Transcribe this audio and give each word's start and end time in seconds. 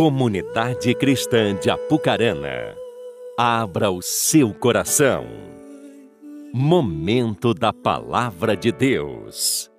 Comunidade 0.00 0.94
Cristã 0.94 1.54
de 1.54 1.68
Apucarana, 1.68 2.74
abra 3.36 3.90
o 3.90 4.00
seu 4.00 4.54
coração. 4.54 5.26
Momento 6.54 7.52
da 7.52 7.70
Palavra 7.70 8.56
de 8.56 8.72
Deus. 8.72 9.70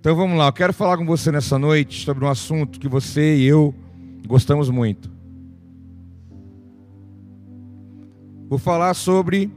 Então 0.00 0.16
vamos 0.16 0.38
lá, 0.38 0.46
eu 0.48 0.52
quero 0.54 0.72
falar 0.72 0.96
com 0.96 1.04
você 1.04 1.30
nessa 1.30 1.58
noite 1.58 2.02
sobre 2.02 2.24
um 2.24 2.30
assunto 2.30 2.80
que 2.80 2.88
você 2.88 3.36
e 3.36 3.44
eu 3.44 3.74
gostamos 4.26 4.70
muito. 4.70 5.10
Vou 8.48 8.58
falar 8.58 8.94
sobre 8.94 9.50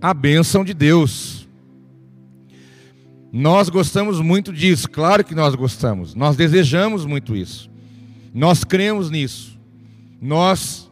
a 0.00 0.14
bênção 0.14 0.64
de 0.64 0.72
Deus. 0.72 1.39
Nós 3.32 3.68
gostamos 3.68 4.20
muito 4.20 4.52
disso, 4.52 4.90
claro 4.90 5.24
que 5.24 5.34
nós 5.34 5.54
gostamos, 5.54 6.14
nós 6.14 6.36
desejamos 6.36 7.04
muito 7.04 7.36
isso, 7.36 7.70
nós 8.34 8.64
cremos 8.64 9.08
nisso, 9.08 9.56
nós 10.20 10.90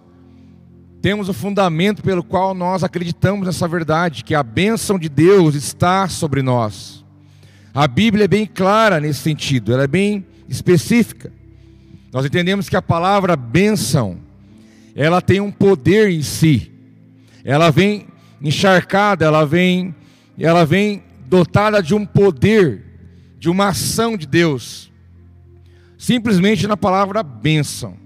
temos 1.02 1.28
o 1.28 1.33
fundamento 1.33 2.02
pelo 2.02 2.23
qual 2.23 2.55
nós 2.55 2.84
acreditamos 2.84 3.47
nessa 3.47 3.66
verdade, 3.66 4.23
que 4.23 4.34
a 4.34 4.42
bênção 4.42 4.98
de 4.98 5.09
Deus 5.09 5.55
está 5.55 6.09
sobre 6.09 6.42
nós. 6.42 7.05
A 7.74 7.87
Bíblia 7.87 8.24
é 8.24 8.28
bem 8.28 8.47
clara 8.47 9.00
nesse 9.00 9.20
sentido, 9.20 9.73
ela 9.73 9.84
é 9.84 9.89
bem 9.89 10.25
específica. 10.48 11.33
Nós 12.12 12.25
entendemos 12.25 12.69
que 12.69 12.77
a 12.77 12.83
palavra 12.83 13.36
bênção, 13.36 14.19
ela 14.95 15.20
tem 15.20 15.41
um 15.41 15.50
poder 15.50 16.09
em 16.11 16.23
si, 16.23 16.73
ela 17.45 17.70
vem 17.70 18.06
encharcada, 18.41 19.25
ela 19.25 19.45
vem, 19.45 19.95
ela 20.39 20.64
vem 20.64 21.02
dotada 21.28 21.82
de 21.82 21.95
um 21.95 22.06
poder, 22.06 22.82
de 23.38 23.50
uma 23.50 23.69
ação 23.69 24.16
de 24.16 24.27
Deus, 24.27 24.91
simplesmente 25.98 26.66
na 26.66 26.77
palavra 26.77 27.22
bênção, 27.22 27.97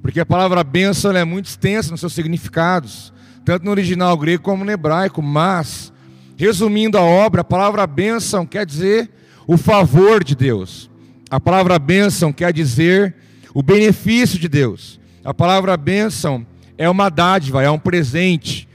porque 0.00 0.20
a 0.20 0.26
palavra 0.26 0.62
bênção 0.62 1.10
é 1.16 1.24
muito 1.24 1.46
extensa 1.46 1.90
nos 1.90 2.00
seus 2.00 2.12
significados, 2.12 3.12
tanto 3.44 3.64
no 3.64 3.70
original 3.72 4.16
grego 4.16 4.44
como 4.44 4.64
no 4.64 4.70
hebraico, 4.70 5.20
mas, 5.20 5.92
resumindo 6.36 6.96
a 6.96 7.02
obra, 7.02 7.40
a 7.40 7.44
palavra 7.44 7.86
bênção 7.86 8.46
quer 8.46 8.64
dizer 8.64 9.10
o 9.46 9.56
favor 9.56 10.22
de 10.22 10.36
Deus, 10.36 10.88
a 11.28 11.40
palavra 11.40 11.78
bênção 11.78 12.32
quer 12.32 12.52
dizer 12.52 13.16
o 13.52 13.62
benefício 13.62 14.38
de 14.38 14.48
Deus, 14.48 15.00
a 15.24 15.34
palavra 15.34 15.76
bênção 15.76 16.46
é 16.76 16.88
uma 16.88 17.08
dádiva, 17.08 17.60
é 17.60 17.70
um 17.70 17.78
presente, 17.78 18.68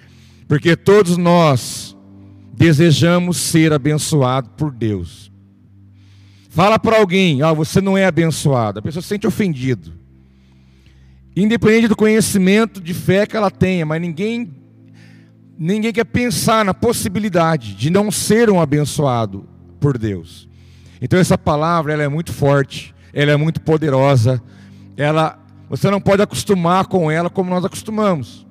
porque 0.45 0.75
todos 0.75 1.16
nós 1.16 1.92
desejamos 2.64 3.36
ser 3.36 3.73
abençoado 3.73 4.50
por 4.52 4.72
Deus. 4.72 5.30
Fala 6.47 6.80
para 6.80 6.97
alguém, 6.97 7.42
ah, 7.42 7.52
você 7.52 7.81
não 7.81 7.97
é 7.97 8.06
abençoado. 8.06 8.80
A 8.80 8.81
pessoa 8.81 9.02
se 9.02 9.09
sente 9.09 9.28
ofendido. 9.28 9.92
Independente 11.36 11.89
do 11.89 11.95
conhecimento 11.95 12.80
de 12.80 12.94
fé 12.94 13.25
que 13.25 13.36
ela 13.36 13.52
tenha, 13.52 13.86
mas 13.86 14.00
ninguém 14.00 14.50
ninguém 15.59 15.91
quer 15.91 16.06
pensar 16.06 16.64
na 16.64 16.73
possibilidade 16.73 17.75
de 17.75 17.89
não 17.89 18.09
ser 18.09 18.50
um 18.50 18.61
abençoado 18.61 19.45
por 19.78 19.97
Deus. 19.97 20.47
Então 21.02 21.19
essa 21.19 21.38
palavra 21.38 21.91
ela 21.91 22.03
é 22.03 22.08
muito 22.08 22.31
forte, 22.31 22.95
ela 23.11 23.31
é 23.31 23.36
muito 23.36 23.59
poderosa. 23.59 24.41
Ela 24.95 25.38
você 25.69 25.91
não 25.91 26.00
pode 26.00 26.22
acostumar 26.22 26.86
com 26.86 27.11
ela 27.11 27.30
como 27.30 27.50
nós 27.50 27.66
acostumamos. 27.66 28.47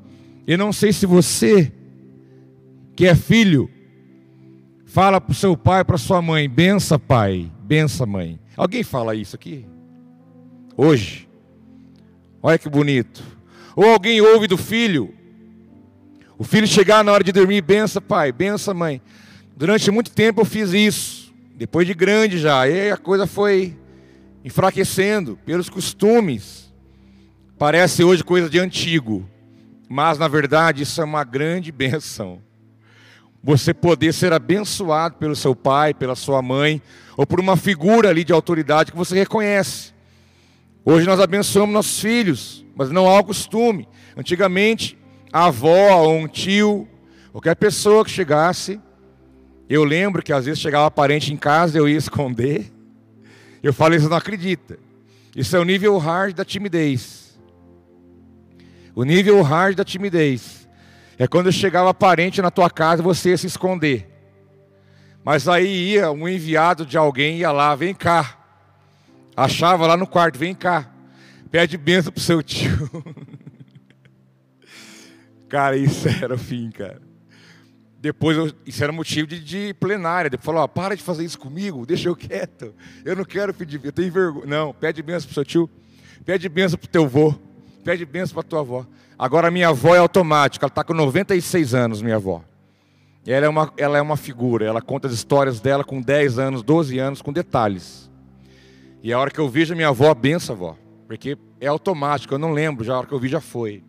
Eu 0.46 0.58
não 0.58 0.70
sei 0.70 0.92
se 0.92 1.06
você 1.06 1.72
que 2.94 3.06
é 3.06 3.14
filho 3.14 3.70
Fala 4.92 5.18
para 5.22 5.32
o 5.32 5.34
seu 5.34 5.56
pai, 5.56 5.82
para 5.82 5.96
sua 5.96 6.20
mãe, 6.20 6.46
bença 6.46 6.98
pai, 6.98 7.50
bença 7.62 8.04
mãe. 8.04 8.38
Alguém 8.54 8.82
fala 8.82 9.14
isso 9.14 9.34
aqui? 9.34 9.64
Hoje. 10.76 11.26
Olha 12.42 12.58
que 12.58 12.68
bonito. 12.68 13.22
Ou 13.74 13.86
alguém 13.86 14.20
ouve 14.20 14.46
do 14.46 14.58
filho. 14.58 15.14
O 16.36 16.44
filho 16.44 16.67
chegar 16.67 17.02
na 17.02 17.11
hora 17.11 17.24
de 17.24 17.33
dormir, 17.33 17.62
bença 17.62 18.02
pai, 18.02 18.33
bença 18.33 18.74
mãe. 18.74 19.00
Durante 19.56 19.90
muito 19.90 20.11
tempo 20.11 20.42
eu 20.42 20.44
fiz 20.44 20.74
isso. 20.74 21.33
Depois 21.55 21.86
de 21.86 21.94
grande 21.94 22.36
já. 22.36 22.68
E 22.68 22.90
a 22.90 22.98
coisa 22.98 23.27
foi 23.27 23.74
enfraquecendo 24.44 25.38
pelos 25.46 25.70
costumes. 25.70 26.70
Parece 27.58 28.05
hoje 28.05 28.22
coisa 28.22 28.50
de 28.50 28.58
antigo. 28.58 29.27
Mas 29.88 30.18
na 30.18 30.28
verdade 30.28 30.83
isso 30.83 31.00
é 31.00 31.05
uma 31.05 31.24
grande 31.24 31.72
benção 31.72 32.42
você 33.42 33.75
poder 33.75 34.13
ser 34.13 34.33
abençoado 34.33 35.17
pelo 35.17 35.35
seu 35.35 35.55
pai, 35.55 35.92
pela 35.92 36.14
sua 36.14 36.41
mãe, 36.41 36.80
ou 37.17 37.27
por 37.27 37.41
uma 37.41 37.57
figura 37.57 38.08
ali 38.08 38.23
de 38.23 38.33
autoridade 38.33 38.92
que 38.92 38.97
você 38.97 39.14
reconhece. 39.14 39.92
Hoje 40.85 41.07
nós 41.07 41.20
abençoamos 41.20 41.75
nossos 41.75 42.01
filhos, 42.01 42.64
mas 42.77 42.91
não 42.91 43.08
há 43.08 43.19
o 43.19 43.25
costume. 43.25 43.89
Antigamente, 44.17 44.97
a 45.33 45.47
avó 45.47 46.03
ou 46.03 46.14
um 46.14 46.29
tio, 46.29 46.86
qualquer 47.33 47.57
pessoa 47.57 48.05
que 48.05 48.11
chegasse, 48.11 48.80
eu 49.69 49.85
lembro 49.85 50.23
que 50.23 50.33
às 50.33 50.45
vezes 50.45 50.61
chegava 50.61 50.91
parente 50.91 51.33
em 51.33 51.36
casa, 51.36 51.79
eu 51.79 51.89
ia 51.89 51.97
esconder. 51.98 52.73
Eu 53.63 53.73
falei, 53.73 53.98
você 53.98 54.09
não 54.09 54.17
acredita. 54.17 54.79
Isso 55.35 55.57
é 55.57 55.59
o 55.59 55.64
nível 55.64 55.97
hard 55.98 56.35
da 56.35 56.45
timidez. 56.45 57.39
O 58.95 59.05
nível 59.05 59.41
hard 59.42 59.77
da 59.77 59.85
timidez. 59.85 60.61
É 61.22 61.28
quando 61.28 61.52
chegava 61.52 61.94
parente 61.94 62.42
na 62.42 62.50
tua 62.50 62.68
casa 62.68 63.00
você 63.00 63.30
ia 63.30 63.36
se 63.36 63.46
esconder. 63.46 64.08
Mas 65.22 65.46
aí 65.46 65.92
ia 65.92 66.10
um 66.10 66.28
enviado 66.28 66.84
de 66.84 66.98
alguém, 66.98 67.38
ia 67.38 67.52
lá, 67.52 67.77
vem 67.77 67.94
cá. 67.94 68.36
Achava 69.36 69.86
lá 69.86 69.96
no 69.96 70.05
quarto, 70.05 70.36
vem 70.36 70.52
cá. 70.52 70.90
Pede 71.48 71.78
benção 71.78 72.11
pro 72.11 72.20
seu 72.20 72.42
tio. 72.42 72.90
cara, 75.48 75.77
isso 75.77 76.08
era 76.08 76.34
o 76.34 76.38
fim, 76.38 76.72
cara. 76.72 77.00
Depois, 78.00 78.36
eu, 78.36 78.52
isso 78.66 78.82
era 78.82 78.92
motivo 78.92 79.28
de, 79.28 79.38
de 79.38 79.74
plenária. 79.74 80.28
Depois 80.28 80.46
falou, 80.46 80.62
ó, 80.62 80.66
para 80.66 80.96
de 80.96 81.05
fazer 81.05 81.24
isso 81.24 81.38
comigo, 81.38 81.86
deixa 81.86 82.08
eu 82.08 82.16
quieto. 82.16 82.74
Eu 83.05 83.14
não 83.14 83.24
quero 83.24 83.55
pedir, 83.55 83.80
eu 83.84 83.92
tenho 83.92 84.11
vergonha. 84.11 84.46
Não, 84.46 84.74
pede 84.74 85.00
benção 85.00 85.28
pro 85.28 85.34
seu 85.34 85.44
tio. 85.44 85.70
Pede 86.24 86.48
benção 86.48 86.77
pro 86.77 86.88
teu 86.88 87.05
avô. 87.05 87.32
Pede 87.84 88.05
benção 88.05 88.34
pra 88.34 88.42
tua 88.42 88.58
avó. 88.58 88.84
Agora 89.22 89.52
minha 89.52 89.68
avó 89.68 89.94
é 89.94 89.98
automática, 89.98 90.64
ela 90.64 90.68
está 90.68 90.83
com 90.83 90.92
96 90.92 91.77
anos, 91.77 92.02
minha 92.02 92.16
avó. 92.16 92.42
Ela 93.24 93.46
é, 93.46 93.48
uma, 93.48 93.72
ela 93.77 93.96
é 93.96 94.02
uma 94.02 94.16
figura, 94.16 94.66
ela 94.66 94.83
conta 94.83 95.06
as 95.06 95.14
histórias 95.14 95.60
dela 95.60 95.84
com 95.84 96.00
10 96.00 96.40
anos, 96.40 96.60
12 96.64 96.98
anos, 96.98 97.22
com 97.22 97.32
detalhes. 97.32 98.11
E 99.00 99.12
a 99.12 99.20
hora 99.20 99.30
que 99.30 99.38
eu 99.38 99.48
vejo 99.48 99.77
minha 99.77 99.90
avó, 99.90 100.12
benção, 100.12 100.56
avó. 100.56 100.77
Porque 101.06 101.38
é 101.61 101.68
automático, 101.68 102.34
eu 102.34 102.38
não 102.38 102.50
lembro, 102.50 102.82
já 102.82 102.94
a 102.94 102.98
hora 102.98 103.06
que 103.06 103.14
eu 103.14 103.18
vi 103.20 103.28
já 103.28 103.40
foi. 103.40 103.84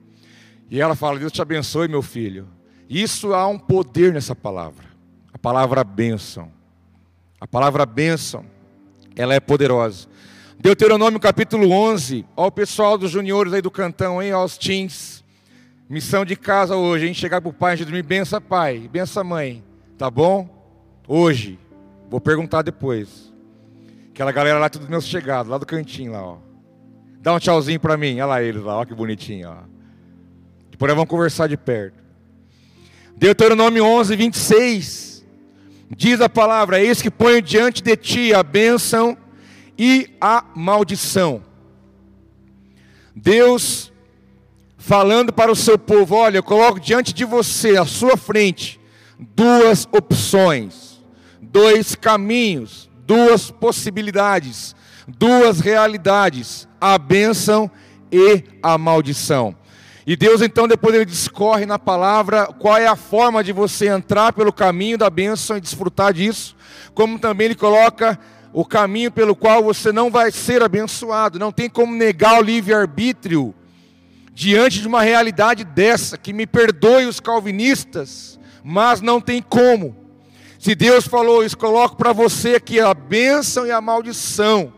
E 0.70 0.80
ela 0.80 0.94
fala, 0.94 1.18
Deus 1.18 1.32
te 1.32 1.42
abençoe, 1.42 1.88
meu 1.88 2.04
filho. 2.04 2.48
Isso 2.88 3.34
há 3.34 3.48
um 3.48 3.58
poder 3.58 4.14
nessa 4.14 4.36
palavra. 4.36 4.86
A 5.34 5.40
palavra 5.40 5.84
bênção. 5.84 6.52
A 7.42 7.48
palavra 7.48 7.88
bênção, 7.88 8.46
ela 9.16 9.34
é 9.34 9.40
poderosa. 9.40 10.08
Deuteronômio 10.60 11.20
capítulo 11.20 11.72
11, 11.72 12.24
ao 12.36 12.52
pessoal 12.52 13.00
dos 13.00 13.10
juniores 13.10 13.52
aí 13.52 13.64
do 13.64 13.72
cantão, 13.72 14.22
hein, 14.22 14.32
aos 14.32 14.60
teens. 14.60 15.23
Missão 15.90 16.24
de 16.24 16.36
casa 16.36 16.76
hoje, 16.76 17.08
hein? 17.08 17.14
Chegar 17.14 17.42
para 17.42 17.50
o 17.50 17.54
pai 17.54 17.74
antes 17.74 17.86
de 17.86 17.92
dormir, 17.92 18.04
bença 18.04 18.40
pai, 18.40 18.90
bença 18.92 19.24
mãe. 19.24 19.64
Tá 19.98 20.10
bom? 20.10 20.50
Hoje. 21.08 21.60
Vou 22.10 22.22
perguntar 22.22 22.62
depois. 22.62 23.34
Aquela 24.12 24.32
galera 24.32 24.60
lá, 24.60 24.70
tudo 24.70 24.90
meus 24.90 25.06
chegados, 25.06 25.50
lá 25.50 25.58
do 25.58 25.66
cantinho 25.66 26.12
lá, 26.12 26.24
ó. 26.24 26.38
Dá 27.20 27.34
um 27.34 27.40
tchauzinho 27.40 27.80
para 27.80 27.98
mim. 27.98 28.16
Olha 28.16 28.26
lá 28.26 28.44
eles 28.44 28.62
lá, 28.62 28.78
ó 28.78 28.86
que 28.86 28.94
bonitinho, 28.94 29.50
ó. 29.50 29.58
Depois 30.70 30.90
nós 30.90 30.96
vamos 30.96 31.10
conversar 31.10 31.48
de 31.48 31.58
perto. 31.58 32.04
Deuteronômio 33.16 33.86
11, 33.86 34.16
26. 34.16 35.26
Diz 35.96 36.20
a 36.20 36.28
palavra: 36.28 36.82
Eis 36.82 37.02
que 37.02 37.12
ponho 37.12 37.42
diante 37.42 37.82
de 37.82 37.96
ti 37.96 38.34
a 38.34 38.44
bênção 38.44 39.18
e 39.78 40.10
a 40.20 40.44
maldição. 40.56 41.44
Deus 43.16 43.93
falando 44.84 45.32
para 45.32 45.52
o 45.52 45.56
seu 45.56 45.80
povo: 45.80 46.16
olha, 46.16 46.38
eu 46.38 46.44
coloco 46.44 46.80
diante 46.80 47.14
de 47.14 47.24
você, 47.24 47.78
à 47.78 47.86
sua 47.86 48.18
frente, 48.18 48.80
duas 49.18 49.88
opções, 49.92 51.02
dois 51.42 51.96
caminhos, 51.96 52.90
duas 53.06 53.50
possibilidades, 53.50 54.76
duas 55.08 55.62
realidades: 55.62 56.68
a 56.82 56.98
bênção 56.98 57.72
e 58.12 58.44
a 58.62 58.78
maldição. 58.78 59.56
E 60.06 60.18
Deus 60.18 60.42
então 60.42 60.68
depois 60.68 60.94
ele 60.94 61.06
discorre 61.06 61.66
na 61.66 61.80
palavra 61.80 62.48
qual 62.48 62.76
é 62.76 62.86
a 62.86 62.96
forma 62.98 63.42
de 63.42 63.54
você 63.54 63.88
entrar 63.88 64.34
pelo 64.34 64.52
caminho 64.52 64.98
da 64.98 65.10
bênção 65.10 65.56
e 65.56 65.62
desfrutar 65.62 66.12
disso, 66.12 66.58
como 66.94 67.18
também 67.18 67.46
ele 67.46 67.56
coloca 67.56 68.20
o 68.52 68.66
caminho 68.66 69.10
pelo 69.10 69.34
qual 69.34 69.64
você 69.64 69.94
não 69.94 70.12
vai 70.12 70.30
ser 70.30 70.62
abençoado, 70.62 71.40
não 71.40 71.54
tem 71.54 71.70
como 71.70 71.96
negar 71.96 72.38
o 72.38 72.44
livre 72.44 72.74
arbítrio 72.74 73.56
diante 74.34 74.82
de 74.82 74.88
uma 74.88 75.02
realidade 75.02 75.64
dessa, 75.64 76.18
que 76.18 76.34
me 76.34 76.48
perdoe 76.48 77.06
os 77.06 77.20
calvinistas, 77.20 78.40
mas 78.64 79.00
não 79.00 79.22
tem 79.22 79.42
como. 79.42 79.96
Se 80.58 80.74
Deus 80.74 81.08
falou 81.08 81.44
isso, 81.44 81.58
coloco 81.58 81.96
para 81.96 82.14
você 82.14 82.56
aqui 82.56 82.80
a 82.80 82.94
bênção 82.94 83.66
e 83.68 83.72
a 83.72 83.82
maldição. 83.82 84.74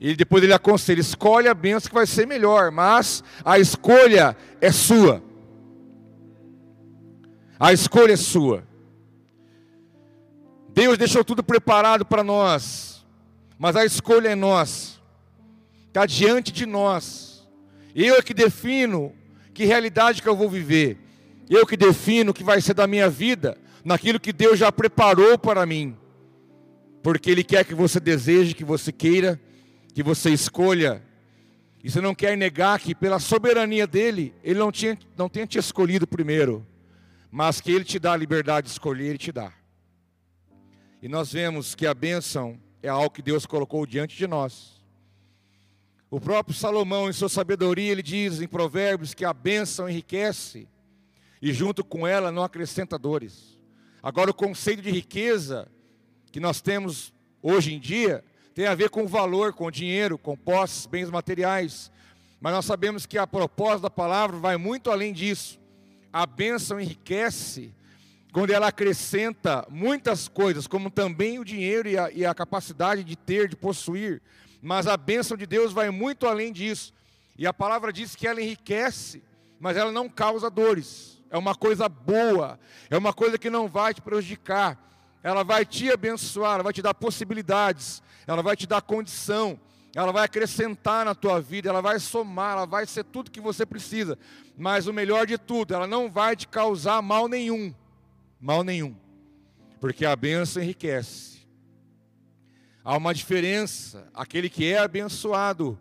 E 0.00 0.14
depois 0.14 0.42
ele 0.44 0.52
aconselha: 0.52 1.00
escolhe 1.00 1.48
a 1.48 1.54
bênção 1.54 1.88
que 1.88 1.94
vai 1.94 2.06
ser 2.06 2.26
melhor, 2.26 2.70
mas 2.70 3.24
a 3.44 3.58
escolha 3.58 4.36
é 4.60 4.70
sua. 4.70 5.22
A 7.58 7.72
escolha 7.72 8.12
é 8.12 8.16
sua. 8.16 8.64
Deus 10.74 10.98
deixou 10.98 11.24
tudo 11.24 11.42
preparado 11.42 12.04
para 12.04 12.24
nós, 12.24 13.06
mas 13.56 13.76
a 13.76 13.84
escolha 13.84 14.28
é 14.30 14.34
nossa, 14.34 14.98
está 15.86 16.04
diante 16.04 16.50
de 16.52 16.66
nós. 16.66 17.33
Eu 17.94 18.16
é 18.16 18.22
que 18.22 18.34
defino 18.34 19.14
que 19.52 19.64
realidade 19.64 20.20
que 20.20 20.28
eu 20.28 20.34
vou 20.34 20.48
viver, 20.48 20.98
eu 21.48 21.64
que 21.64 21.76
defino 21.76 22.32
o 22.32 22.34
que 22.34 22.42
vai 22.42 22.60
ser 22.60 22.74
da 22.74 22.86
minha 22.86 23.08
vida, 23.08 23.56
naquilo 23.84 24.18
que 24.18 24.32
Deus 24.32 24.58
já 24.58 24.72
preparou 24.72 25.38
para 25.38 25.64
mim, 25.64 25.96
porque 27.02 27.30
Ele 27.30 27.44
quer 27.44 27.64
que 27.64 27.74
você 27.74 28.00
deseje, 28.00 28.54
que 28.54 28.64
você 28.64 28.90
queira, 28.90 29.40
que 29.94 30.02
você 30.02 30.30
escolha. 30.30 31.02
E 31.84 31.90
você 31.90 32.00
não 32.00 32.14
quer 32.14 32.36
negar 32.36 32.80
que, 32.80 32.94
pela 32.94 33.20
soberania 33.20 33.86
dele, 33.86 34.34
Ele 34.42 34.58
não, 34.58 34.72
tinha, 34.72 34.98
não 35.16 35.28
tenha 35.28 35.46
te 35.46 35.58
escolhido 35.58 36.06
primeiro, 36.06 36.66
mas 37.30 37.60
que 37.60 37.70
Ele 37.70 37.84
te 37.84 37.98
dá 37.98 38.14
a 38.14 38.16
liberdade 38.16 38.66
de 38.66 38.72
escolher, 38.72 39.06
Ele 39.10 39.18
te 39.18 39.30
dá. 39.30 39.52
E 41.00 41.08
nós 41.08 41.32
vemos 41.32 41.74
que 41.74 41.86
a 41.86 41.92
bênção 41.92 42.58
é 42.82 42.88
algo 42.88 43.10
que 43.10 43.22
Deus 43.22 43.44
colocou 43.44 43.86
diante 43.86 44.16
de 44.16 44.26
nós. 44.26 44.73
O 46.14 46.20
próprio 46.20 46.54
Salomão, 46.54 47.10
em 47.10 47.12
sua 47.12 47.28
sabedoria, 47.28 47.90
ele 47.90 48.00
diz 48.00 48.40
em 48.40 48.46
Provérbios 48.46 49.14
que 49.14 49.24
a 49.24 49.32
bênção 49.32 49.88
enriquece 49.88 50.68
e 51.42 51.52
junto 51.52 51.82
com 51.82 52.06
ela 52.06 52.30
não 52.30 52.44
acrescenta 52.44 52.96
dores. 52.96 53.58
Agora, 54.00 54.30
o 54.30 54.34
conceito 54.34 54.80
de 54.80 54.92
riqueza 54.92 55.66
que 56.30 56.38
nós 56.38 56.60
temos 56.60 57.12
hoje 57.42 57.74
em 57.74 57.80
dia 57.80 58.22
tem 58.54 58.68
a 58.68 58.76
ver 58.76 58.90
com 58.90 59.08
valor, 59.08 59.54
com 59.54 59.68
dinheiro, 59.72 60.16
com 60.16 60.36
posses, 60.36 60.86
bens 60.86 61.10
materiais. 61.10 61.90
Mas 62.40 62.52
nós 62.52 62.64
sabemos 62.64 63.06
que 63.06 63.18
a 63.18 63.26
proposta 63.26 63.80
da 63.80 63.90
palavra 63.90 64.36
vai 64.36 64.56
muito 64.56 64.92
além 64.92 65.12
disso. 65.12 65.58
A 66.12 66.24
bênção 66.26 66.80
enriquece 66.80 67.74
quando 68.32 68.52
ela 68.52 68.68
acrescenta 68.68 69.66
muitas 69.68 70.28
coisas, 70.28 70.68
como 70.68 70.92
também 70.92 71.40
o 71.40 71.44
dinheiro 71.44 71.88
e 71.88 71.98
a, 71.98 72.08
e 72.12 72.24
a 72.24 72.32
capacidade 72.32 73.02
de 73.02 73.16
ter, 73.16 73.48
de 73.48 73.56
possuir. 73.56 74.22
Mas 74.64 74.86
a 74.86 74.96
bênção 74.96 75.36
de 75.36 75.46
Deus 75.46 75.72
vai 75.72 75.90
muito 75.90 76.26
além 76.26 76.52
disso. 76.52 76.92
E 77.36 77.46
a 77.46 77.52
palavra 77.52 77.92
diz 77.92 78.16
que 78.16 78.26
ela 78.26 78.40
enriquece, 78.40 79.22
mas 79.60 79.76
ela 79.76 79.92
não 79.92 80.08
causa 80.08 80.50
dores. 80.50 81.22
É 81.30 81.38
uma 81.38 81.54
coisa 81.54 81.88
boa, 81.88 82.58
é 82.88 82.96
uma 82.96 83.12
coisa 83.12 83.38
que 83.38 83.50
não 83.50 83.68
vai 83.68 83.92
te 83.92 84.00
prejudicar. 84.00 84.80
Ela 85.22 85.44
vai 85.44 85.64
te 85.64 85.90
abençoar, 85.92 86.54
ela 86.54 86.62
vai 86.62 86.72
te 86.72 86.82
dar 86.82 86.94
possibilidades, 86.94 88.02
ela 88.26 88.42
vai 88.42 88.56
te 88.56 88.66
dar 88.66 88.82
condição, 88.82 89.58
ela 89.94 90.12
vai 90.12 90.24
acrescentar 90.24 91.04
na 91.04 91.14
tua 91.14 91.40
vida, 91.40 91.68
ela 91.68 91.80
vai 91.80 91.98
somar, 91.98 92.52
ela 92.52 92.66
vai 92.66 92.86
ser 92.86 93.04
tudo 93.04 93.30
que 93.30 93.40
você 93.40 93.64
precisa. 93.64 94.18
Mas 94.56 94.86
o 94.86 94.92
melhor 94.92 95.26
de 95.26 95.38
tudo, 95.38 95.74
ela 95.74 95.86
não 95.86 96.10
vai 96.10 96.34
te 96.34 96.48
causar 96.48 97.00
mal 97.00 97.28
nenhum 97.28 97.74
mal 98.44 98.62
nenhum, 98.62 98.94
porque 99.80 100.04
a 100.04 100.14
benção 100.14 100.62
enriquece. 100.62 101.33
Há 102.84 102.98
uma 102.98 103.14
diferença, 103.14 104.06
aquele 104.12 104.50
que 104.50 104.70
é 104.70 104.76
abençoado 104.76 105.78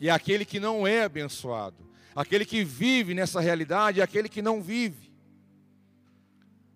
e 0.00 0.08
aquele 0.08 0.46
que 0.46 0.58
não 0.58 0.86
é 0.86 1.04
abençoado, 1.04 1.76
aquele 2.16 2.46
que 2.46 2.64
vive 2.64 3.12
nessa 3.12 3.40
realidade 3.40 3.98
e 3.98 4.02
aquele 4.02 4.26
que 4.26 4.40
não 4.40 4.62
vive. 4.62 5.12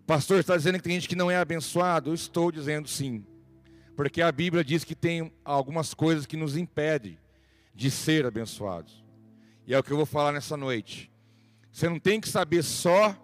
O 0.02 0.04
pastor 0.04 0.38
está 0.38 0.54
dizendo 0.54 0.76
que 0.76 0.84
tem 0.84 0.92
gente 0.92 1.08
que 1.08 1.16
não 1.16 1.30
é 1.30 1.36
abençoado, 1.38 2.10
eu 2.10 2.14
estou 2.14 2.52
dizendo 2.52 2.86
sim, 2.86 3.24
porque 3.96 4.20
a 4.20 4.30
Bíblia 4.30 4.62
diz 4.62 4.84
que 4.84 4.94
tem 4.94 5.32
algumas 5.42 5.94
coisas 5.94 6.26
que 6.26 6.36
nos 6.36 6.58
impedem 6.58 7.18
de 7.74 7.90
ser 7.90 8.26
abençoados, 8.26 9.02
e 9.66 9.72
é 9.72 9.78
o 9.78 9.82
que 9.82 9.90
eu 9.90 9.96
vou 9.96 10.04
falar 10.04 10.32
nessa 10.32 10.58
noite. 10.58 11.10
Você 11.72 11.88
não 11.88 11.98
tem 11.98 12.20
que 12.20 12.28
saber 12.28 12.62
só 12.62 13.16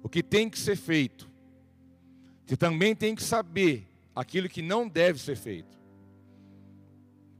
o 0.00 0.08
que 0.08 0.22
tem 0.22 0.48
que 0.48 0.58
ser 0.58 0.76
feito. 0.76 1.28
Você 2.46 2.56
também 2.56 2.94
tem 2.94 3.16
que 3.16 3.22
saber 3.22 3.87
aquilo 4.18 4.48
que 4.48 4.60
não 4.60 4.88
deve 4.88 5.20
ser 5.20 5.36
feito. 5.36 5.78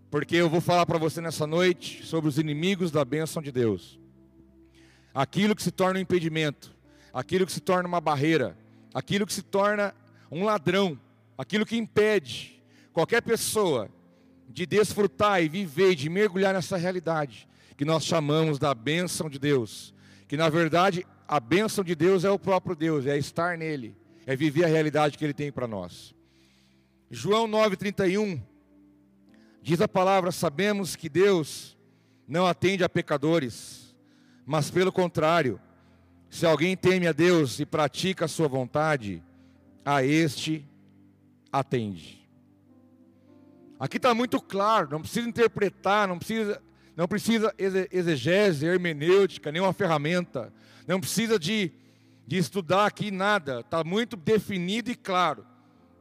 Porque 0.08 0.36
eu 0.36 0.48
vou 0.48 0.60
falar 0.60 0.86
para 0.86 0.96
você 0.96 1.20
nessa 1.20 1.44
noite 1.44 2.06
sobre 2.06 2.28
os 2.28 2.38
inimigos 2.38 2.92
da 2.92 3.04
bênção 3.04 3.42
de 3.42 3.50
Deus. 3.50 3.98
Aquilo 5.12 5.56
que 5.56 5.62
se 5.62 5.72
torna 5.72 5.98
um 5.98 6.02
impedimento, 6.02 6.72
aquilo 7.12 7.44
que 7.44 7.50
se 7.50 7.60
torna 7.60 7.88
uma 7.88 8.00
barreira, 8.00 8.56
aquilo 8.94 9.26
que 9.26 9.32
se 9.32 9.42
torna 9.42 9.92
um 10.30 10.44
ladrão, 10.44 10.96
aquilo 11.36 11.66
que 11.66 11.76
impede 11.76 12.62
qualquer 12.92 13.22
pessoa 13.22 13.90
de 14.48 14.64
desfrutar 14.64 15.42
e 15.42 15.48
viver, 15.48 15.96
de 15.96 16.08
mergulhar 16.08 16.54
nessa 16.54 16.76
realidade 16.76 17.48
que 17.76 17.84
nós 17.84 18.04
chamamos 18.04 18.56
da 18.56 18.72
bênção 18.72 19.28
de 19.28 19.40
Deus, 19.40 19.92
que 20.28 20.36
na 20.36 20.48
verdade 20.48 21.04
a 21.26 21.40
bênção 21.40 21.82
de 21.82 21.96
Deus 21.96 22.22
é 22.22 22.30
o 22.30 22.38
próprio 22.38 22.76
Deus, 22.76 23.04
é 23.04 23.18
estar 23.18 23.58
nele, 23.58 23.96
é 24.24 24.36
viver 24.36 24.64
a 24.64 24.68
realidade 24.68 25.18
que 25.18 25.24
ele 25.24 25.34
tem 25.34 25.50
para 25.50 25.66
nós. 25.66 26.16
João 27.10 27.48
9,31 27.48 28.40
diz 29.62 29.80
a 29.80 29.88
palavra: 29.88 30.30
Sabemos 30.30 30.94
que 30.94 31.08
Deus 31.08 31.76
não 32.26 32.46
atende 32.46 32.84
a 32.84 32.88
pecadores, 32.88 33.96
mas 34.44 34.70
pelo 34.70 34.92
contrário, 34.92 35.58
se 36.28 36.44
alguém 36.44 36.76
teme 36.76 37.06
a 37.06 37.12
Deus 37.12 37.60
e 37.60 37.64
pratica 37.64 38.26
a 38.26 38.28
sua 38.28 38.46
vontade, 38.46 39.22
a 39.84 40.04
este 40.04 40.66
atende. 41.50 42.28
Aqui 43.80 43.96
está 43.96 44.14
muito 44.14 44.38
claro, 44.38 44.90
não 44.90 45.00
precisa 45.00 45.26
interpretar, 45.26 46.06
não 46.06 46.18
precisa, 46.18 46.62
não 46.94 47.08
precisa 47.08 47.54
exegese, 47.56 48.66
hermenêutica, 48.66 49.50
nenhuma 49.50 49.72
ferramenta. 49.72 50.52
Não 50.86 51.00
precisa 51.00 51.38
de, 51.38 51.72
de 52.26 52.36
estudar 52.36 52.84
aqui 52.84 53.10
nada, 53.10 53.60
está 53.60 53.82
muito 53.82 54.14
definido 54.14 54.90
e 54.90 54.94
claro 54.94 55.46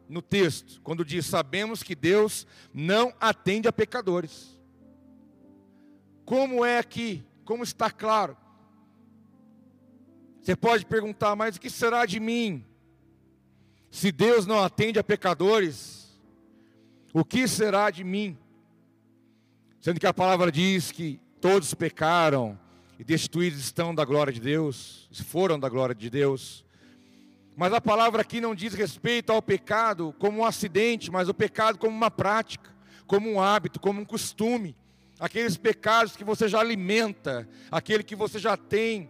no 0.10 0.22
texto, 0.22 0.82
quando 0.82 1.06
diz: 1.06 1.26
Sabemos 1.26 1.84
que 1.84 1.96
Deus 1.96 2.48
não 2.74 3.14
atende 3.20 3.68
a 3.68 3.74
pecadores. 3.74 4.58
Como 6.26 6.66
é 6.66 6.78
aqui? 6.78 7.24
Como 7.46 7.64
está 7.64 7.90
claro? 7.90 8.36
Você 10.42 10.56
pode 10.56 10.86
perguntar, 10.86 11.36
mas 11.36 11.56
o 11.56 11.60
que 11.60 11.70
será 11.70 12.06
de 12.06 12.20
mim? 12.20 12.66
Se 13.90 14.12
Deus 14.12 14.46
não 14.46 14.64
atende 14.64 15.00
a 15.00 15.04
pecadores, 15.04 16.20
o 17.14 17.24
que 17.24 17.48
será 17.48 17.90
de 17.90 18.04
mim? 18.04 18.38
Sendo 19.80 20.00
que 20.00 20.08
a 20.08 20.14
palavra 20.14 20.52
diz 20.52 20.92
que 20.92 21.20
todos 21.40 21.74
pecaram 21.74 22.60
e 23.00 23.04
destituídos 23.04 23.60
estão 23.60 23.94
da 23.94 24.04
glória 24.04 24.34
de 24.34 24.40
Deus, 24.40 25.10
foram 25.26 25.60
da 25.60 25.70
glória 25.70 25.96
de 25.96 26.10
Deus. 26.10 26.66
Mas 27.58 27.74
a 27.74 27.82
palavra 27.82 28.22
aqui 28.22 28.40
não 28.40 28.54
diz 28.54 28.76
respeito 28.76 29.32
ao 29.32 29.42
pecado 29.42 30.14
como 30.20 30.42
um 30.42 30.46
acidente, 30.46 31.10
mas 31.10 31.28
o 31.28 31.34
pecado 31.34 31.80
como 31.80 31.98
uma 31.98 32.12
prática, 32.12 32.70
como 33.08 33.28
um 33.28 33.42
hábito, 33.42 33.80
como 33.80 34.00
um 34.00 34.06
costume. 34.06 34.78
Aqueles 35.20 35.58
pecados 35.58 36.16
que 36.16 36.24
você 36.24 36.48
já 36.48 36.60
alimenta, 36.60 37.50
aquele 37.72 38.04
que 38.04 38.16
você 38.16 38.38
já 38.38 38.56
tem, 38.56 39.10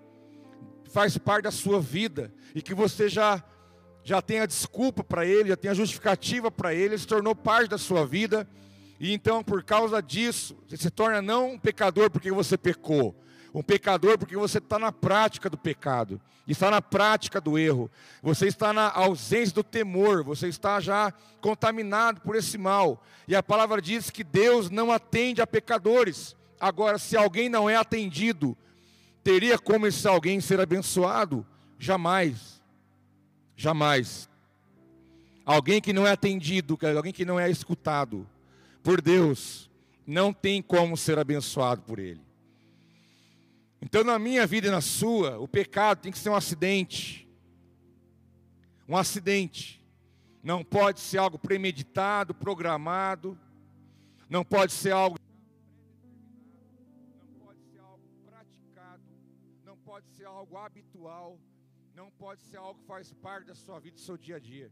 faz 0.89 1.18
parte 1.18 1.44
da 1.44 1.51
sua 1.51 1.82
vida 1.82 2.34
e 2.56 2.62
que 2.62 2.74
você 2.74 3.10
já 3.10 3.44
já 4.01 4.22
tem 4.22 4.39
a 4.39 4.46
desculpa 4.46 5.04
para 5.04 5.25
ele, 5.25 5.50
já 5.50 5.58
tem 5.58 5.70
a 5.70 5.74
justificativa 5.74 6.50
para 6.50 6.74
ele, 6.74 6.86
ele 6.86 6.98
se 6.98 7.06
tornou 7.06 7.36
parte 7.36 7.70
da 7.70 7.77
sua 7.77 8.06
vida. 8.06 8.48
E 8.98 9.12
então, 9.12 9.44
por 9.44 9.62
causa 9.62 10.01
disso, 10.01 10.58
você 10.66 10.77
se 10.77 10.89
torna 10.89 11.22
não 11.22 11.51
um 11.51 11.60
pecador 11.60 12.10
porque 12.10 12.32
você 12.32 12.58
pecou, 12.58 13.13
um 13.58 13.64
pecador 13.64 14.20
porque 14.20 14.38
você 14.38 14.60
está 14.60 14.78
na 14.78 14.92
prática 14.92 15.50
do 15.50 15.58
pecado, 15.58 16.22
está 16.48 16.70
na 16.70 16.80
prática 16.80 17.42
do 17.42 17.58
erro, 17.58 17.90
você 18.22 18.46
está 18.46 18.72
na 18.72 18.92
ausência 18.92 19.56
do 19.56 19.64
temor, 19.64 20.24
você 20.24 20.48
está 20.48 20.80
já 20.80 21.12
contaminado 21.42 22.22
por 22.22 22.36
esse 22.36 22.56
mal. 22.56 23.04
E 23.28 23.36
a 23.36 23.42
palavra 23.42 23.82
diz 23.82 24.12
que 24.12 24.24
Deus 24.24 24.70
não 24.70 24.92
atende 24.92 25.42
a 25.42 25.48
pecadores. 25.48 26.36
Agora, 26.60 27.00
se 27.00 27.18
alguém 27.18 27.50
não 27.50 27.68
é 27.68 27.76
atendido, 27.76 28.56
teria 29.24 29.58
como 29.58 29.88
esse 29.88 30.08
alguém 30.08 30.40
ser 30.40 30.60
abençoado? 30.60 31.44
Jamais. 31.80 32.62
Jamais. 33.56 34.30
Alguém 35.44 35.82
que 35.82 35.94
não 35.94 36.06
é 36.06 36.12
atendido, 36.12 36.78
alguém 36.96 37.12
que 37.12 37.26
não 37.26 37.40
é 37.40 37.50
escutado 37.50 38.30
por 38.84 39.02
Deus, 39.02 39.68
não 40.06 40.32
tem 40.32 40.62
como 40.62 40.96
ser 40.96 41.18
abençoado 41.18 41.82
por 41.82 41.98
Ele. 41.98 42.27
Então, 43.82 44.04
na 44.04 44.18
minha 44.18 44.46
vida 44.48 44.68
e 44.68 44.72
na 44.72 44.82
sua, 44.82 45.38
o 45.40 45.48
pecado 45.48 46.02
tem 46.02 46.12
que 46.12 46.18
ser 46.18 46.30
um 46.30 46.36
acidente. 46.36 47.28
Um 48.88 48.98
acidente. 48.98 49.84
Não 50.42 50.64
pode 50.64 51.00
ser 51.00 51.18
algo 51.18 51.38
premeditado, 51.38 52.34
programado. 52.34 53.38
Não 54.30 54.44
pode 54.44 54.72
ser 54.72 54.92
algo. 54.92 55.18
Não 57.20 57.46
pode 57.46 57.60
ser 57.72 57.80
algo 57.80 58.04
praticado. 58.26 59.04
Não 59.66 59.78
pode 59.78 60.08
ser 60.10 60.26
algo 60.26 60.58
habitual. 60.58 61.40
Não 61.96 62.10
pode 62.12 62.42
ser 62.44 62.58
algo 62.58 62.80
que 62.80 62.86
faz 62.86 63.14
parte 63.14 63.48
da 63.48 63.56
sua 63.56 63.80
vida, 63.80 63.96
do 63.96 64.02
seu 64.02 64.18
dia 64.18 64.38
a 64.38 64.40
dia. 64.40 64.72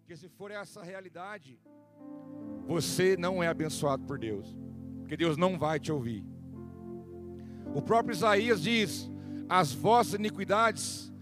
Porque 0.00 0.16
se 0.16 0.28
for 0.28 0.50
essa 0.50 0.82
realidade, 0.82 1.58
você 2.66 3.16
não 3.16 3.42
é 3.42 3.48
abençoado 3.48 4.04
por 4.04 4.18
Deus. 4.18 4.56
Porque 5.00 5.16
Deus 5.16 5.36
não 5.36 5.58
vai 5.58 5.80
te 5.80 5.90
ouvir. 5.90 6.24
O 7.76 7.82
próprio 7.82 8.14
Isaías 8.14 8.62
diz: 8.62 9.10
As 9.46 9.70
vossas 9.70 10.14
iniquidades 10.14 11.12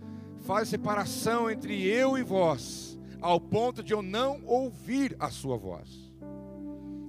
fazem 0.46 0.66
separação 0.66 1.50
entre 1.50 1.84
eu 1.84 2.16
e 2.16 2.22
vós, 2.22 2.96
ao 3.20 3.40
ponto 3.40 3.82
de 3.82 3.92
eu 3.92 4.00
não 4.00 4.40
ouvir 4.46 5.16
a 5.18 5.30
sua 5.30 5.56
voz. 5.56 6.14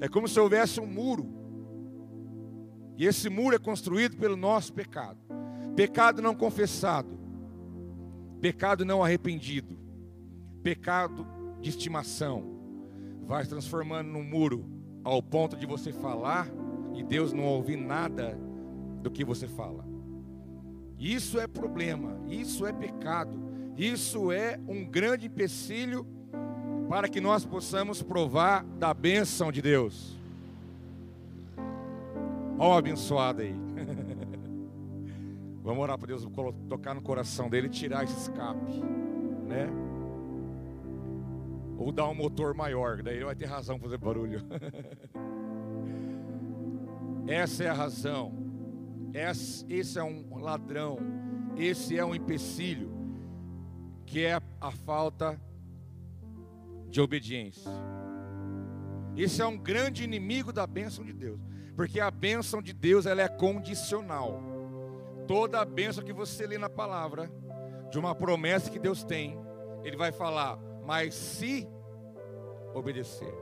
É 0.02 0.10
como 0.10 0.28
se 0.28 0.40
houvesse 0.40 0.80
um 0.80 0.88
muro. 0.88 1.32
E 2.98 3.06
esse 3.06 3.30
muro 3.30 3.56
é 3.56 3.60
construído 3.60 4.18
pelo 4.18 4.36
nosso 4.36 4.74
pecado. 4.74 5.20
Pecado 5.76 6.24
não 6.24 6.34
confessado, 6.34 7.20
pecado 8.42 8.84
não 8.84 9.04
arrependido, 9.04 9.78
pecado 10.64 11.28
de 11.62 11.70
estimação, 11.70 12.44
vai 13.28 13.44
se 13.44 13.52
transformando 13.52 14.10
num 14.10 14.24
muro 14.24 14.66
ao 15.04 15.22
ponto 15.22 15.56
de 15.56 15.68
você 15.68 15.94
falar 15.94 16.50
e 16.96 17.04
Deus 17.04 17.32
não 17.32 17.44
ouvir 17.44 17.76
nada 17.76 18.40
do 19.06 19.12
que 19.12 19.24
você 19.24 19.48
fala. 19.48 19.86
Isso 20.98 21.40
é 21.40 21.48
problema, 21.48 22.20
isso 22.28 22.66
é 22.66 22.74
pecado, 22.74 23.40
isso 23.78 24.32
é 24.32 24.60
um 24.68 24.84
grande 24.84 25.28
empecilho 25.28 26.08
para 26.90 27.08
que 27.08 27.22
nós 27.22 27.46
possamos 27.46 28.02
provar 28.02 28.64
da 28.64 28.92
bênção 28.94 29.52
de 29.52 29.62
Deus. 29.62 30.18
Ó, 32.58 32.70
oh, 32.70 32.74
abençoado 32.78 33.42
aí. 33.42 33.54
Vamos 35.62 35.84
orar 35.84 35.98
para 35.98 36.08
Deus 36.08 36.26
tocar 36.68 36.96
no 36.96 37.02
coração 37.02 37.50
dele 37.50 37.70
tirar 37.70 38.06
esse 38.06 38.18
escape, 38.18 38.82
né? 39.48 39.70
Ou 41.78 41.92
dar 41.92 42.08
um 42.08 42.16
motor 42.16 42.56
maior, 42.56 43.04
daí 43.04 43.18
ele 43.18 43.26
vai 43.26 43.36
ter 43.36 43.46
razão 43.46 43.78
para 43.78 43.90
fazer 43.90 43.98
barulho. 43.98 44.42
Essa 47.28 47.66
é 47.66 47.70
a 47.70 47.74
razão. 47.74 48.45
Esse 49.70 49.98
é 49.98 50.04
um 50.04 50.38
ladrão. 50.38 50.98
Esse 51.56 51.98
é 51.98 52.04
um 52.04 52.14
empecilho. 52.14 52.92
Que 54.06 54.26
é 54.26 54.42
a 54.60 54.72
falta 54.72 55.40
de 56.90 57.00
obediência. 57.00 57.72
Esse 59.16 59.42
é 59.42 59.46
um 59.46 59.58
grande 59.58 60.04
inimigo 60.04 60.52
da 60.52 60.68
bênção 60.68 61.06
de 61.06 61.14
Deus. 61.14 61.40
Porque 61.76 62.00
a 62.00 62.12
bênção 62.12 62.62
de 62.62 62.74
Deus 62.74 63.06
ela 63.06 63.22
é 63.22 63.28
condicional. 63.28 64.42
Toda 65.28 65.62
a 65.62 65.66
bênção 65.66 66.04
que 66.04 66.14
você 66.14 66.46
lê 66.46 66.58
na 66.58 66.70
palavra, 66.70 67.32
de 67.90 67.98
uma 67.98 68.14
promessa 68.14 68.70
que 68.70 68.78
Deus 68.78 69.04
tem, 69.04 69.38
Ele 69.84 69.96
vai 69.96 70.12
falar, 70.12 70.58
mas 70.86 71.16
se 71.16 71.68
obedecer, 72.74 73.34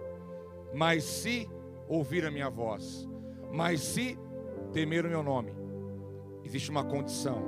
mas 0.73 1.03
se 1.03 1.49
ouvir 1.87 2.25
a 2.25 2.31
minha 2.31 2.49
voz, 2.49 3.07
mas 3.51 3.81
se 3.81 4.17
temer 4.71 5.05
o 5.05 5.09
meu 5.09 5.23
nome, 5.23 5.62
existe 6.43 6.69
uma 6.69 6.83
condição. 6.83 7.41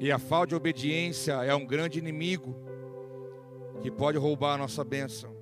E 0.00 0.12
a 0.12 0.18
falta 0.18 0.48
de 0.48 0.54
obediência 0.54 1.32
é 1.44 1.54
um 1.54 1.66
grande 1.66 1.98
inimigo 1.98 2.54
que 3.80 3.90
pode 3.90 4.18
roubar 4.18 4.54
a 4.54 4.58
nossa 4.58 4.84
bênção. 4.84 5.34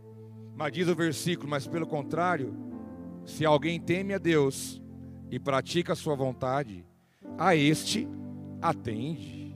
Mas 0.55 0.73
diz 0.73 0.89
o 0.89 0.95
versículo, 0.95 1.49
mas 1.49 1.67
pelo 1.67 1.87
contrário, 1.87 2.55
se 3.25 3.45
alguém 3.45 3.79
teme 3.79 4.15
a 4.15 4.19
Deus 4.19 4.81
e 5.31 5.39
pratica 5.39 5.93
a 5.93 5.97
sua 5.97 6.15
vontade, 6.15 6.87
a 7.37 7.55
este 7.55 8.09
atende. 8.63 9.55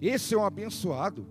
Esse 0.00 0.34
é 0.34 0.38
um 0.38 0.44
abençoado. 0.44 1.26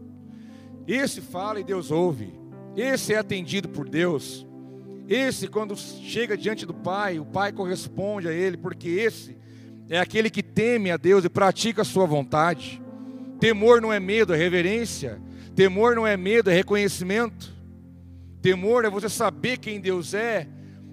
Esse 0.87 1.21
fala 1.21 1.59
e 1.59 1.63
Deus 1.63 1.91
ouve. 1.91 2.33
Esse 2.75 3.13
é 3.13 3.17
atendido 3.17 3.69
por 3.69 3.87
Deus. 3.87 4.46
Esse, 5.07 5.47
quando 5.47 5.75
chega 5.75 6.37
diante 6.37 6.65
do 6.65 6.73
Pai, 6.73 7.17
o 7.17 7.25
Pai 7.25 7.51
corresponde 7.51 8.27
a 8.27 8.33
ele, 8.33 8.57
porque 8.57 8.89
esse 8.89 9.37
é 9.89 9.99
aquele 9.99 10.29
que 10.29 10.43
teme 10.43 10.91
a 10.91 10.97
Deus 10.97 11.23
e 11.23 11.29
pratica 11.29 11.81
a 11.81 11.85
sua 11.85 12.05
vontade. 12.05 12.81
Temor 13.39 13.81
não 13.81 13.93
é 13.93 13.99
medo, 13.99 14.33
é 14.33 14.37
reverência. 14.37 15.21
Temor 15.55 15.95
não 15.95 16.05
é 16.05 16.17
medo, 16.17 16.49
é 16.49 16.53
reconhecimento. 16.53 17.55
Temor 18.41 18.83
é 18.83 18.89
você 18.89 19.07
saber 19.07 19.57
quem 19.57 19.79
Deus 19.79 20.13
é 20.13 20.47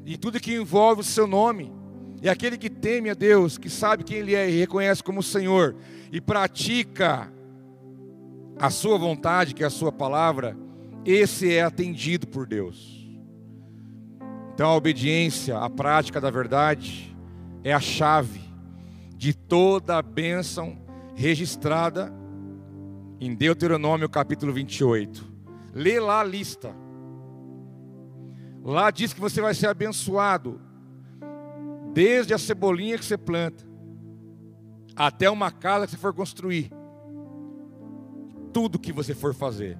e 0.04 0.16
tudo 0.16 0.40
que 0.40 0.54
envolve 0.54 1.00
o 1.00 1.04
seu 1.04 1.26
nome. 1.26 1.72
É 2.22 2.28
aquele 2.28 2.56
que 2.56 2.70
teme 2.70 3.10
a 3.10 3.14
Deus, 3.14 3.58
que 3.58 3.68
sabe 3.68 4.04
quem 4.04 4.18
Ele 4.18 4.34
é 4.34 4.48
e 4.48 4.58
reconhece 4.58 5.02
como 5.02 5.22
Senhor 5.22 5.76
e 6.10 6.20
pratica 6.20 7.30
a 8.58 8.70
sua 8.70 8.96
vontade, 8.96 9.54
que 9.54 9.62
é 9.62 9.66
a 9.66 9.70
sua 9.70 9.90
palavra, 9.90 10.56
esse 11.04 11.52
é 11.52 11.62
atendido 11.62 12.26
por 12.26 12.46
Deus. 12.46 13.03
Então 14.54 14.70
a 14.70 14.76
obediência, 14.76 15.58
a 15.58 15.68
prática 15.68 16.20
da 16.20 16.30
verdade, 16.30 17.14
é 17.62 17.72
a 17.72 17.80
chave 17.80 18.40
de 19.16 19.34
toda 19.34 19.98
a 19.98 20.02
bênção 20.02 20.78
registrada 21.14 22.12
em 23.20 23.34
Deuteronômio 23.34 24.08
capítulo 24.08 24.52
28. 24.52 25.24
Lê 25.74 25.98
lá 25.98 26.20
a 26.20 26.24
lista. 26.24 26.74
Lá 28.62 28.90
diz 28.90 29.12
que 29.12 29.20
você 29.20 29.40
vai 29.40 29.54
ser 29.54 29.66
abençoado 29.66 30.60
Desde 31.94 32.34
a 32.34 32.38
cebolinha 32.38 32.98
que 32.98 33.04
você 33.04 33.16
planta, 33.16 33.64
até 34.96 35.30
uma 35.30 35.52
casa 35.52 35.86
que 35.86 35.92
você 35.92 35.96
for 35.96 36.12
construir. 36.12 36.68
Tudo 38.52 38.80
que 38.80 38.92
você 38.92 39.14
for 39.14 39.32
fazer. 39.32 39.78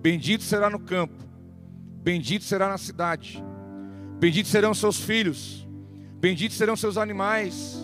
Bendito 0.00 0.42
será 0.42 0.68
no 0.68 0.80
campo, 0.80 1.22
bendito 2.02 2.44
será 2.44 2.68
na 2.68 2.78
cidade, 2.78 3.44
bendito 4.22 4.46
serão 4.46 4.72
seus 4.72 5.00
filhos, 5.00 5.66
bendito 6.20 6.54
serão 6.54 6.76
seus 6.76 6.96
animais. 6.96 7.76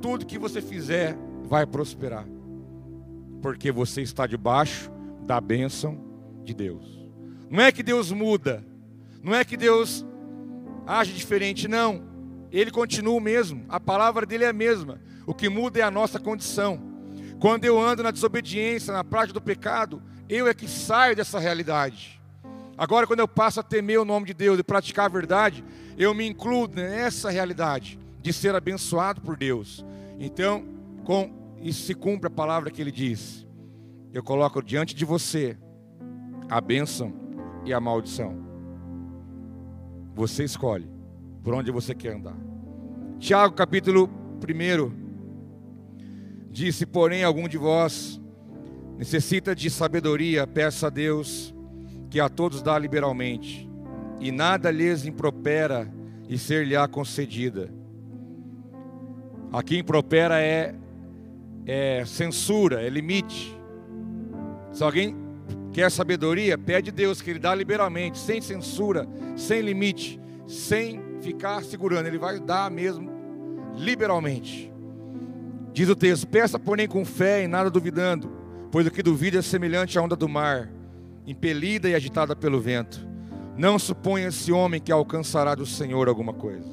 Tudo 0.00 0.24
que 0.24 0.38
você 0.38 0.62
fizer 0.62 1.14
vai 1.44 1.66
prosperar, 1.66 2.26
porque 3.42 3.70
você 3.70 4.00
está 4.00 4.26
debaixo 4.26 4.90
da 5.26 5.38
bênção 5.38 6.02
de 6.42 6.54
Deus. 6.54 7.06
Não 7.50 7.62
é 7.62 7.70
que 7.70 7.82
Deus 7.82 8.10
muda, 8.10 8.64
não 9.22 9.34
é 9.34 9.44
que 9.44 9.54
Deus 9.54 10.02
age 10.86 11.12
diferente, 11.12 11.68
não. 11.68 12.02
Ele 12.50 12.70
continua 12.70 13.12
o 13.12 13.20
mesmo, 13.20 13.66
a 13.68 13.78
palavra 13.78 14.24
dele 14.24 14.44
é 14.44 14.48
a 14.48 14.54
mesma. 14.54 14.98
O 15.26 15.34
que 15.34 15.50
muda 15.50 15.78
é 15.78 15.82
a 15.82 15.90
nossa 15.90 16.18
condição. 16.18 16.80
Quando 17.38 17.66
eu 17.66 17.78
ando 17.78 18.02
na 18.02 18.10
desobediência, 18.10 18.94
na 18.94 19.04
prática 19.04 19.34
do 19.34 19.42
pecado, 19.42 20.02
eu 20.26 20.48
é 20.48 20.54
que 20.54 20.66
saio 20.66 21.14
dessa 21.14 21.38
realidade. 21.38 22.15
Agora, 22.78 23.06
quando 23.06 23.20
eu 23.20 23.28
passo 23.28 23.60
a 23.60 23.62
temer 23.62 23.98
o 23.98 24.04
nome 24.04 24.26
de 24.26 24.34
Deus 24.34 24.58
e 24.58 24.62
praticar 24.62 25.06
a 25.06 25.08
verdade, 25.08 25.64
eu 25.96 26.12
me 26.12 26.26
incluo 26.26 26.68
nessa 26.68 27.30
realidade 27.30 27.98
de 28.20 28.32
ser 28.32 28.54
abençoado 28.54 29.20
por 29.20 29.36
Deus. 29.36 29.84
Então, 30.18 30.64
com 31.04 31.30
isso 31.62 31.86
se 31.86 31.94
cumpre 31.94 32.26
a 32.26 32.30
palavra 32.30 32.70
que 32.70 32.80
ele 32.80 32.92
diz. 32.92 33.46
Eu 34.12 34.22
coloco 34.22 34.62
diante 34.62 34.94
de 34.94 35.04
você 35.04 35.56
a 36.48 36.60
bênção 36.60 37.12
e 37.64 37.72
a 37.72 37.80
maldição. 37.80 38.36
Você 40.14 40.44
escolhe 40.44 40.88
por 41.42 41.54
onde 41.54 41.70
você 41.70 41.94
quer 41.94 42.14
andar. 42.14 42.36
Tiago 43.18 43.54
capítulo 43.54 44.10
1 44.42 44.92
disse: 46.50 46.84
Porém, 46.84 47.24
algum 47.24 47.48
de 47.48 47.56
vós 47.56 48.20
necessita 48.98 49.54
de 49.54 49.70
sabedoria, 49.70 50.46
peça 50.46 50.86
a 50.86 50.90
Deus, 50.90 51.54
que 52.16 52.20
a 52.20 52.30
todos 52.30 52.62
dá 52.62 52.78
liberalmente, 52.78 53.68
e 54.18 54.32
nada 54.32 54.70
lhes 54.70 55.04
impropera 55.04 55.92
e 56.26 56.38
ser-lhe-á 56.38 56.88
concedida. 56.88 57.70
Aqui 59.52 59.76
impropera 59.76 60.40
é, 60.40 60.74
é 61.66 62.04
censura, 62.06 62.80
é 62.80 62.88
limite. 62.88 63.54
Se 64.72 64.82
alguém 64.82 65.14
quer 65.74 65.90
sabedoria, 65.90 66.56
pede 66.56 66.90
Deus 66.90 67.20
que 67.20 67.28
Ele 67.28 67.38
dá 67.38 67.54
liberalmente, 67.54 68.18
sem 68.18 68.40
censura, 68.40 69.06
sem 69.36 69.60
limite, 69.60 70.18
sem 70.46 71.02
ficar 71.20 71.62
segurando, 71.64 72.06
Ele 72.06 72.16
vai 72.16 72.40
dar 72.40 72.70
mesmo 72.70 73.10
liberalmente. 73.74 74.72
Diz 75.70 75.86
o 75.90 75.94
texto: 75.94 76.26
Peça, 76.26 76.58
porém, 76.58 76.88
com 76.88 77.04
fé 77.04 77.44
e 77.44 77.46
nada 77.46 77.70
duvidando, 77.70 78.32
pois 78.72 78.86
o 78.86 78.90
que 78.90 79.02
duvida 79.02 79.40
é 79.40 79.42
semelhante 79.42 79.98
à 79.98 80.02
onda 80.02 80.16
do 80.16 80.26
mar, 80.26 80.72
impelida 81.26 81.88
e 81.88 81.94
agitada 81.94 82.36
pelo 82.36 82.60
vento. 82.60 83.06
Não 83.56 83.78
suponha 83.78 84.28
esse 84.28 84.52
homem 84.52 84.80
que 84.80 84.92
alcançará 84.92 85.54
do 85.54 85.66
Senhor 85.66 86.08
alguma 86.08 86.32
coisa. 86.32 86.68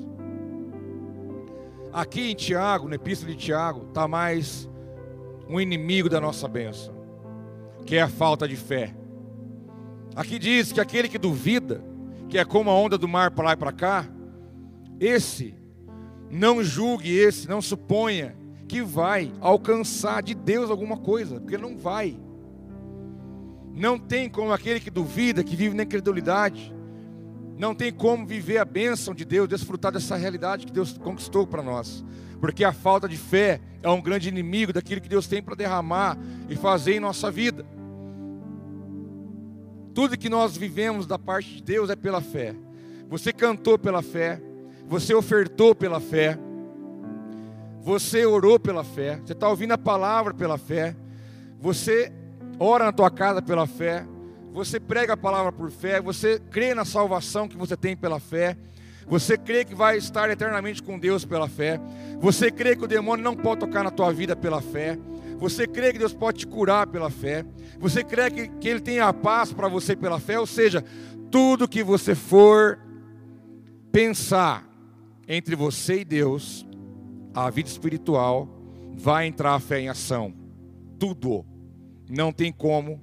Aqui 1.92 2.32
em 2.32 2.36
Tiago, 2.36 2.88
na 2.88 2.96
epístola 2.96 3.32
de 3.32 3.38
Tiago, 3.38 3.88
está 3.88 4.08
mais 4.08 4.70
um 5.48 5.60
inimigo 5.60 6.10
da 6.10 6.20
nossa 6.20 6.48
bênção, 6.48 6.94
que 7.86 7.96
é 7.96 8.02
a 8.02 8.10
falta 8.10 8.48
de 8.48 8.56
fé. 8.56 8.96
Aqui 10.16 10.38
diz 10.38 10.72
que 10.72 10.82
aquele 10.82 11.08
que 11.08 11.18
duvida, 11.18 11.84
que 12.30 12.38
é 12.38 12.46
como 12.46 12.70
a 12.70 12.74
onda 12.74 12.98
do 12.98 13.08
mar 13.08 13.32
para 13.32 13.46
lá 13.46 13.54
e 13.54 13.58
para 13.58 13.72
cá, 13.72 14.08
esse, 15.00 15.56
não 16.30 16.64
julgue 16.64 17.16
esse, 17.16 17.48
não 17.48 17.62
suponha 17.62 18.36
que 18.68 18.82
vai 18.82 19.32
alcançar 19.40 20.24
de 20.24 20.34
Deus 20.34 20.72
alguma 20.72 20.98
coisa, 20.98 21.40
porque 21.40 21.58
não 21.58 21.78
vai. 21.78 22.18
Não 23.74 23.98
tem 23.98 24.30
como 24.30 24.54
aquele 24.54 24.80
que 24.80 24.92
duvida, 24.92 25.44
que 25.44 25.56
vive 25.56 25.76
na 25.76 25.84
incredulidade, 25.84 26.74
não 27.58 27.74
tem 27.74 27.92
como 27.92 28.26
viver 28.26 28.58
a 28.58 28.66
bênção 28.66 29.14
de 29.14 29.26
Deus, 29.26 29.48
desfrutar 29.48 29.92
dessa 29.92 30.16
realidade 30.16 30.66
que 30.66 30.72
Deus 30.72 30.98
conquistou 30.98 31.48
para 31.48 31.64
nós. 31.64 32.04
Porque 32.40 32.64
a 32.64 32.74
falta 32.74 33.08
de 33.08 33.18
fé 33.18 33.60
é 33.82 33.90
um 33.90 34.02
grande 34.02 34.30
inimigo 34.30 34.74
daquilo 34.74 35.02
que 35.02 35.10
Deus 35.10 35.28
tem 35.28 35.42
para 35.42 35.56
derramar 35.56 36.18
e 36.50 36.56
fazer 36.56 36.96
em 36.96 37.00
nossa 37.00 37.32
vida. 37.32 37.66
Tudo 39.94 40.18
que 40.18 40.30
nós 40.30 40.58
vivemos 40.58 41.06
da 41.06 41.20
parte 41.20 41.56
de 41.56 41.64
Deus 41.64 41.90
é 41.90 41.96
pela 41.96 42.22
fé. 42.22 42.56
Você 43.10 43.32
cantou 43.32 43.78
pela 43.78 44.02
fé, 44.02 44.42
você 44.88 45.14
ofertou 45.14 45.76
pela 45.76 46.00
fé, 46.00 46.38
você 47.82 48.26
orou 48.26 48.60
pela 48.60 48.84
fé, 48.84 49.20
você 49.24 49.34
está 49.34 49.48
ouvindo 49.48 49.74
a 49.74 49.78
palavra 49.78 50.34
pela 50.34 50.58
fé, 50.58 50.96
você 51.60 52.12
ora 52.64 52.86
na 52.86 52.92
tua 52.94 53.12
casa 53.12 53.42
pela 53.42 53.68
fé, 53.68 54.06
você 54.54 54.80
prega 54.80 55.14
a 55.14 55.18
palavra 55.18 55.52
por 55.52 55.70
fé, 55.70 56.00
você 56.02 56.40
crê 56.40 56.74
na 56.74 56.86
salvação 56.86 57.48
que 57.48 57.58
você 57.58 57.76
tem 57.76 57.96
pela 57.98 58.20
fé, 58.20 58.56
você 59.08 59.38
crê 59.38 59.66
que 59.66 59.76
vai 59.76 59.98
estar 59.98 60.30
eternamente 60.30 60.82
com 60.82 60.98
Deus 60.98 61.26
pela 61.26 61.50
fé, 61.50 61.80
você 62.20 62.50
crê 62.50 62.76
que 62.76 62.86
o 62.86 62.88
demônio 62.88 63.24
não 63.24 63.36
pode 63.36 63.60
tocar 63.60 63.84
na 63.84 63.92
tua 63.92 64.14
vida 64.14 64.36
pela 64.36 64.62
fé, 64.62 64.98
você 65.38 65.68
crê 65.68 65.92
que 65.92 66.00
Deus 66.00 66.14
pode 66.14 66.40
te 66.40 66.48
curar 66.48 66.88
pela 66.88 67.10
fé, 67.10 67.46
você 67.80 68.04
crê 68.04 68.32
que, 68.32 68.48
que 68.48 68.70
Ele 68.70 68.80
tem 68.80 69.00
a 69.00 69.12
paz 69.12 69.52
para 69.52 69.68
você 69.68 69.96
pela 69.96 70.20
fé, 70.20 70.40
ou 70.40 70.48
seja, 70.48 70.84
tudo 71.30 71.68
que 71.68 71.84
você 71.84 72.16
for 72.16 72.80
pensar 73.92 74.66
entre 75.28 75.56
você 75.56 76.02
e 76.02 76.06
Deus, 76.06 76.66
a 77.34 77.50
vida 77.50 77.68
espiritual, 77.68 78.48
vai 78.96 79.28
entrar 79.28 79.56
a 79.56 79.60
fé 79.60 79.80
em 79.80 79.90
ação. 79.90 80.34
Tudo. 81.00 81.53
Não 82.14 82.32
tem 82.32 82.54
como 82.54 83.02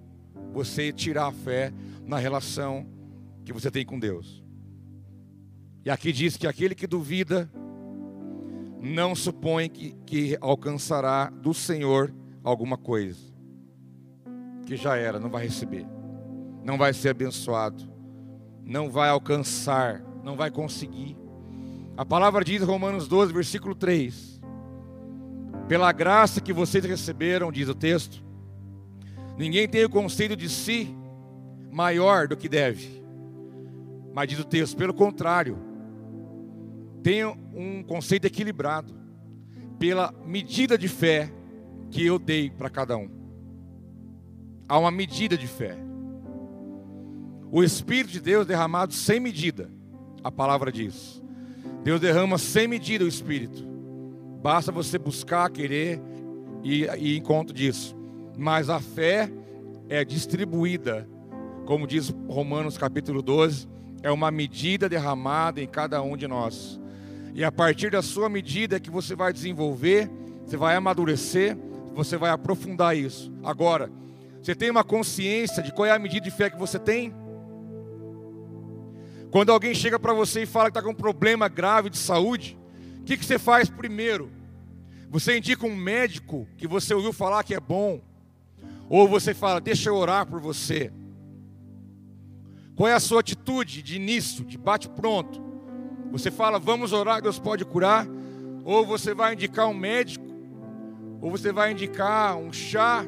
você 0.53 0.93
tirar 0.93 1.27
a 1.27 1.33
fé 1.33 1.73
na 2.07 2.17
relação 2.17 2.87
que 3.45 3.53
você 3.53 3.69
tem 3.69 3.85
com 3.85 3.99
Deus. 3.99 4.41
E 5.85 5.91
aqui 5.91 6.13
diz 6.13 6.37
que 6.37 6.47
aquele 6.47 6.77
que 6.77 6.87
duvida 6.87 7.51
não 8.81 9.17
supõe 9.17 9.69
que, 9.69 9.97
que 10.07 10.39
alcançará 10.41 11.29
do 11.29 11.53
Senhor 11.53 12.15
alguma 12.45 12.79
coisa. 12.79 13.19
Que 14.65 14.77
já 14.77 14.97
era, 14.97 15.19
não 15.19 15.29
vai 15.29 15.43
receber. 15.43 15.85
Não 16.63 16.79
vai 16.79 16.93
ser 16.93 17.09
abençoado. 17.09 17.93
Não 18.65 18.89
vai 18.89 19.09
alcançar, 19.09 20.05
não 20.23 20.37
vai 20.37 20.53
conseguir. 20.53 21.19
A 21.97 22.05
palavra 22.05 22.45
diz 22.45 22.63
Romanos 22.63 23.09
12, 23.09 23.33
versículo 23.33 23.75
3: 23.75 24.41
Pela 25.67 25.91
graça 25.91 26.41
que 26.41 26.53
vocês 26.53 26.85
receberam, 26.85 27.51
diz 27.51 27.69
o 27.69 27.75
texto, 27.75 28.30
Ninguém 29.41 29.67
tem 29.67 29.83
o 29.87 29.89
conceito 29.89 30.37
de 30.37 30.51
si 30.51 30.95
maior 31.73 32.29
do 32.29 32.37
que 32.37 32.47
deve. 32.47 33.03
Mas 34.13 34.29
diz 34.29 34.39
o 34.39 34.45
texto, 34.45 34.77
pelo 34.77 34.93
contrário, 34.93 35.57
tenha 37.03 37.31
um 37.55 37.83
conceito 37.83 38.27
equilibrado 38.27 38.93
pela 39.79 40.13
medida 40.27 40.77
de 40.77 40.89
fé 40.89 41.33
que 41.91 42.05
eu 42.05 42.19
dei 42.19 42.51
para 42.51 42.69
cada 42.69 42.99
um. 42.99 43.09
Há 44.69 44.79
uma 44.79 44.91
medida 44.91 45.39
de 45.39 45.47
fé. 45.47 45.75
O 47.51 47.65
Espírito 47.65 48.13
de 48.13 48.21
Deus 48.21 48.47
derramado 48.47 48.93
sem 48.93 49.19
medida, 49.19 49.71
a 50.23 50.31
palavra 50.31 50.71
diz. 50.71 51.23
Deus 51.83 51.99
derrama 51.99 52.37
sem 52.37 52.69
medida 52.69 53.07
o 53.07 53.09
Espírito. 53.09 53.67
Basta 54.43 54.71
você 54.71 54.99
buscar, 54.99 55.51
querer 55.51 55.99
e, 56.63 56.85
e 56.99 57.17
encontro 57.17 57.55
disso 57.55 57.99
mas 58.41 58.71
a 58.71 58.81
fé 58.81 59.31
é 59.87 60.03
distribuída, 60.03 61.07
como 61.67 61.87
diz 61.87 62.09
Romanos 62.27 62.79
capítulo 62.79 63.21
12, 63.21 63.69
é 64.03 64.11
uma 64.11 64.31
medida 64.31 64.89
derramada 64.89 65.61
em 65.61 65.67
cada 65.67 66.01
um 66.01 66.17
de 66.17 66.27
nós. 66.27 66.81
E 67.35 67.45
a 67.45 67.53
partir 67.53 67.91
da 67.91 68.01
sua 68.01 68.31
medida 68.31 68.77
é 68.77 68.81
que 68.81 68.89
você 68.89 69.15
vai 69.15 69.31
desenvolver, 69.31 70.11
você 70.43 70.57
vai 70.57 70.75
amadurecer, 70.75 71.55
você 71.95 72.17
vai 72.17 72.31
aprofundar 72.31 72.97
isso. 72.97 73.31
Agora, 73.45 73.93
você 74.41 74.55
tem 74.55 74.71
uma 74.71 74.85
consciência 74.85 75.63
de 75.63 75.71
qual 75.71 75.85
é 75.85 75.91
a 75.91 75.99
medida 75.99 76.25
de 76.25 76.31
fé 76.31 76.49
que 76.49 76.59
você 76.59 76.79
tem? 76.79 77.13
Quando 79.31 79.53
alguém 79.53 79.75
chega 79.75 79.99
para 79.99 80.15
você 80.15 80.45
e 80.45 80.47
fala 80.47 80.71
que 80.71 80.79
está 80.79 80.83
com 80.83 80.93
um 80.93 80.95
problema 80.95 81.47
grave 81.47 81.91
de 81.91 81.99
saúde, 81.99 82.59
o 83.01 83.05
que, 83.05 83.19
que 83.19 83.25
você 83.27 83.39
faz 83.39 83.69
primeiro? 83.69 84.31
Você 85.11 85.37
indica 85.37 85.67
um 85.67 85.77
médico 85.77 86.49
que 86.57 86.67
você 86.67 86.95
ouviu 86.95 87.13
falar 87.13 87.45
que 87.45 87.55
é 87.55 87.61
bom, 87.61 88.01
ou 88.91 89.07
você 89.07 89.33
fala, 89.33 89.61
deixa 89.61 89.89
eu 89.89 89.95
orar 89.95 90.27
por 90.27 90.41
você. 90.41 90.93
Qual 92.75 92.89
é 92.89 92.93
a 92.93 92.99
sua 92.99 93.21
atitude 93.21 93.85
de 93.85 93.95
início, 93.95 94.45
de 94.45 94.59
bate-pronto? 94.59 95.41
Você 96.11 96.29
fala, 96.29 96.59
vamos 96.59 96.93
orar, 96.93 97.23
Deus 97.23 97.39
pode 97.39 97.65
curar? 97.65 98.05
Ou 98.65 98.85
você 98.85 99.15
vai 99.15 99.35
indicar 99.35 99.69
um 99.69 99.75
médico? 99.75 100.27
Ou 101.21 101.31
você 101.31 101.53
vai 101.53 101.71
indicar 101.71 102.37
um 102.37 102.53
chá? 102.53 103.07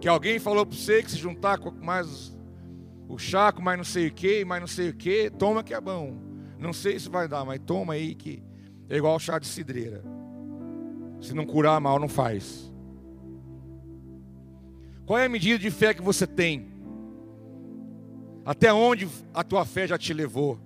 Que 0.00 0.08
alguém 0.08 0.40
falou 0.40 0.66
para 0.66 0.76
você 0.76 1.00
que 1.00 1.12
se 1.12 1.16
juntar 1.16 1.58
com 1.58 1.70
mais 1.70 2.36
o 3.08 3.16
chá, 3.16 3.52
com 3.52 3.62
mais 3.62 3.78
não 3.78 3.84
sei 3.84 4.08
o 4.08 4.12
que, 4.12 4.44
mais 4.44 4.60
não 4.60 4.66
sei 4.66 4.88
o 4.88 4.94
que, 4.94 5.30
toma 5.30 5.62
que 5.62 5.72
é 5.72 5.80
bom. 5.80 6.16
Não 6.58 6.72
sei 6.72 6.98
se 6.98 7.08
vai 7.08 7.28
dar, 7.28 7.44
mas 7.44 7.60
toma 7.64 7.92
aí 7.92 8.16
que 8.16 8.42
é 8.88 8.96
igual 8.96 9.16
chá 9.20 9.38
de 9.38 9.46
cidreira. 9.46 10.02
Se 11.20 11.32
não 11.32 11.46
curar 11.46 11.80
mal, 11.80 12.00
não 12.00 12.08
faz. 12.08 12.65
Qual 15.06 15.18
é 15.18 15.26
a 15.26 15.28
medida 15.28 15.56
de 15.56 15.70
fé 15.70 15.94
que 15.94 16.02
você 16.02 16.26
tem? 16.26 16.66
Até 18.44 18.72
onde 18.72 19.08
a 19.32 19.44
tua 19.44 19.64
fé 19.64 19.86
já 19.86 19.96
te 19.96 20.12
levou? 20.12 20.58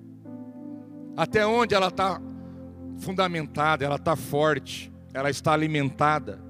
Até 1.14 1.46
onde 1.46 1.74
ela 1.74 1.88
está 1.88 2.20
fundamentada, 2.98 3.84
ela 3.84 3.96
está 3.96 4.16
forte, 4.16 4.90
ela 5.12 5.28
está 5.28 5.52
alimentada? 5.52 6.42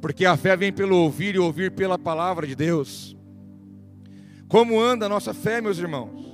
Porque 0.00 0.24
a 0.24 0.36
fé 0.36 0.56
vem 0.56 0.72
pelo 0.72 0.96
ouvir 0.96 1.34
e 1.34 1.38
ouvir 1.38 1.70
pela 1.70 1.98
palavra 1.98 2.46
de 2.46 2.54
Deus. 2.54 3.14
Como 4.48 4.80
anda 4.80 5.04
a 5.04 5.08
nossa 5.08 5.34
fé, 5.34 5.60
meus 5.60 5.78
irmãos? 5.78 6.24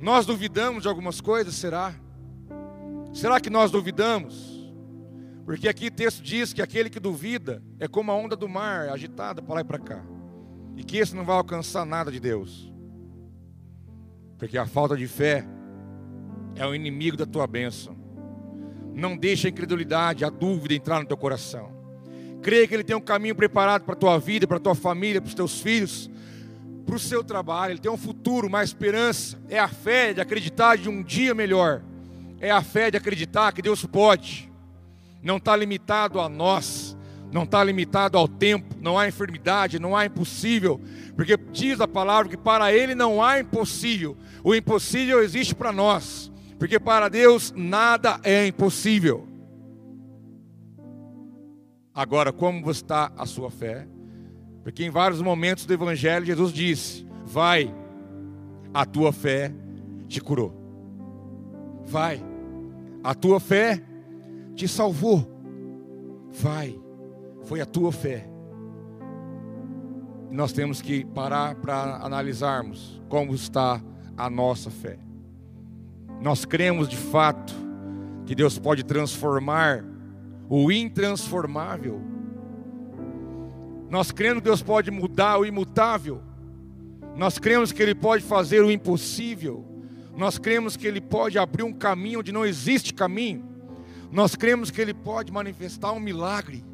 Nós 0.00 0.24
duvidamos 0.24 0.82
de 0.82 0.88
algumas 0.88 1.20
coisas, 1.20 1.54
será? 1.54 1.94
Será 3.12 3.38
que 3.38 3.50
nós 3.50 3.70
duvidamos? 3.70 4.59
Porque 5.50 5.68
aqui 5.68 5.88
o 5.88 5.90
texto 5.90 6.22
diz 6.22 6.52
que 6.52 6.62
aquele 6.62 6.88
que 6.88 7.00
duvida 7.00 7.60
é 7.80 7.88
como 7.88 8.12
a 8.12 8.14
onda 8.14 8.36
do 8.36 8.48
mar, 8.48 8.88
agitada 8.88 9.42
para 9.42 9.56
lá 9.56 9.60
e 9.62 9.64
para 9.64 9.80
cá. 9.80 10.00
E 10.76 10.84
que 10.84 10.96
esse 10.96 11.12
não 11.12 11.24
vai 11.24 11.36
alcançar 11.36 11.84
nada 11.84 12.12
de 12.12 12.20
Deus. 12.20 12.72
Porque 14.38 14.56
a 14.56 14.64
falta 14.64 14.96
de 14.96 15.08
fé 15.08 15.44
é 16.54 16.64
o 16.64 16.72
inimigo 16.72 17.16
da 17.16 17.26
tua 17.26 17.48
bênção. 17.48 17.96
Não 18.94 19.16
deixa 19.16 19.48
a 19.48 19.50
incredulidade, 19.50 20.24
a 20.24 20.30
dúvida 20.30 20.72
entrar 20.72 21.00
no 21.00 21.06
teu 21.06 21.16
coração. 21.16 21.72
Creia 22.40 22.68
que 22.68 22.74
Ele 22.74 22.84
tem 22.84 22.94
um 22.94 23.00
caminho 23.00 23.34
preparado 23.34 23.82
para 23.82 23.94
a 23.94 23.98
tua 23.98 24.18
vida, 24.20 24.46
para 24.46 24.58
a 24.58 24.60
tua 24.60 24.76
família, 24.76 25.20
para 25.20 25.30
os 25.30 25.34
teus 25.34 25.60
filhos, 25.60 26.08
para 26.86 26.94
o 26.94 27.00
seu 27.00 27.24
trabalho. 27.24 27.72
Ele 27.72 27.80
tem 27.80 27.90
um 27.90 27.96
futuro, 27.96 28.46
uma 28.46 28.62
esperança. 28.62 29.36
É 29.48 29.58
a 29.58 29.66
fé 29.66 30.14
de 30.14 30.20
acreditar 30.20 30.78
de 30.78 30.88
um 30.88 31.02
dia 31.02 31.34
melhor. 31.34 31.82
É 32.38 32.52
a 32.52 32.62
fé 32.62 32.88
de 32.88 32.96
acreditar 32.96 33.50
que 33.50 33.60
Deus 33.60 33.84
pode 33.84 34.48
não 35.22 35.36
está 35.36 35.56
limitado 35.56 36.20
a 36.20 36.28
nós, 36.28 36.96
não 37.32 37.44
está 37.44 37.62
limitado 37.62 38.18
ao 38.18 38.26
tempo, 38.26 38.74
não 38.80 38.98
há 38.98 39.06
enfermidade, 39.06 39.78
não 39.78 39.96
há 39.96 40.06
impossível, 40.06 40.80
porque 41.14 41.36
diz 41.52 41.80
a 41.80 41.86
palavra 41.86 42.28
que 42.28 42.36
para 42.36 42.72
Ele 42.72 42.94
não 42.94 43.22
há 43.22 43.40
impossível, 43.40 44.16
o 44.42 44.54
impossível 44.54 45.22
existe 45.22 45.54
para 45.54 45.72
nós, 45.72 46.32
porque 46.58 46.78
para 46.78 47.08
Deus 47.08 47.52
nada 47.56 48.20
é 48.22 48.46
impossível. 48.46 49.26
Agora, 51.94 52.32
como 52.32 52.70
está 52.70 53.12
a 53.16 53.26
sua 53.26 53.50
fé? 53.50 53.86
Porque 54.62 54.84
em 54.84 54.90
vários 54.90 55.20
momentos 55.20 55.66
do 55.66 55.72
Evangelho, 55.72 56.24
Jesus 56.24 56.52
disse: 56.52 57.06
Vai, 57.24 57.74
a 58.72 58.84
tua 58.84 59.12
fé 59.12 59.52
te 60.06 60.20
curou. 60.20 60.54
Vai, 61.84 62.22
a 63.02 63.14
tua 63.14 63.40
fé 63.40 63.82
te 64.60 64.68
salvou. 64.68 65.26
Vai, 66.30 66.78
foi 67.44 67.62
a 67.62 67.66
tua 67.66 67.90
fé. 67.90 68.28
Nós 70.30 70.52
temos 70.52 70.82
que 70.82 71.02
parar 71.02 71.54
para 71.56 71.96
analisarmos 72.04 73.00
como 73.08 73.34
está 73.34 73.82
a 74.16 74.28
nossa 74.28 74.70
fé. 74.70 74.98
Nós 76.20 76.44
cremos 76.44 76.88
de 76.88 76.96
fato 76.96 77.54
que 78.26 78.34
Deus 78.34 78.58
pode 78.58 78.84
transformar 78.84 79.82
o 80.46 80.70
intransformável. 80.70 81.98
Nós 83.88 84.12
cremos 84.12 84.42
que 84.42 84.44
Deus 84.44 84.62
pode 84.62 84.90
mudar 84.90 85.38
o 85.38 85.46
imutável. 85.46 86.20
Nós 87.16 87.38
cremos 87.38 87.72
que 87.72 87.82
Ele 87.82 87.94
pode 87.94 88.22
fazer 88.22 88.62
o 88.62 88.70
impossível. 88.70 89.64
Nós 90.16 90.36
cremos 90.36 90.76
que 90.76 90.86
Ele 90.86 91.00
pode 91.00 91.38
abrir 91.38 91.62
um 91.62 91.72
caminho 91.72 92.20
onde 92.20 92.30
não 92.30 92.44
existe 92.44 92.92
caminho. 92.92 93.49
Nós 94.10 94.34
cremos 94.34 94.70
que 94.70 94.80
Ele 94.80 94.92
pode 94.92 95.32
manifestar 95.32 95.92
um 95.92 96.00
milagre 96.00 96.64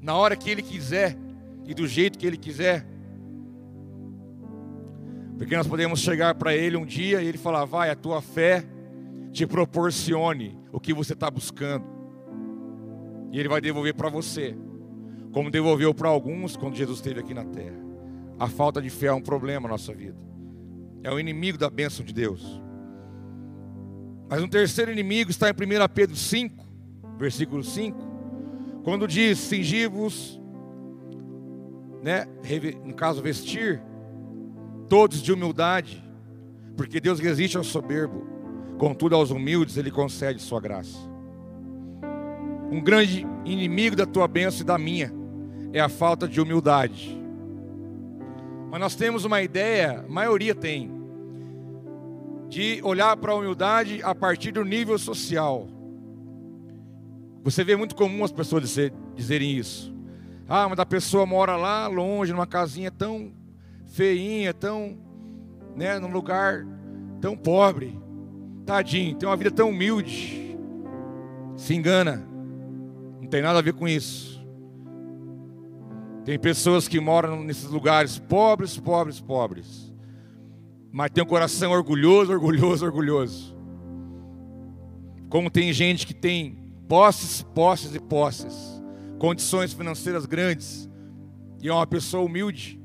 na 0.00 0.14
hora 0.14 0.36
que 0.36 0.48
Ele 0.48 0.62
quiser 0.62 1.16
e 1.66 1.74
do 1.74 1.86
jeito 1.86 2.18
que 2.18 2.26
Ele 2.26 2.38
quiser. 2.38 2.86
Porque 5.36 5.56
nós 5.56 5.66
podemos 5.66 6.00
chegar 6.00 6.34
para 6.34 6.54
Ele 6.54 6.76
um 6.76 6.86
dia 6.86 7.20
e 7.22 7.26
Ele 7.26 7.38
falar: 7.38 7.64
vai, 7.64 7.90
a 7.90 7.96
tua 7.96 8.22
fé 8.22 8.64
te 9.32 9.46
proporcione 9.46 10.58
o 10.72 10.80
que 10.80 10.94
você 10.94 11.12
está 11.12 11.30
buscando. 11.30 11.84
E 13.30 13.38
Ele 13.38 13.48
vai 13.48 13.60
devolver 13.60 13.94
para 13.94 14.08
você, 14.08 14.56
como 15.32 15.50
devolveu 15.50 15.92
para 15.92 16.08
alguns 16.08 16.56
quando 16.56 16.76
Jesus 16.76 16.98
esteve 16.98 17.20
aqui 17.20 17.34
na 17.34 17.44
terra. 17.44 17.76
A 18.38 18.48
falta 18.48 18.80
de 18.80 18.88
fé 18.88 19.06
é 19.06 19.12
um 19.12 19.20
problema 19.20 19.68
na 19.68 19.74
nossa 19.74 19.92
vida, 19.92 20.16
é 21.02 21.10
o 21.12 21.20
inimigo 21.20 21.58
da 21.58 21.68
bênção 21.68 22.04
de 22.04 22.14
Deus. 22.14 22.62
Mas 24.28 24.42
um 24.42 24.48
terceiro 24.48 24.92
inimigo 24.92 25.30
está 25.30 25.48
em 25.48 25.52
1 25.52 25.88
Pedro 25.94 26.14
5, 26.14 26.64
versículo 27.18 27.64
5, 27.64 27.98
quando 28.84 29.08
diz: 29.08 29.38
Cingi-vos, 29.38 30.38
né, 32.02 32.26
no 32.84 32.94
caso, 32.94 33.22
vestir, 33.22 33.82
todos 34.88 35.22
de 35.22 35.32
humildade, 35.32 36.04
porque 36.76 37.00
Deus 37.00 37.20
resiste 37.20 37.56
ao 37.56 37.64
soberbo, 37.64 38.26
contudo 38.78 39.14
aos 39.14 39.30
humildes 39.30 39.76
Ele 39.76 39.90
concede 39.90 40.42
Sua 40.42 40.60
graça. 40.60 40.98
Um 42.70 42.82
grande 42.82 43.26
inimigo 43.46 43.96
da 43.96 44.04
tua 44.04 44.28
bênção 44.28 44.60
e 44.60 44.64
da 44.64 44.76
minha 44.76 45.10
é 45.72 45.80
a 45.80 45.88
falta 45.88 46.28
de 46.28 46.38
humildade. 46.38 47.18
Mas 48.70 48.78
nós 48.78 48.94
temos 48.94 49.24
uma 49.24 49.40
ideia, 49.40 50.04
a 50.06 50.08
maioria 50.10 50.54
tem, 50.54 50.97
de 52.48 52.80
olhar 52.82 53.16
para 53.16 53.32
a 53.32 53.34
humildade 53.34 54.00
a 54.02 54.14
partir 54.14 54.52
do 54.52 54.64
nível 54.64 54.98
social. 54.98 55.68
Você 57.42 57.62
vê 57.62 57.76
muito 57.76 57.94
comum 57.94 58.24
as 58.24 58.32
pessoas 58.32 58.62
dizer, 58.62 58.92
dizerem 59.14 59.52
isso. 59.52 59.94
Ah, 60.48 60.68
mas 60.68 60.78
a 60.78 60.86
pessoa 60.86 61.26
mora 61.26 61.56
lá 61.56 61.86
longe, 61.86 62.32
numa 62.32 62.46
casinha 62.46 62.90
tão 62.90 63.32
feinha, 63.86 64.52
tão, 64.54 64.96
né, 65.76 65.98
num 65.98 66.10
lugar 66.10 66.66
tão 67.20 67.36
pobre. 67.36 67.98
Tadinho, 68.64 69.16
tem 69.16 69.28
uma 69.28 69.36
vida 69.36 69.50
tão 69.50 69.70
humilde. 69.70 70.56
Se 71.56 71.74
engana. 71.74 72.26
Não 73.20 73.28
tem 73.28 73.42
nada 73.42 73.58
a 73.58 73.62
ver 73.62 73.72
com 73.72 73.88
isso. 73.88 74.38
Tem 76.24 76.38
pessoas 76.38 76.86
que 76.86 77.00
moram 77.00 77.42
nesses 77.42 77.64
lugares 77.64 78.18
pobres, 78.18 78.78
pobres, 78.78 79.20
pobres. 79.20 79.87
Mas 80.90 81.10
tem 81.10 81.22
um 81.22 81.26
coração 81.26 81.72
orgulhoso, 81.72 82.32
orgulhoso, 82.32 82.84
orgulhoso. 82.84 83.56
Como 85.28 85.50
tem 85.50 85.72
gente 85.72 86.06
que 86.06 86.14
tem 86.14 86.56
posses, 86.88 87.42
posses 87.42 87.94
e 87.94 88.00
posses, 88.00 88.82
condições 89.18 89.72
financeiras 89.72 90.24
grandes, 90.24 90.88
e 91.60 91.68
é 91.68 91.72
uma 91.72 91.86
pessoa 91.86 92.24
humilde, 92.24 92.80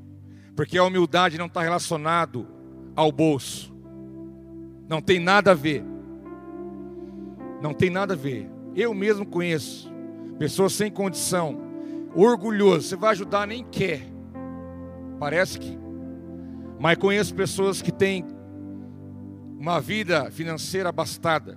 porque 0.54 0.76
a 0.76 0.84
humildade 0.84 1.38
não 1.38 1.46
está 1.46 1.62
relacionado 1.62 2.46
ao 2.94 3.10
bolso, 3.10 3.74
não 4.88 5.00
tem 5.00 5.18
nada 5.18 5.52
a 5.52 5.54
ver, 5.54 5.82
não 7.62 7.72
tem 7.72 7.88
nada 7.88 8.12
a 8.12 8.16
ver. 8.16 8.50
Eu 8.76 8.92
mesmo 8.92 9.24
conheço 9.24 9.90
pessoas 10.38 10.74
sem 10.74 10.90
condição, 10.90 11.58
orgulhoso, 12.14 12.88
você 12.88 12.96
vai 12.96 13.12
ajudar 13.12 13.46
nem 13.46 13.64
quer, 13.64 14.02
parece 15.18 15.58
que, 15.58 15.78
mas 16.78 16.98
conheço 16.98 17.34
pessoas 17.34 17.80
que 17.80 17.92
têm 17.92 18.24
uma 19.58 19.80
vida 19.80 20.30
financeira 20.30 20.88
abastada 20.88 21.56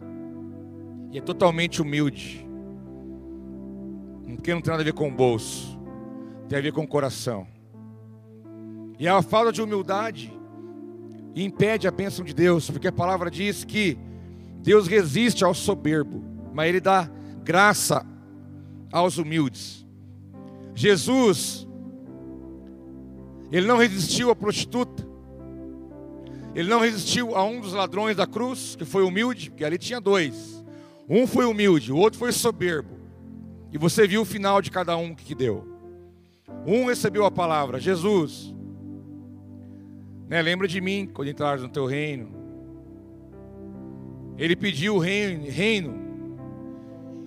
e 1.12 1.18
é 1.18 1.22
totalmente 1.22 1.82
humilde. 1.82 2.46
Porque 4.26 4.54
não 4.54 4.62
tem 4.62 4.72
nada 4.72 4.82
a 4.82 4.86
ver 4.86 4.94
com 4.94 5.08
o 5.08 5.12
bolso, 5.12 5.80
tem 6.48 6.58
a 6.60 6.62
ver 6.62 6.72
com 6.72 6.84
o 6.84 6.88
coração. 6.88 7.48
E 9.00 9.08
a 9.08 9.22
falta 9.22 9.52
de 9.52 9.62
humildade 9.62 10.34
impede 11.36 11.88
a 11.88 11.92
bênção 11.92 12.26
de 12.26 12.34
Deus, 12.34 12.70
porque 12.70 12.88
a 12.88 12.92
palavra 12.92 13.30
diz 13.30 13.64
que 13.64 13.98
Deus 14.62 14.88
resiste 14.88 15.44
ao 15.44 15.54
soberbo, 15.54 16.24
mas 16.54 16.70
Ele 16.70 16.80
dá 16.80 17.10
graça 17.44 18.06
aos 18.92 19.18
humildes. 19.18 19.86
Jesus, 20.76 21.68
Ele 23.52 23.66
não 23.66 23.78
resistiu 23.78 24.30
à 24.30 24.36
prostituta, 24.36 25.07
Ele 26.58 26.70
não 26.70 26.80
resistiu 26.80 27.36
a 27.36 27.44
um 27.44 27.62
dos 27.62 27.74
ladrões 27.74 28.18
da 28.18 28.26
cruz, 28.26 28.76
que 28.76 28.84
foi 28.84 29.04
humilde, 29.04 29.52
porque 29.52 29.64
ali 29.64 29.78
tinha 29.78 30.02
dois. 30.02 30.66
Um 31.08 31.28
foi 31.28 31.46
humilde, 31.46 31.94
o 31.94 31.98
outro 31.98 32.18
foi 32.18 32.32
soberbo. 32.32 32.98
E 33.72 33.78
você 33.78 34.08
viu 34.08 34.24
o 34.24 34.26
final 34.26 34.60
de 34.60 34.72
cada 34.72 34.98
um 34.98 35.14
que 35.14 35.36
deu. 35.36 35.68
Um 36.66 36.86
recebeu 36.86 37.26
a 37.26 37.30
palavra, 37.30 37.80
Jesus. 37.80 38.56
Né, 40.28 40.42
lembra 40.42 40.68
de 40.68 40.82
mim 40.82 41.08
quando 41.14 41.28
entrares 41.28 41.62
no 41.62 41.70
teu 41.70 41.86
reino. 41.86 42.32
Ele 44.36 44.56
pediu 44.56 44.96
o 44.96 45.00
reino, 45.00 45.48
reino. 45.48 45.94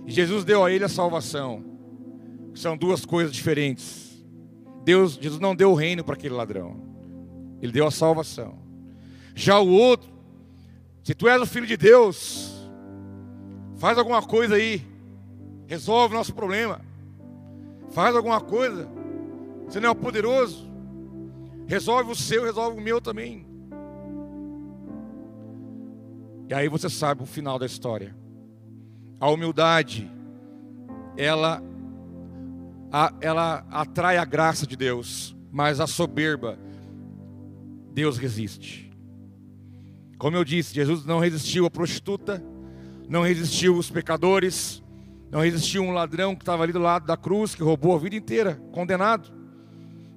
E 0.09 0.11
Jesus 0.11 0.45
deu 0.45 0.65
a 0.65 0.73
ele 0.73 0.83
a 0.83 0.89
salvação. 0.89 1.65
São 2.53 2.77
duas 2.77 3.05
coisas 3.05 3.33
diferentes. 3.33 4.27
Deus, 4.85 5.15
Jesus 5.15 5.41
não 5.41 5.55
deu 5.55 5.71
o 5.71 5.77
reino 5.77 6.03
para 6.03 6.15
aquele 6.15 6.35
ladrão. 6.35 6.83
Ele 7.63 7.71
deu 7.71 7.87
a 7.87 7.93
salvação. 7.93 8.70
Já 9.41 9.59
o 9.59 9.69
outro, 9.69 10.11
se 11.03 11.15
tu 11.15 11.29
és 11.29 11.41
o 11.41 11.47
filho 11.47 11.67
de 11.67 11.77
Deus, 11.77 12.51
Faz 13.81 13.97
alguma 13.97 14.21
coisa 14.23 14.57
aí. 14.57 14.87
Resolve 15.67 16.15
o 16.15 16.19
nosso 16.19 16.35
problema. 16.35 16.83
Faz 17.93 18.15
alguma 18.15 18.39
coisa. 18.39 18.87
Você 19.65 19.81
não 19.81 19.89
é 19.89 19.91
o 19.91 19.95
poderoso. 19.95 20.69
Resolve 21.67 22.13
o 22.13 22.15
seu, 22.15 22.45
resolve 22.45 22.79
o 22.79 22.83
meu 22.83 23.01
também. 23.01 23.47
E 26.47 26.53
aí 26.53 26.69
você 26.69 26.91
sabe 26.91 27.23
o 27.23 27.27
final 27.27 27.59
da 27.59 27.65
história. 27.65 28.15
A 29.19 29.31
humildade, 29.31 30.11
ela, 31.17 31.63
a, 32.93 33.15
ela 33.23 33.67
atrai 33.71 34.19
a 34.19 34.27
graça 34.27 34.67
de 34.67 34.77
Deus, 34.77 35.35
mas 35.51 35.81
a 35.81 35.87
soberba, 35.87 36.59
Deus 37.95 38.19
resiste. 38.19 38.90
Como 40.21 40.37
eu 40.37 40.45
disse, 40.45 40.75
Jesus 40.75 41.07
não 41.07 41.19
resistiu 41.19 41.65
à 41.65 41.71
prostituta, 41.71 42.45
não 43.09 43.23
resistiu 43.23 43.75
os 43.75 43.91
pecadores, 43.91 44.83
não 45.31 45.41
resistiu 45.41 45.83
um 45.83 45.93
ladrão 45.93 46.37
que 46.37 46.43
estava 46.43 46.63
ali 46.63 46.75
do 46.75 46.79
lado 46.79 47.07
da 47.07 47.17
cruz, 47.17 47.55
que 47.55 47.63
roubou 47.63 47.97
a 47.97 47.99
vida 47.99 48.15
inteira, 48.15 48.61
condenado. 48.71 49.33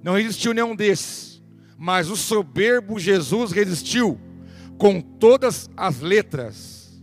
Não 0.04 0.16
resistiu 0.16 0.54
nenhum 0.54 0.76
desses. 0.76 1.42
Mas 1.78 2.10
o 2.10 2.18
soberbo 2.18 3.00
Jesus 3.00 3.54
resistiu 3.54 4.20
com 4.78 5.00
todas 5.00 5.70
as 5.78 6.02
letras. 6.02 7.02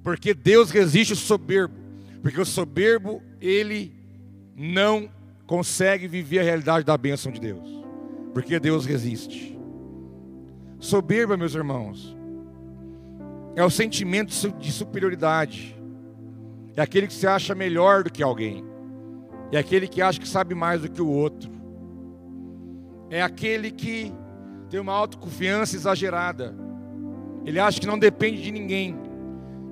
Porque 0.00 0.32
Deus 0.32 0.70
resiste 0.70 1.14
o 1.14 1.16
soberbo. 1.16 1.74
Porque 2.22 2.40
o 2.40 2.46
soberbo, 2.46 3.20
ele 3.40 3.92
não 4.54 5.10
consegue 5.44 6.06
viver 6.06 6.38
a 6.38 6.44
realidade 6.44 6.86
da 6.86 6.96
bênção 6.96 7.32
de 7.32 7.40
Deus. 7.40 7.68
Porque 8.32 8.60
Deus 8.60 8.86
resiste. 8.86 9.51
Soberba, 10.82 11.36
meus 11.36 11.54
irmãos, 11.54 12.16
é 13.54 13.64
o 13.64 13.70
sentimento 13.70 14.32
de 14.58 14.72
superioridade. 14.72 15.80
É 16.76 16.82
aquele 16.82 17.06
que 17.06 17.12
se 17.12 17.24
acha 17.24 17.54
melhor 17.54 18.02
do 18.02 18.10
que 18.10 18.20
alguém. 18.20 18.64
É 19.52 19.58
aquele 19.58 19.86
que 19.86 20.02
acha 20.02 20.18
que 20.18 20.26
sabe 20.26 20.56
mais 20.56 20.82
do 20.82 20.90
que 20.90 21.00
o 21.00 21.06
outro. 21.06 21.48
É 23.08 23.22
aquele 23.22 23.70
que 23.70 24.12
tem 24.68 24.80
uma 24.80 24.92
autoconfiança 24.92 25.76
exagerada. 25.76 26.52
Ele 27.44 27.60
acha 27.60 27.80
que 27.80 27.86
não 27.86 27.96
depende 27.96 28.42
de 28.42 28.50
ninguém. 28.50 28.98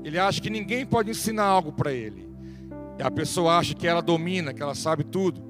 Ele 0.04 0.16
acha 0.16 0.40
que 0.40 0.48
ninguém 0.48 0.86
pode 0.86 1.10
ensinar 1.10 1.44
algo 1.44 1.72
para 1.72 1.92
ele. 1.92 2.30
E 3.00 3.02
a 3.02 3.10
pessoa 3.10 3.58
acha 3.58 3.74
que 3.74 3.88
ela 3.88 4.00
domina, 4.00 4.54
que 4.54 4.62
ela 4.62 4.76
sabe 4.76 5.02
tudo. 5.02 5.42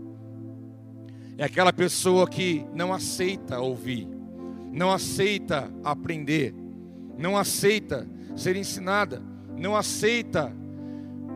É 1.36 1.44
aquela 1.44 1.70
pessoa 1.70 2.26
que 2.26 2.64
não 2.72 2.94
aceita 2.94 3.60
ouvir, 3.60 4.08
não 4.72 4.90
aceita 4.90 5.70
aprender, 5.84 6.54
não 7.18 7.36
aceita 7.36 8.06
ser 8.36 8.56
ensinada, 8.56 9.22
não 9.56 9.76
aceita, 9.76 10.52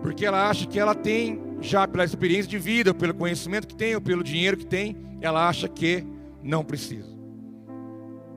porque 0.02 0.24
ela 0.24 0.48
acha 0.48 0.66
que 0.66 0.78
ela 0.78 0.94
tem, 0.94 1.40
já 1.60 1.86
pela 1.86 2.04
experiência 2.04 2.50
de 2.50 2.58
vida, 2.58 2.94
pelo 2.94 3.14
conhecimento 3.14 3.66
que 3.66 3.74
tem, 3.74 3.94
ou 3.94 4.00
pelo 4.00 4.22
dinheiro 4.22 4.56
que 4.56 4.66
tem, 4.66 4.96
ela 5.20 5.48
acha 5.48 5.68
que 5.68 6.04
não 6.42 6.64
precisa, 6.64 7.10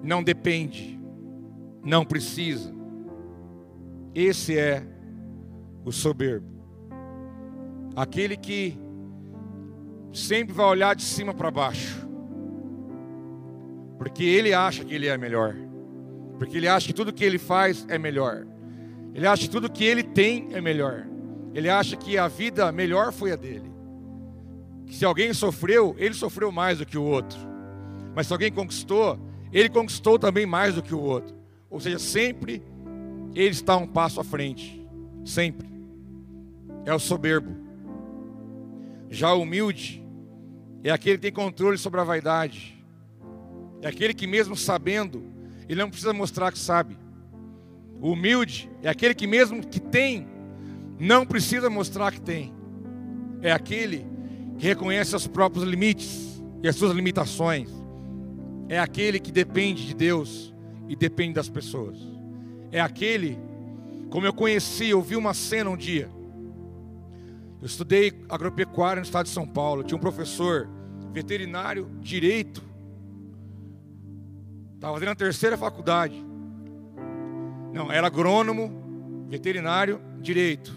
não 0.04 0.24
depende, 0.24 1.00
não 1.84 2.06
precisa. 2.06 2.74
Esse 4.16 4.58
é 4.58 4.84
o 5.86 5.92
soberbo, 5.92 6.48
aquele 7.96 8.36
que 8.36 8.78
sempre 10.12 10.54
vai 10.54 10.66
olhar 10.66 10.96
de 10.96 11.04
cima 11.04 11.34
para 11.34 11.52
baixo, 11.52 12.07
porque 13.98 14.24
ele 14.24 14.54
acha 14.54 14.86
que 14.86 14.94
ele 14.94 15.08
é 15.08 15.18
melhor. 15.18 15.56
Porque 16.38 16.58
ele 16.58 16.68
acha 16.68 16.88
que 16.88 16.94
tudo 16.94 17.14
que 17.14 17.24
ele 17.24 17.38
faz 17.38 17.86
é 17.90 17.98
melhor. 17.98 18.46
Ele 19.14 19.26
acha 19.26 19.44
que 19.44 19.50
tudo 19.50 19.72
que 19.72 19.84
ele 19.84 20.04
tem 20.04 20.50
é 20.54 20.62
melhor. 20.62 21.08
Ele 21.54 21.70
acha 21.70 21.98
que 21.98 22.18
a 22.18 22.28
vida 22.28 22.72
melhor 22.72 23.12
foi 23.12 23.32
a 23.32 23.36
dele. 23.36 23.72
Que 24.86 24.96
se 24.96 25.04
alguém 25.04 25.34
sofreu, 25.34 25.96
ele 25.98 26.14
sofreu 26.14 26.52
mais 26.52 26.78
do 26.78 26.86
que 26.86 26.98
o 26.98 27.04
outro. 27.04 27.40
Mas 28.16 28.28
se 28.28 28.34
alguém 28.34 28.52
conquistou, 28.52 29.20
ele 29.52 29.70
conquistou 29.70 30.20
também 30.20 30.46
mais 30.46 30.76
do 30.76 30.84
que 30.84 30.94
o 30.94 31.00
outro. 31.00 31.36
Ou 31.70 31.80
seja, 31.80 31.98
sempre 31.98 32.62
ele 33.34 33.50
está 33.50 33.76
um 33.76 33.88
passo 33.88 34.20
à 34.22 34.24
frente. 34.24 34.86
Sempre. 35.26 35.68
É 36.86 36.94
o 36.94 37.00
soberbo. 37.00 37.56
Já 39.10 39.34
o 39.34 39.42
humilde 39.42 40.06
é 40.84 40.92
aquele 40.92 41.18
que 41.18 41.24
tem 41.24 41.32
controle 41.32 41.78
sobre 41.78 42.00
a 42.00 42.04
vaidade. 42.04 42.77
É 43.82 43.88
aquele 43.88 44.14
que, 44.14 44.28
mesmo 44.28 44.56
sabendo, 44.56 45.24
ele 45.68 45.80
não 45.80 45.90
precisa 45.90 46.14
mostrar 46.14 46.52
que 46.52 46.60
sabe. 46.60 46.98
O 48.02 48.12
humilde 48.12 48.70
é 48.82 48.90
aquele 48.90 49.14
que, 49.14 49.28
mesmo 49.28 49.66
que 49.66 49.80
tem, 49.80 50.28
não 51.00 51.26
precisa 51.26 51.70
mostrar 51.70 52.12
que 52.12 52.22
tem. 52.22 52.54
É 53.42 53.52
aquele 53.52 54.06
que 54.58 54.66
reconhece 54.66 55.16
os 55.16 55.28
próprios 55.28 55.64
limites 55.64 56.42
e 56.64 56.68
as 56.68 56.76
suas 56.76 56.94
limitações. 56.94 57.70
É 58.70 58.80
aquele 58.80 59.20
que 59.20 59.32
depende 59.32 59.86
de 59.86 59.94
Deus 59.94 60.54
e 60.90 60.96
depende 60.96 61.34
das 61.34 61.50
pessoas. 61.50 61.98
É 62.72 62.82
aquele, 62.82 63.38
como 64.10 64.26
eu 64.26 64.34
conheci, 64.34 64.90
eu 64.90 65.02
vi 65.02 65.16
uma 65.16 65.34
cena 65.34 65.70
um 65.70 65.78
dia. 65.78 66.10
Eu 67.62 67.66
estudei 67.66 68.14
agropecuária 68.30 69.00
no 69.00 69.06
estado 69.06 69.26
de 69.26 69.32
São 69.32 69.48
Paulo. 69.48 69.84
Tinha 69.84 69.98
um 69.98 70.02
professor 70.02 70.70
veterinário, 71.14 71.90
direito. 72.02 72.64
Estava 74.78 74.94
fazendo 74.94 75.10
a 75.10 75.16
terceira 75.16 75.58
faculdade. 75.58 76.24
Não, 77.74 77.92
era 77.92 78.06
agrônomo, 78.06 79.26
veterinário, 79.28 80.00
direito. 80.22 80.72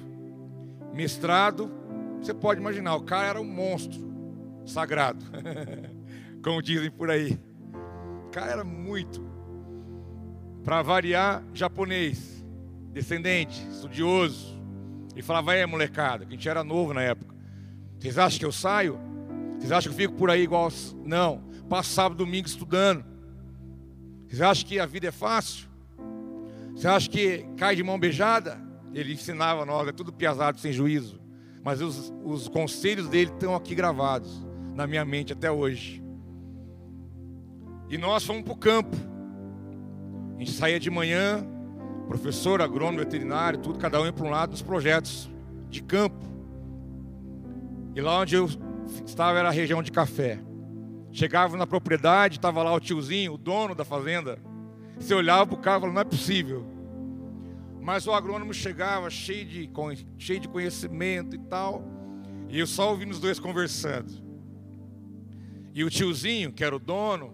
Mestrado, 0.94 1.70
você 2.18 2.32
pode 2.32 2.58
imaginar, 2.60 2.94
o 2.94 3.02
cara 3.02 3.28
era 3.28 3.40
um 3.40 3.44
monstro 3.44 4.00
sagrado. 4.64 5.22
Como 6.42 6.62
dizem 6.62 6.90
por 6.90 7.10
aí. 7.10 7.38
O 8.26 8.30
cara 8.30 8.52
era 8.52 8.64
muito. 8.64 9.22
Para 10.64 10.80
variar, 10.80 11.44
japonês, 11.52 12.42
descendente, 12.92 13.62
estudioso. 13.70 14.58
Ele 15.12 15.22
falava, 15.22 15.54
é 15.54 15.66
molecada, 15.66 16.24
que 16.24 16.32
a 16.32 16.36
gente 16.36 16.48
era 16.48 16.64
novo 16.64 16.94
na 16.94 17.02
época. 17.02 17.34
Vocês 17.98 18.16
acham 18.16 18.38
que 18.38 18.46
eu 18.46 18.52
saio? 18.52 18.98
Vocês 19.58 19.70
acham 19.70 19.92
que 19.92 20.00
eu 20.02 20.08
fico 20.08 20.18
por 20.18 20.30
aí 20.30 20.40
igual. 20.40 20.70
Não, 21.04 21.42
sábado, 21.84 22.24
domingo 22.24 22.48
estudando. 22.48 23.09
Vocês 24.30 24.42
acham 24.42 24.68
que 24.68 24.78
a 24.78 24.86
vida 24.86 25.08
é 25.08 25.10
fácil? 25.10 25.66
Você 26.72 26.86
acha 26.86 27.10
que 27.10 27.44
cai 27.56 27.74
de 27.74 27.82
mão 27.82 27.98
beijada? 27.98 28.60
Ele 28.94 29.12
ensinava 29.12 29.66
nós, 29.66 29.88
é 29.88 29.92
tudo 29.92 30.12
piazado, 30.12 30.60
sem 30.60 30.72
juízo. 30.72 31.20
Mas 31.64 31.80
os, 31.80 32.12
os 32.24 32.46
conselhos 32.46 33.08
dele 33.08 33.32
estão 33.32 33.56
aqui 33.56 33.74
gravados 33.74 34.46
na 34.72 34.86
minha 34.86 35.04
mente 35.04 35.32
até 35.32 35.50
hoje. 35.50 36.00
E 37.88 37.98
nós 37.98 38.24
fomos 38.24 38.42
para 38.42 38.52
o 38.52 38.56
campo. 38.56 38.96
A 40.36 40.38
gente 40.38 40.52
saía 40.52 40.78
de 40.78 40.90
manhã, 40.90 41.44
professor, 42.06 42.62
agrônomo, 42.62 42.98
veterinário, 42.98 43.58
tudo, 43.58 43.80
cada 43.80 44.00
um 44.00 44.06
ia 44.06 44.12
para 44.12 44.24
um 44.24 44.30
lado 44.30 44.50
dos 44.50 44.62
projetos 44.62 45.28
de 45.68 45.82
campo. 45.82 46.24
E 47.96 48.00
lá 48.00 48.20
onde 48.20 48.36
eu 48.36 48.48
estava 49.04 49.40
era 49.40 49.48
a 49.48 49.52
região 49.52 49.82
de 49.82 49.90
café. 49.90 50.38
Chegava 51.12 51.56
na 51.56 51.66
propriedade, 51.66 52.36
estava 52.36 52.62
lá 52.62 52.72
o 52.72 52.80
tiozinho, 52.80 53.34
o 53.34 53.38
dono 53.38 53.74
da 53.74 53.84
fazenda. 53.84 54.38
Você 54.98 55.14
olhava 55.14 55.46
para 55.46 55.56
o 55.56 55.60
carro 55.60 55.78
e 55.78 55.80
falava, 55.80 55.94
não 55.94 56.00
é 56.02 56.04
possível. 56.04 56.64
Mas 57.80 58.06
o 58.06 58.12
agrônomo 58.12 58.52
chegava 58.52 59.10
cheio 59.10 59.44
de, 59.44 59.70
cheio 60.18 60.40
de 60.40 60.48
conhecimento 60.48 61.34
e 61.34 61.38
tal. 61.38 61.82
E 62.48 62.58
eu 62.58 62.66
só 62.66 62.90
ouvindo 62.90 63.10
os 63.10 63.18
dois 63.18 63.40
conversando. 63.40 64.12
E 65.74 65.82
o 65.82 65.90
tiozinho, 65.90 66.52
que 66.52 66.62
era 66.62 66.74
o 66.74 66.78
dono, 66.78 67.32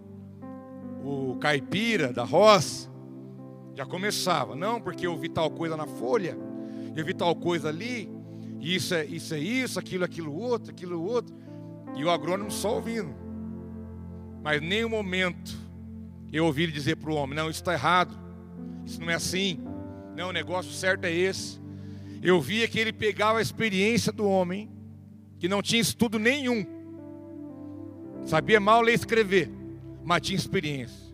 o 1.02 1.36
caipira 1.36 2.12
da 2.12 2.24
roça, 2.24 2.90
já 3.74 3.84
começava. 3.84 4.54
Não, 4.54 4.80
porque 4.80 5.06
eu 5.06 5.16
vi 5.16 5.28
tal 5.28 5.50
coisa 5.50 5.76
na 5.76 5.86
folha, 5.86 6.38
eu 6.94 7.04
vi 7.04 7.12
tal 7.12 7.34
coisa 7.34 7.68
ali, 7.68 8.08
isso 8.60 8.94
é 8.94 9.04
isso, 9.04 9.34
é 9.34 9.38
isso 9.38 9.78
aquilo, 9.78 10.04
aquilo 10.04 10.34
outro, 10.34 10.70
aquilo 10.70 11.02
outro. 11.02 11.34
E 11.94 12.04
o 12.04 12.10
agrônomo 12.10 12.50
só 12.50 12.74
ouvindo. 12.74 13.25
Mas 14.46 14.62
em 14.62 14.66
nenhum 14.66 14.88
momento 14.88 15.59
eu 16.32 16.44
ouvi 16.44 16.62
ele 16.62 16.70
dizer 16.70 16.94
para 16.98 17.11
o 17.11 17.16
homem: 17.16 17.35
não, 17.35 17.50
isso 17.50 17.59
está 17.59 17.72
errado, 17.72 18.16
isso 18.87 19.00
não 19.00 19.11
é 19.11 19.14
assim. 19.14 19.59
Não, 20.14 20.28
o 20.28 20.32
negócio 20.32 20.70
certo 20.70 21.04
é 21.04 21.12
esse. 21.12 21.59
Eu 22.22 22.40
via 22.40 22.68
que 22.68 22.78
ele 22.78 22.92
pegava 22.92 23.40
a 23.40 23.42
experiência 23.42 24.12
do 24.12 24.24
homem, 24.24 24.70
que 25.40 25.48
não 25.48 25.61
tinha 25.61 25.82
estudo 25.82 26.16
nenhum, 26.20 26.64
sabia 28.24 28.61
mal 28.61 28.82
ler 28.82 28.92
e 28.92 28.94
escrever, 28.94 29.50
mas 30.04 30.22
tinha 30.22 30.37
experiência. 30.37 31.12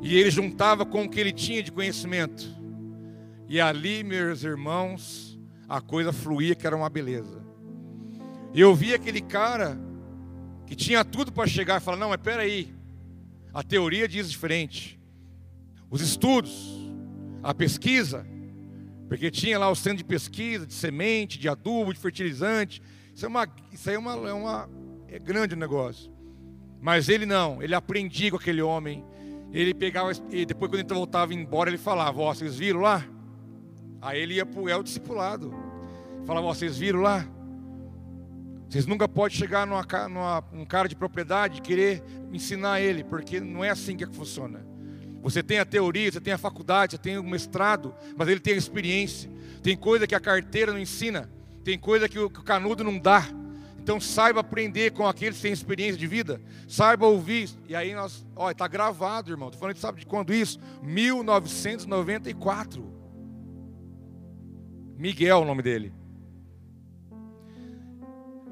E 0.00 0.16
ele 0.16 0.30
juntava 0.30 0.86
com 0.86 1.02
o 1.02 1.10
que 1.10 1.18
ele 1.18 1.32
tinha 1.32 1.60
de 1.60 1.72
conhecimento. 1.72 2.48
E 3.48 3.60
ali, 3.60 4.04
meus 4.04 4.44
irmãos, 4.44 5.36
a 5.68 5.80
coisa 5.80 6.12
fluía 6.12 6.54
que 6.54 6.68
era 6.68 6.76
uma 6.76 6.88
beleza. 6.88 7.44
Eu 8.54 8.76
vi 8.76 8.94
aquele 8.94 9.20
cara 9.20 9.89
que 10.70 10.76
tinha 10.76 11.04
tudo 11.04 11.32
para 11.32 11.48
chegar 11.48 11.80
e 11.80 11.84
falar: 11.84 11.96
não, 11.96 12.10
mas 12.10 12.20
peraí, 12.20 12.72
a 13.52 13.60
teoria 13.60 14.06
diz 14.06 14.30
diferente. 14.30 15.00
Os 15.90 16.00
estudos, 16.00 16.78
a 17.42 17.52
pesquisa, 17.52 18.24
porque 19.08 19.32
tinha 19.32 19.58
lá 19.58 19.68
o 19.68 19.74
centro 19.74 19.98
de 19.98 20.04
pesquisa, 20.04 20.64
de 20.64 20.72
semente, 20.72 21.40
de 21.40 21.48
adubo, 21.48 21.92
de 21.92 21.98
fertilizante. 21.98 22.80
Isso, 23.12 23.26
é 23.26 23.28
uma, 23.28 23.48
isso 23.72 23.90
é, 23.90 23.98
uma, 23.98 24.12
é, 24.28 24.32
uma, 24.32 24.70
é 25.08 25.18
grande 25.18 25.56
negócio. 25.56 26.12
Mas 26.80 27.08
ele 27.08 27.26
não, 27.26 27.60
ele 27.60 27.74
aprendia 27.74 28.30
com 28.30 28.36
aquele 28.36 28.62
homem. 28.62 29.04
Ele 29.52 29.74
pegava, 29.74 30.12
e 30.30 30.46
depois 30.46 30.70
quando 30.70 30.88
ele 30.88 30.94
voltava 30.94 31.34
embora, 31.34 31.68
ele 31.68 31.78
falava: 31.78 32.20
Ó, 32.20 32.32
vocês 32.32 32.56
viram 32.56 32.78
lá? 32.78 33.04
Aí 34.00 34.20
ele 34.20 34.34
ia 34.34 34.46
para 34.46 34.60
o 34.60 34.68
El 34.68 34.84
Discipulado. 34.84 35.52
Falava: 36.24 36.46
Ó, 36.46 36.54
vocês 36.54 36.78
viram 36.78 37.00
lá? 37.00 37.26
Vocês 38.70 38.86
nunca 38.86 39.06
podem 39.08 39.36
chegar 39.36 39.66
numa, 39.66 39.84
numa, 40.08 40.44
num 40.52 40.64
cara 40.64 40.88
de 40.88 40.94
propriedade 40.94 41.58
e 41.58 41.60
querer 41.60 42.04
ensinar 42.32 42.80
ele, 42.80 43.02
porque 43.02 43.40
não 43.40 43.64
é 43.64 43.70
assim 43.70 43.96
que 43.96 44.06
funciona. 44.06 44.64
Você 45.22 45.42
tem 45.42 45.58
a 45.58 45.64
teoria, 45.64 46.12
você 46.12 46.20
tem 46.20 46.32
a 46.32 46.38
faculdade, 46.38 46.92
você 46.92 46.98
tem 46.98 47.18
o 47.18 47.24
mestrado, 47.24 47.92
mas 48.16 48.28
ele 48.28 48.38
tem 48.38 48.54
a 48.54 48.56
experiência. 48.56 49.28
Tem 49.60 49.76
coisa 49.76 50.06
que 50.06 50.14
a 50.14 50.20
carteira 50.20 50.72
não 50.72 50.78
ensina, 50.78 51.28
tem 51.64 51.76
coisa 51.76 52.08
que 52.08 52.20
o, 52.20 52.30
canudo 52.30 52.84
não 52.84 52.96
dá. 52.96 53.26
Então 53.82 54.00
saiba 54.00 54.38
aprender 54.38 54.92
com 54.92 55.04
aqueles 55.04 55.38
que 55.38 55.42
têm 55.42 55.52
experiência 55.52 55.96
de 55.96 56.06
vida, 56.06 56.40
saiba 56.68 57.06
ouvir. 57.06 57.50
E 57.68 57.74
aí 57.74 57.92
nós, 57.92 58.24
olha, 58.36 58.52
está 58.52 58.68
gravado, 58.68 59.32
irmão. 59.32 59.48
Estou 59.48 59.58
falando, 59.58 59.78
sabe 59.78 59.98
de 59.98 60.06
quando 60.06 60.32
isso? 60.32 60.60
1994. 60.80 62.88
Miguel, 64.96 65.40
o 65.40 65.44
nome 65.44 65.60
dele. 65.60 65.92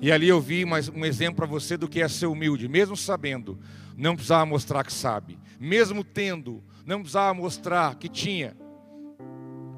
E 0.00 0.12
ali 0.12 0.28
eu 0.28 0.40
vi 0.40 0.64
mais 0.64 0.88
um 0.88 1.04
exemplo 1.04 1.36
para 1.36 1.46
você 1.46 1.76
do 1.76 1.88
que 1.88 2.00
é 2.00 2.06
ser 2.06 2.26
humilde, 2.26 2.68
mesmo 2.68 2.96
sabendo, 2.96 3.58
não 3.96 4.14
precisava 4.14 4.46
mostrar 4.46 4.84
que 4.84 4.92
sabe, 4.92 5.36
mesmo 5.58 6.04
tendo, 6.04 6.62
não 6.86 7.00
precisava 7.00 7.34
mostrar 7.34 7.96
que 7.96 8.08
tinha, 8.08 8.56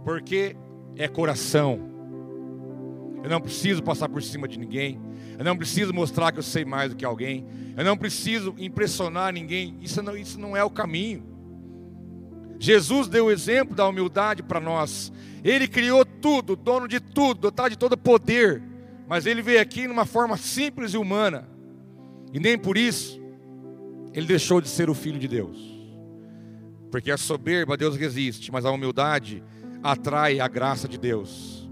porque 0.04 0.54
é 0.96 1.08
coração. 1.08 1.88
Eu 3.22 3.30
não 3.30 3.40
preciso 3.40 3.82
passar 3.82 4.10
por 4.10 4.22
cima 4.22 4.46
de 4.46 4.58
ninguém, 4.58 5.00
eu 5.38 5.44
não 5.44 5.56
preciso 5.56 5.94
mostrar 5.94 6.32
que 6.32 6.38
eu 6.38 6.42
sei 6.42 6.66
mais 6.66 6.90
do 6.90 6.96
que 6.96 7.04
alguém, 7.04 7.46
eu 7.74 7.84
não 7.84 7.96
preciso 7.96 8.54
impressionar 8.58 9.32
ninguém, 9.32 9.78
isso 9.80 10.02
não, 10.02 10.14
isso 10.14 10.38
não 10.38 10.54
é 10.54 10.62
o 10.62 10.68
caminho. 10.68 11.24
Jesus 12.58 13.08
deu 13.08 13.26
o 13.26 13.30
exemplo 13.30 13.74
da 13.74 13.88
humildade 13.88 14.42
para 14.42 14.60
nós, 14.60 15.10
Ele 15.42 15.66
criou 15.66 16.04
tudo, 16.04 16.54
dono 16.54 16.86
de 16.86 17.00
tudo, 17.00 17.40
dotado 17.40 17.70
de 17.70 17.78
todo 17.78 17.96
poder 17.96 18.69
mas 19.10 19.26
ele 19.26 19.42
veio 19.42 19.60
aqui 19.60 19.88
numa 19.88 20.06
forma 20.06 20.36
simples 20.36 20.94
e 20.94 20.96
humana. 20.96 21.48
E 22.32 22.38
nem 22.38 22.56
por 22.56 22.78
isso 22.78 23.20
ele 24.14 24.24
deixou 24.24 24.60
de 24.60 24.68
ser 24.68 24.88
o 24.88 24.94
filho 24.94 25.18
de 25.18 25.26
Deus. 25.26 25.58
Porque 26.92 27.10
a 27.10 27.16
soberba 27.16 27.76
Deus 27.76 27.96
resiste, 27.96 28.52
mas 28.52 28.64
a 28.64 28.70
humildade 28.70 29.42
atrai 29.82 30.38
a 30.38 30.46
graça 30.46 30.86
de 30.86 30.96
Deus. 30.96 31.68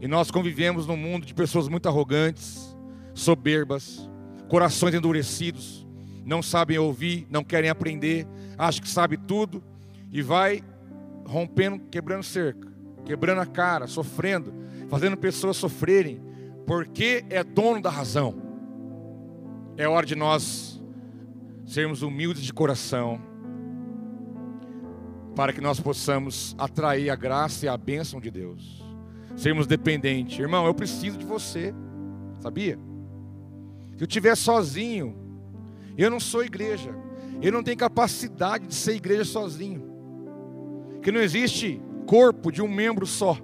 E 0.00 0.08
nós 0.08 0.32
convivemos 0.32 0.84
num 0.84 0.96
mundo 0.96 1.24
de 1.24 1.32
pessoas 1.32 1.68
muito 1.68 1.88
arrogantes, 1.88 2.76
soberbas, 3.14 4.10
corações 4.48 4.96
endurecidos, 4.96 5.86
não 6.24 6.42
sabem 6.42 6.76
ouvir, 6.76 7.24
não 7.30 7.44
querem 7.44 7.70
aprender, 7.70 8.26
acham 8.58 8.82
que 8.82 8.88
sabe 8.88 9.16
tudo 9.16 9.62
e 10.10 10.20
vai 10.20 10.60
rompendo, 11.24 11.78
quebrando 11.88 12.24
cerca, 12.24 12.66
quebrando 13.04 13.42
a 13.42 13.46
cara, 13.46 13.86
sofrendo, 13.86 14.52
fazendo 14.88 15.16
pessoas 15.16 15.56
sofrerem 15.56 16.33
porque 16.66 17.24
é 17.30 17.42
dono 17.44 17.80
da 17.80 17.90
razão. 17.90 18.34
É 19.76 19.88
hora 19.88 20.06
de 20.06 20.14
nós 20.14 20.82
sermos 21.66 22.02
humildes 22.02 22.42
de 22.42 22.52
coração, 22.52 23.20
para 25.34 25.52
que 25.52 25.60
nós 25.60 25.80
possamos 25.80 26.54
atrair 26.58 27.10
a 27.10 27.16
graça 27.16 27.66
e 27.66 27.68
a 27.68 27.76
bênção 27.76 28.20
de 28.20 28.30
Deus. 28.30 28.84
Sermos 29.36 29.66
dependentes. 29.66 30.38
Irmão, 30.38 30.66
eu 30.66 30.74
preciso 30.74 31.18
de 31.18 31.24
você, 31.24 31.74
sabia? 32.38 32.78
Se 33.96 34.02
eu 34.02 34.06
estiver 34.06 34.36
sozinho, 34.36 35.16
eu 35.96 36.10
não 36.10 36.20
sou 36.20 36.44
igreja. 36.44 36.94
ele 37.40 37.50
não 37.50 37.62
tem 37.62 37.76
capacidade 37.76 38.66
de 38.68 38.74
ser 38.74 38.94
igreja 38.94 39.24
sozinho. 39.24 39.82
Que 41.02 41.10
não 41.10 41.20
existe 41.20 41.80
corpo 42.06 42.50
de 42.52 42.62
um 42.62 42.68
membro 42.68 43.06
só. 43.06 43.36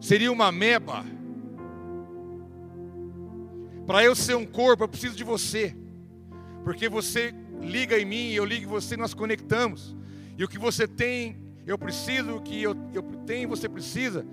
Seria 0.00 0.30
uma 0.30 0.52
meba. 0.52 1.04
Para 3.88 4.04
eu 4.04 4.14
ser 4.14 4.36
um 4.36 4.44
corpo, 4.44 4.84
eu 4.84 4.88
preciso 4.88 5.16
de 5.16 5.24
você. 5.24 5.74
Porque 6.62 6.90
você 6.90 7.34
liga 7.58 7.98
em 7.98 8.04
mim, 8.04 8.32
eu 8.32 8.44
ligo 8.44 8.64
em 8.64 8.68
você, 8.68 8.98
nós 8.98 9.14
conectamos. 9.14 9.96
E 10.36 10.44
o 10.44 10.48
que 10.48 10.58
você 10.58 10.86
tem, 10.86 11.38
eu 11.66 11.78
preciso, 11.78 12.36
o 12.36 12.42
que 12.42 12.62
eu, 12.62 12.76
eu 12.92 13.02
tenho, 13.24 13.48
você 13.48 13.66
precisa. 13.66 14.26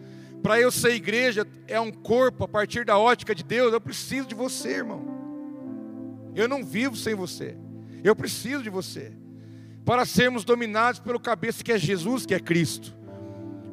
Para 0.44 0.60
eu 0.60 0.70
ser 0.70 0.94
igreja, 0.96 1.48
é 1.70 1.80
um 1.80 1.90
corpo 1.90 2.44
a 2.44 2.50
partir 2.50 2.84
da 2.84 2.98
ótica 2.98 3.34
de 3.34 3.46
Deus. 3.46 3.72
Eu 3.72 3.80
preciso 3.80 4.28
de 4.28 4.36
você, 4.36 4.72
irmão. 4.72 5.06
Eu 6.36 6.50
não 6.50 6.62
vivo 6.62 6.98
sem 6.98 7.16
você. 7.16 7.56
Eu 8.04 8.14
preciso 8.14 8.62
de 8.62 8.70
você. 8.70 9.14
Para 9.86 10.06
sermos 10.06 10.44
dominados 10.44 11.00
pelo 11.00 11.18
cabeça 11.18 11.64
que 11.64 11.72
é 11.72 11.78
Jesus, 11.78 12.26
que 12.26 12.36
é 12.36 12.42
Cristo. 12.42 12.94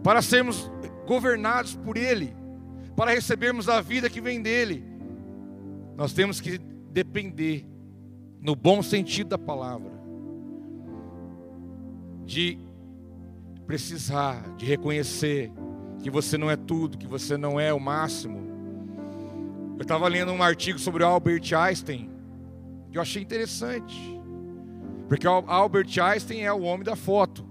Para 0.05 0.23
sermos 0.23 0.71
governados 1.09 1.75
por 1.75 1.97
Ele. 1.97 2.37
Para 2.95 3.11
recebermos 3.11 3.69
a 3.69 3.81
vida 3.81 4.09
que 4.09 4.21
vem 4.21 4.41
dEle. 4.41 4.92
Nós 5.97 6.13
temos 6.13 6.41
que 6.41 6.59
depender, 6.91 7.67
no 8.41 8.55
bom 8.55 8.83
sentido 8.83 9.29
da 9.29 9.39
palavra, 9.39 9.93
de 12.25 12.59
precisar, 13.67 14.55
de 14.57 14.67
reconhecer 14.67 15.53
que 16.03 16.11
você 16.11 16.37
não 16.37 16.51
é 16.51 16.57
tudo, 16.57 16.99
que 16.99 17.07
você 17.07 17.37
não 17.37 17.59
é 17.59 17.73
o 17.73 17.81
máximo. 17.81 18.41
Eu 19.77 19.83
estava 19.83 20.09
lendo 20.09 20.33
um 20.33 20.43
artigo 20.43 20.79
sobre 20.79 21.05
Albert 21.05 21.53
Einstein, 21.55 22.11
que 22.91 22.99
eu 22.99 23.03
achei 23.03 23.23
interessante. 23.23 24.21
Porque 25.09 25.27
Albert 25.27 25.99
Einstein 26.01 26.43
é 26.43 26.53
o 26.53 26.63
homem 26.63 26.85
da 26.85 26.97
foto, 26.97 27.47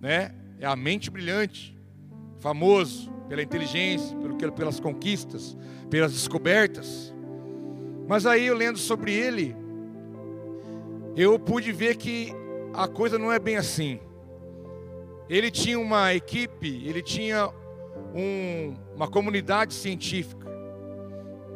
né? 0.00 0.34
É 0.58 0.66
a 0.66 0.74
mente 0.74 1.10
brilhante, 1.10 1.76
famoso 2.38 3.12
pela 3.28 3.42
inteligência, 3.42 4.16
pelo, 4.16 4.52
pelas 4.52 4.80
conquistas, 4.80 5.56
pelas 5.90 6.12
descobertas. 6.12 7.14
Mas 8.08 8.24
aí 8.24 8.46
eu 8.46 8.56
lendo 8.56 8.78
sobre 8.78 9.12
ele, 9.12 9.54
eu 11.14 11.38
pude 11.38 11.70
ver 11.72 11.94
que 11.96 12.32
a 12.72 12.88
coisa 12.88 13.18
não 13.18 13.30
é 13.30 13.38
bem 13.38 13.56
assim. 13.58 14.00
Ele 15.28 15.50
tinha 15.50 15.78
uma 15.78 16.14
equipe, 16.14 16.88
ele 16.88 17.02
tinha 17.02 17.50
um, 18.14 18.74
uma 18.96 19.06
comunidade 19.08 19.74
científica, 19.74 20.48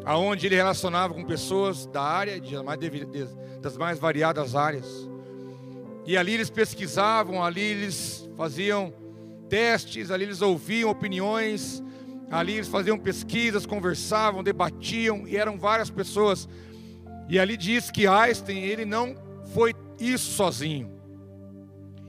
aonde 0.04 0.44
ele 0.44 0.54
relacionava 0.54 1.14
com 1.14 1.24
pessoas 1.24 1.86
da 1.86 2.02
área, 2.02 2.38
das 3.62 3.78
mais 3.78 3.98
variadas 3.98 4.54
áreas. 4.54 5.08
E 6.04 6.18
ali 6.18 6.34
eles 6.34 6.50
pesquisavam, 6.50 7.42
ali 7.42 7.62
eles 7.62 8.28
faziam 8.36 8.92
testes, 9.48 10.10
ali 10.10 10.24
eles 10.24 10.42
ouviam 10.42 10.90
opiniões, 10.90 11.82
ali 12.32 12.54
eles 12.54 12.68
faziam 12.68 12.98
pesquisas, 12.98 13.66
conversavam, 13.66 14.42
debatiam, 14.42 15.28
e 15.28 15.36
eram 15.36 15.58
várias 15.58 15.90
pessoas. 15.90 16.48
E 17.28 17.38
ali 17.38 17.58
diz 17.58 17.90
que 17.90 18.06
Einstein, 18.06 18.62
ele 18.62 18.86
não 18.86 19.14
foi 19.52 19.74
isso 20.00 20.32
sozinho. 20.32 20.90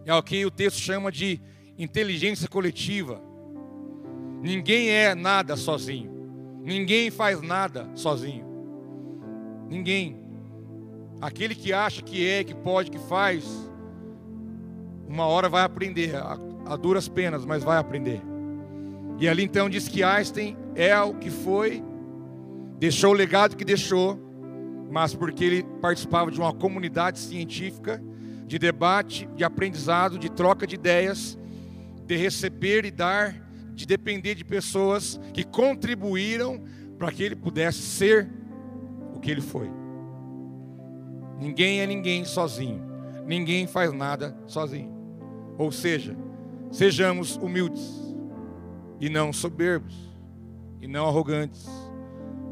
É 0.05 0.13
o 0.13 0.23
que 0.23 0.45
o 0.45 0.49
texto 0.49 0.79
chama 0.79 1.11
de 1.11 1.41
inteligência 1.77 2.47
coletiva. 2.47 3.21
Ninguém 4.41 4.89
é 4.89 5.13
nada 5.13 5.57
sozinho. 5.57 6.09
Ninguém 6.63 7.11
faz 7.11 7.41
nada 7.41 7.89
sozinho. 7.93 8.45
Ninguém. 9.69 10.17
Aquele 11.19 11.53
que 11.53 11.73
acha 11.73 12.01
que 12.01 12.25
é, 12.25 12.45
que 12.45 12.55
pode, 12.55 12.89
que 12.89 12.99
faz, 12.99 13.45
uma 15.07 15.25
hora 15.25 15.49
vai 15.49 15.63
aprender, 15.63 16.15
a, 16.15 16.37
a 16.65 16.75
duras 16.77 17.09
penas, 17.09 17.45
mas 17.45 17.61
vai 17.61 17.77
aprender. 17.77 18.21
E 19.19 19.27
ali 19.27 19.43
então 19.43 19.69
diz 19.69 19.87
que 19.87 20.03
Einstein 20.03 20.57
é 20.75 20.99
o 20.99 21.13
que 21.13 21.29
foi, 21.29 21.83
deixou 22.79 23.11
o 23.11 23.13
legado 23.13 23.55
que 23.55 23.63
deixou, 23.63 24.19
mas 24.91 25.13
porque 25.15 25.43
ele 25.43 25.63
participava 25.81 26.31
de 26.31 26.39
uma 26.39 26.53
comunidade 26.53 27.19
científica, 27.19 28.03
de 28.45 28.59
debate, 28.59 29.27
de 29.35 29.43
aprendizado, 29.43 30.17
de 30.17 30.29
troca 30.29 30.67
de 30.67 30.75
ideias, 30.75 31.37
de 32.05 32.15
receber 32.15 32.85
e 32.85 32.91
dar, 32.91 33.35
de 33.73 33.85
depender 33.85 34.35
de 34.35 34.43
pessoas 34.43 35.19
que 35.33 35.43
contribuíram 35.43 36.63
para 36.97 37.11
que 37.11 37.23
ele 37.23 37.35
pudesse 37.35 37.79
ser 37.79 38.29
o 39.13 39.19
que 39.19 39.31
ele 39.31 39.41
foi. 39.41 39.69
Ninguém 41.39 41.81
é 41.81 41.87
ninguém 41.87 42.25
sozinho. 42.25 42.83
Ninguém 43.25 43.65
faz 43.67 43.91
nada 43.91 44.37
sozinho. 44.45 44.91
Ou 45.57 45.71
seja, 45.71 46.15
sejamos 46.71 47.37
humildes 47.37 48.12
e 49.03 49.09
não 49.09 49.33
soberbos 49.33 49.93
e 50.79 50.87
não 50.87 51.05
arrogantes, 51.05 51.67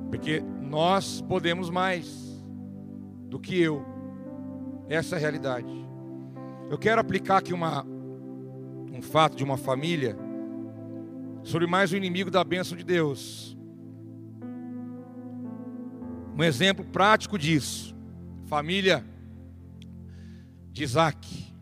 porque 0.10 0.44
nós 0.62 1.22
podemos 1.22 1.70
mais 1.70 2.44
do 3.30 3.40
que 3.40 3.58
eu. 3.58 3.86
Essa 4.90 5.16
é 5.16 5.18
a 5.18 5.22
realidade. 5.22 5.72
Eu 6.70 6.78
quero 6.78 7.00
aplicar 7.00 7.38
aqui 7.38 7.54
uma, 7.54 7.86
um 7.86 9.02
fato 9.02 9.38
de 9.38 9.46
uma 9.46 9.56
família 9.56 10.18
sobre 11.42 11.66
mais 11.68 11.94
um 11.94 11.96
inimigo 11.96 12.30
da 12.30 12.44
bênção 12.44 12.78
de 12.78 12.84
Deus. 12.84 13.58
Um 16.38 16.44
exemplo 16.44 16.84
prático 16.84 17.40
disso. 17.40 17.96
Família 18.48 19.06
de 20.70 20.84
Isaac. 20.84 21.56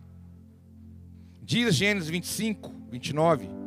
Diz 1.43 1.75
Gênesis 1.75 2.09
25, 2.09 2.73
29, 2.89 3.58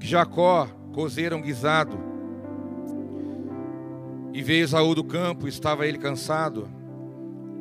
que 0.00 0.06
Jacó 0.06 0.66
cozeira 0.92 1.36
um 1.36 1.42
guisado. 1.42 1.98
E 4.32 4.42
veio 4.42 4.64
Esaú 4.64 4.94
do 4.94 5.04
campo, 5.04 5.46
estava 5.46 5.86
ele 5.86 5.98
cansado. 5.98 6.68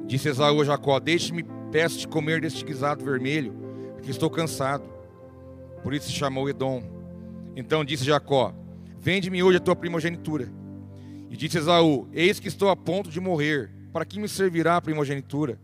Disse 0.08 0.30
Esaú 0.30 0.62
a 0.62 0.66
Jacó: 0.66 1.00
Deixe-me, 1.00 1.44
peço-te 1.72 2.08
comer 2.08 2.42
deste 2.42 2.64
guisado 2.64 3.04
vermelho, 3.04 3.54
porque 3.94 4.10
estou 4.10 4.30
cansado. 4.30 4.86
Por 5.84 5.94
isso 5.94 6.08
se 6.08 6.14
chamou 6.14 6.50
Edom. 6.50 6.82
Então 7.56 7.84
disse 7.84 8.06
Jacó: 8.06 8.54
Vende-me 9.00 9.44
hoje 9.44 9.58
a 9.58 9.62
tua 9.62 9.76
primogenitura. 9.76 10.50
E 11.30 11.36
disse 11.36 11.58
Esaú: 11.58 12.08
Eis 12.14 12.40
que 12.40 12.48
estou 12.48 12.70
a 12.70 12.76
ponto 12.76 13.10
de 13.10 13.20
morrer. 13.20 13.70
Para 13.92 14.06
que 14.06 14.20
me 14.20 14.30
servirá 14.30 14.78
a 14.78 14.82
primogenitura? 14.82 15.60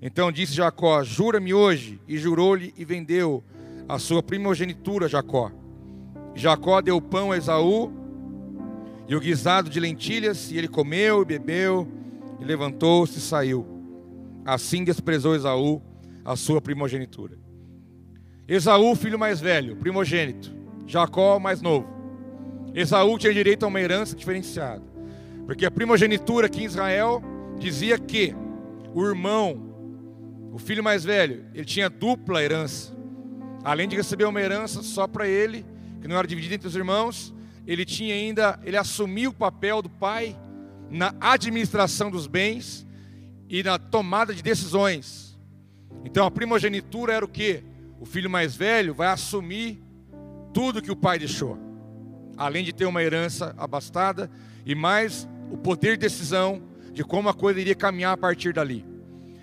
Então 0.00 0.32
disse 0.32 0.54
Jacó: 0.54 1.02
Jura-me 1.04 1.52
hoje. 1.52 2.00
E 2.08 2.16
jurou-lhe 2.16 2.72
e 2.76 2.84
vendeu 2.84 3.44
a 3.88 3.98
sua 3.98 4.22
primogenitura, 4.22 5.08
Jacó. 5.08 5.50
Jacó 6.36 6.80
deu 6.80 7.00
pão 7.00 7.32
a 7.32 7.36
Esaú 7.36 7.92
e 9.08 9.16
o 9.16 9.20
guisado 9.20 9.70
de 9.70 9.80
lentilhas, 9.80 10.50
e 10.50 10.58
ele 10.58 10.68
comeu 10.68 11.22
e 11.22 11.24
bebeu, 11.24 11.88
e 12.38 12.44
levantou-se 12.44 13.18
e 13.18 13.20
saiu. 13.20 13.66
Assim 14.44 14.84
desprezou 14.84 15.34
Esaú 15.34 15.82
a 16.24 16.36
sua 16.36 16.60
primogenitura. 16.60 17.38
Esaú, 18.46 18.94
filho 18.94 19.18
mais 19.18 19.40
velho, 19.40 19.76
primogênito. 19.76 20.54
Jacó, 20.86 21.38
mais 21.38 21.62
novo. 21.62 21.88
Esaú 22.74 23.18
tinha 23.18 23.32
direito 23.32 23.64
a 23.64 23.68
uma 23.68 23.80
herança 23.80 24.14
diferenciada. 24.14 24.82
Porque 25.46 25.64
a 25.64 25.70
primogenitura 25.70 26.46
aqui 26.46 26.62
em 26.62 26.66
Israel 26.66 27.22
dizia 27.58 27.98
que 27.98 28.34
o 28.94 29.04
irmão 29.04 29.66
o 30.56 30.58
filho 30.58 30.82
mais 30.82 31.04
velho, 31.04 31.44
ele 31.52 31.66
tinha 31.66 31.90
dupla 31.90 32.42
herança. 32.42 32.96
Além 33.62 33.86
de 33.86 33.94
receber 33.94 34.24
uma 34.24 34.40
herança 34.40 34.82
só 34.82 35.06
para 35.06 35.28
ele, 35.28 35.66
não 36.06 36.16
era 36.16 36.26
dividida 36.26 36.54
entre 36.54 36.68
os 36.68 36.76
irmãos, 36.76 37.34
ele 37.66 37.84
tinha 37.84 38.14
ainda, 38.14 38.58
ele 38.62 38.76
assumia 38.76 39.28
o 39.28 39.34
papel 39.34 39.82
do 39.82 39.88
pai 39.88 40.36
na 40.90 41.14
administração 41.20 42.10
dos 42.10 42.26
bens 42.26 42.86
e 43.48 43.62
na 43.62 43.78
tomada 43.78 44.34
de 44.34 44.42
decisões. 44.42 45.38
Então 46.04 46.24
a 46.24 46.30
primogenitura 46.30 47.12
era 47.12 47.24
o 47.24 47.28
que? 47.28 47.64
O 48.00 48.04
filho 48.04 48.30
mais 48.30 48.54
velho 48.54 48.94
vai 48.94 49.08
assumir 49.08 49.82
tudo 50.52 50.82
que 50.82 50.92
o 50.92 50.96
pai 50.96 51.18
deixou. 51.18 51.58
Além 52.36 52.64
de 52.64 52.72
ter 52.72 52.84
uma 52.84 53.02
herança 53.02 53.54
abastada 53.58 54.30
e 54.64 54.74
mais 54.74 55.28
o 55.50 55.56
poder 55.56 55.92
de 55.92 56.02
decisão 56.02 56.62
de 56.92 57.04
como 57.04 57.28
a 57.28 57.34
coisa 57.34 57.60
iria 57.60 57.74
caminhar 57.74 58.12
a 58.12 58.16
partir 58.16 58.52
dali. 58.52 58.84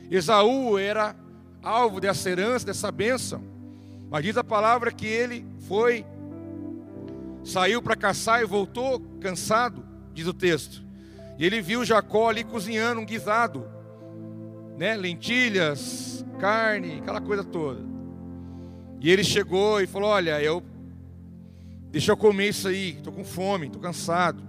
Esaú 0.09 0.77
era 0.77 1.15
alvo 1.61 1.99
dessa 1.99 2.29
herança, 2.29 2.65
dessa 2.65 2.91
bênção. 2.91 3.43
Mas 4.09 4.23
diz 4.23 4.37
a 4.37 4.43
palavra 4.43 4.91
que 4.91 5.07
ele 5.07 5.45
foi, 5.67 6.05
saiu 7.43 7.81
para 7.81 7.95
caçar 7.95 8.41
e 8.41 8.45
voltou 8.45 8.99
cansado, 9.19 9.85
diz 10.13 10.27
o 10.27 10.33
texto. 10.33 10.83
E 11.37 11.45
ele 11.45 11.61
viu 11.61 11.83
Jacó 11.83 12.29
ali 12.29 12.43
cozinhando 12.43 13.01
um 13.01 13.05
guisado, 13.05 13.65
né? 14.77 14.95
lentilhas, 14.95 16.25
carne, 16.39 16.99
aquela 16.99 17.21
coisa 17.21 17.43
toda. 17.43 17.81
E 19.01 19.09
ele 19.09 19.23
chegou 19.23 19.81
e 19.81 19.87
falou: 19.87 20.09
Olha, 20.09 20.41
eu 20.41 20.63
deixa 21.91 22.11
eu 22.11 22.17
comer 22.17 22.49
isso 22.49 22.67
aí, 22.67 22.91
estou 22.91 23.13
com 23.13 23.23
fome, 23.23 23.67
estou 23.67 23.81
cansado. 23.81 24.43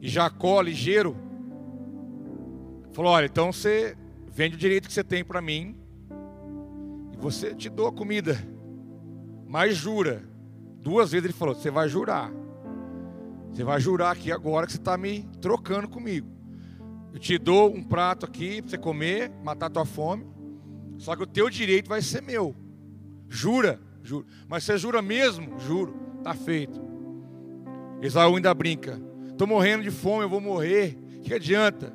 E 0.00 0.08
Jacó, 0.08 0.60
ligeiro, 0.60 1.16
Falou: 2.92 3.12
olha, 3.12 3.26
então 3.26 3.50
você 3.50 3.96
vende 4.28 4.54
o 4.54 4.58
direito 4.58 4.86
que 4.86 4.94
você 4.94 5.02
tem 5.02 5.24
para 5.24 5.40
mim 5.40 5.74
e 7.12 7.16
você 7.16 7.54
te 7.54 7.68
dou 7.68 7.88
a 7.88 7.92
comida. 7.92 8.36
Mas 9.46 9.76
jura. 9.76 10.30
Duas 10.82 11.12
vezes 11.12 11.26
ele 11.26 11.32
falou: 11.32 11.54
Você 11.54 11.70
vai 11.70 11.88
jurar. 11.88 12.30
Você 13.52 13.62
vai 13.62 13.80
jurar 13.80 14.10
aqui 14.10 14.32
agora 14.32 14.66
que 14.66 14.72
você 14.72 14.78
está 14.78 14.98
me 14.98 15.22
trocando 15.40 15.88
comigo. 15.88 16.28
Eu 17.12 17.20
te 17.20 17.38
dou 17.38 17.72
um 17.72 17.82
prato 17.82 18.26
aqui 18.26 18.60
para 18.60 18.70
você 18.70 18.78
comer, 18.78 19.30
matar 19.44 19.70
tua 19.70 19.84
fome. 19.84 20.26
Só 20.98 21.14
que 21.14 21.22
o 21.22 21.26
teu 21.26 21.48
direito 21.48 21.88
vai 21.88 22.02
ser 22.02 22.22
meu. 22.22 22.56
Jura? 23.28 23.80
Juro. 24.02 24.26
Mas 24.48 24.64
você 24.64 24.76
jura 24.76 25.00
mesmo? 25.00 25.58
Juro. 25.60 25.94
Está 26.18 26.34
feito. 26.34 26.80
Esaú 28.00 28.36
ainda 28.36 28.52
brinca. 28.52 29.00
Estou 29.28 29.46
morrendo 29.46 29.82
de 29.82 29.90
fome, 29.90 30.24
eu 30.24 30.28
vou 30.28 30.40
morrer. 30.40 30.98
O 31.18 31.20
que 31.20 31.34
adianta? 31.34 31.92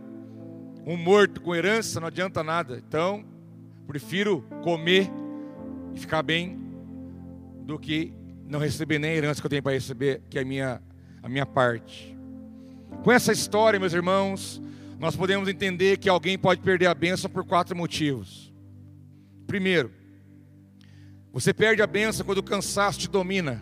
Um 0.86 0.96
morto 0.96 1.42
com 1.42 1.54
herança 1.54 2.00
não 2.00 2.08
adianta 2.08 2.44
nada. 2.44 2.82
Então, 2.88 3.26
prefiro 3.88 4.44
comer 4.64 5.12
e 5.94 6.00
ficar 6.00 6.22
bem 6.22 6.60
do 7.66 7.78
que 7.78 8.14
não 8.48 8.60
receber 8.60 8.98
nem 8.98 9.12
a 9.12 9.16
herança 9.16 9.42
que 9.42 9.46
eu 9.46 9.50
tenho 9.50 9.64
para 9.64 9.74
receber, 9.74 10.22
que 10.30 10.38
é 10.38 10.42
a 10.42 10.46
minha, 10.46 10.82
a 11.22 11.30
minha 11.30 11.46
parte. 11.46 12.18
Com 13.04 13.12
essa 13.12 13.32
história, 13.32 13.80
meus 13.80 13.94
irmãos, 13.94 14.62
nós 15.00 15.16
podemos 15.16 15.48
entender 15.50 15.98
que 15.98 16.10
alguém 16.10 16.38
pode 16.38 16.62
perder 16.62 16.88
a 16.88 16.94
bênção 16.94 17.30
por 17.30 17.46
quatro 17.46 17.76
motivos. 17.76 18.54
Primeiro, 19.46 19.92
você 21.32 21.54
perde 21.54 21.82
a 21.82 21.88
bênção 21.88 22.26
quando 22.26 22.40
o 22.40 22.44
cansaço 22.44 23.00
te 23.00 23.10
domina. 23.10 23.62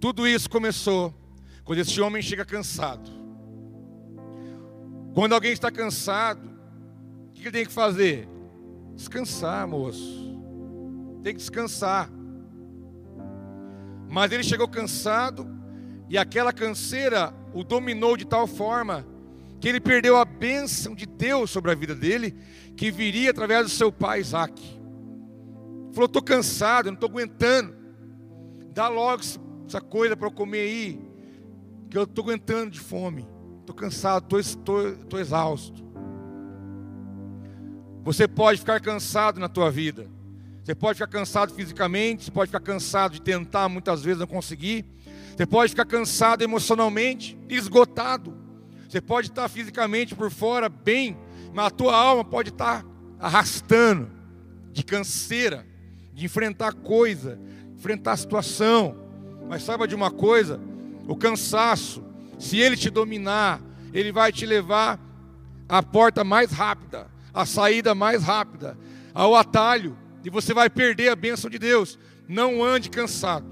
Tudo 0.00 0.26
isso 0.26 0.48
começou 0.48 1.14
quando 1.64 1.80
este 1.80 2.00
homem 2.00 2.22
chega 2.22 2.44
cansado. 2.44 3.10
Quando 5.12 5.34
alguém 5.34 5.52
está 5.52 5.70
cansado, 5.70 6.48
o 7.28 7.32
que 7.32 7.42
ele 7.42 7.50
tem 7.50 7.66
que 7.66 7.72
fazer? 7.72 8.28
Descansar, 8.94 9.66
moço. 9.66 10.30
Tem 11.22 11.34
que 11.34 11.40
descansar. 11.40 12.10
Mas 14.10 14.32
ele 14.32 14.42
chegou 14.42 14.66
cansado 14.66 15.48
e 16.08 16.18
aquela 16.18 16.52
canseira 16.52 17.32
o 17.54 17.62
dominou 17.62 18.16
de 18.16 18.26
tal 18.26 18.46
forma 18.46 19.06
que 19.60 19.68
ele 19.68 19.80
perdeu 19.80 20.16
a 20.16 20.24
bênção 20.24 20.94
de 20.94 21.06
Deus 21.06 21.50
sobre 21.50 21.70
a 21.70 21.74
vida 21.74 21.94
dele, 21.94 22.34
que 22.76 22.90
viria 22.90 23.30
através 23.30 23.64
do 23.64 23.70
seu 23.70 23.92
pai 23.92 24.20
Isaac. 24.20 24.60
Falou: 25.92 26.06
estou 26.06 26.22
cansado, 26.22 26.86
não 26.86 26.94
estou 26.94 27.08
aguentando. 27.08 27.76
Dá 28.72 28.88
logo 28.88 29.22
essa 29.66 29.80
coisa 29.80 30.16
para 30.16 30.26
eu 30.26 30.32
comer 30.32 30.60
aí, 30.60 31.00
que 31.88 31.96
eu 31.96 32.04
estou 32.04 32.24
aguentando 32.24 32.70
de 32.70 32.80
fome. 32.80 33.28
Estou 33.60 33.74
cansado, 33.76 34.38
estou 34.38 35.20
exausto. 35.20 35.84
Você 38.02 38.26
pode 38.26 38.58
ficar 38.58 38.80
cansado 38.80 39.38
na 39.38 39.48
tua 39.48 39.70
vida. 39.70 40.08
Você 40.62 40.74
pode 40.74 40.98
ficar 40.98 41.10
cansado 41.10 41.54
fisicamente, 41.54 42.24
você 42.24 42.30
pode 42.30 42.48
ficar 42.48 42.60
cansado 42.60 43.12
de 43.12 43.22
tentar 43.22 43.68
muitas 43.68 44.02
vezes 44.02 44.20
não 44.20 44.26
conseguir. 44.26 44.84
Você 45.36 45.46
pode 45.46 45.70
ficar 45.70 45.86
cansado 45.86 46.42
emocionalmente, 46.42 47.38
esgotado. 47.48 48.34
Você 48.88 49.00
pode 49.00 49.28
estar 49.28 49.48
fisicamente 49.48 50.14
por 50.14 50.30
fora 50.30 50.68
bem, 50.68 51.16
mas 51.54 51.66
a 51.66 51.70
tua 51.70 51.96
alma 51.96 52.24
pode 52.24 52.50
estar 52.50 52.84
arrastando 53.18 54.10
de 54.72 54.82
canseira, 54.82 55.66
de 56.12 56.26
enfrentar 56.26 56.74
coisa, 56.74 57.38
enfrentar 57.76 58.16
situação. 58.16 58.96
Mas 59.48 59.62
saiba 59.62 59.88
de 59.88 59.94
uma 59.94 60.10
coisa, 60.10 60.60
o 61.08 61.16
cansaço, 61.16 62.04
se 62.38 62.58
ele 62.58 62.76
te 62.76 62.90
dominar, 62.90 63.60
ele 63.92 64.12
vai 64.12 64.30
te 64.30 64.44
levar 64.44 65.00
à 65.68 65.82
porta 65.82 66.22
mais 66.22 66.52
rápida, 66.52 67.06
à 67.32 67.46
saída 67.46 67.94
mais 67.94 68.22
rápida, 68.22 68.76
ao 69.14 69.34
atalho 69.34 69.96
e 70.24 70.30
você 70.30 70.52
vai 70.52 70.68
perder 70.68 71.08
a 71.08 71.16
bênção 71.16 71.48
de 71.50 71.58
Deus. 71.58 71.98
Não 72.28 72.62
ande 72.62 72.88
cansado, 72.90 73.46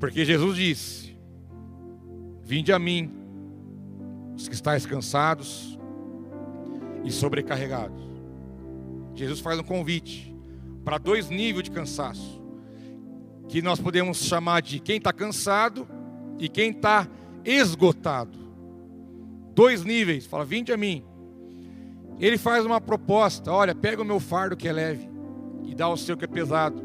porque 0.00 0.24
Jesus 0.24 0.56
disse: 0.56 1.16
Vinde 2.42 2.72
a 2.72 2.78
mim, 2.78 3.10
os 4.34 4.48
que 4.48 4.54
estáis 4.54 4.84
cansados 4.84 5.78
e 7.04 7.10
sobrecarregados. 7.10 8.02
Jesus 9.14 9.40
faz 9.40 9.58
um 9.58 9.62
convite 9.62 10.34
para 10.84 10.98
dois 10.98 11.28
níveis 11.28 11.64
de 11.64 11.70
cansaço, 11.70 12.42
que 13.48 13.62
nós 13.62 13.80
podemos 13.80 14.18
chamar 14.18 14.62
de 14.62 14.80
quem 14.80 14.96
está 14.96 15.12
cansado 15.12 15.86
e 16.38 16.48
quem 16.48 16.70
está 16.70 17.08
esgotado. 17.44 18.38
Dois 19.54 19.84
níveis, 19.84 20.26
fala, 20.26 20.44
vinde 20.44 20.72
a 20.72 20.76
mim. 20.76 21.04
Ele 22.18 22.38
faz 22.38 22.64
uma 22.64 22.80
proposta: 22.80 23.52
olha, 23.52 23.74
pega 23.74 24.02
o 24.02 24.04
meu 24.04 24.20
fardo 24.20 24.56
que 24.56 24.68
é 24.68 24.72
leve 24.72 25.08
e 25.64 25.74
dá 25.74 25.88
o 25.88 25.96
seu 25.96 26.16
que 26.16 26.24
é 26.24 26.28
pesado. 26.28 26.82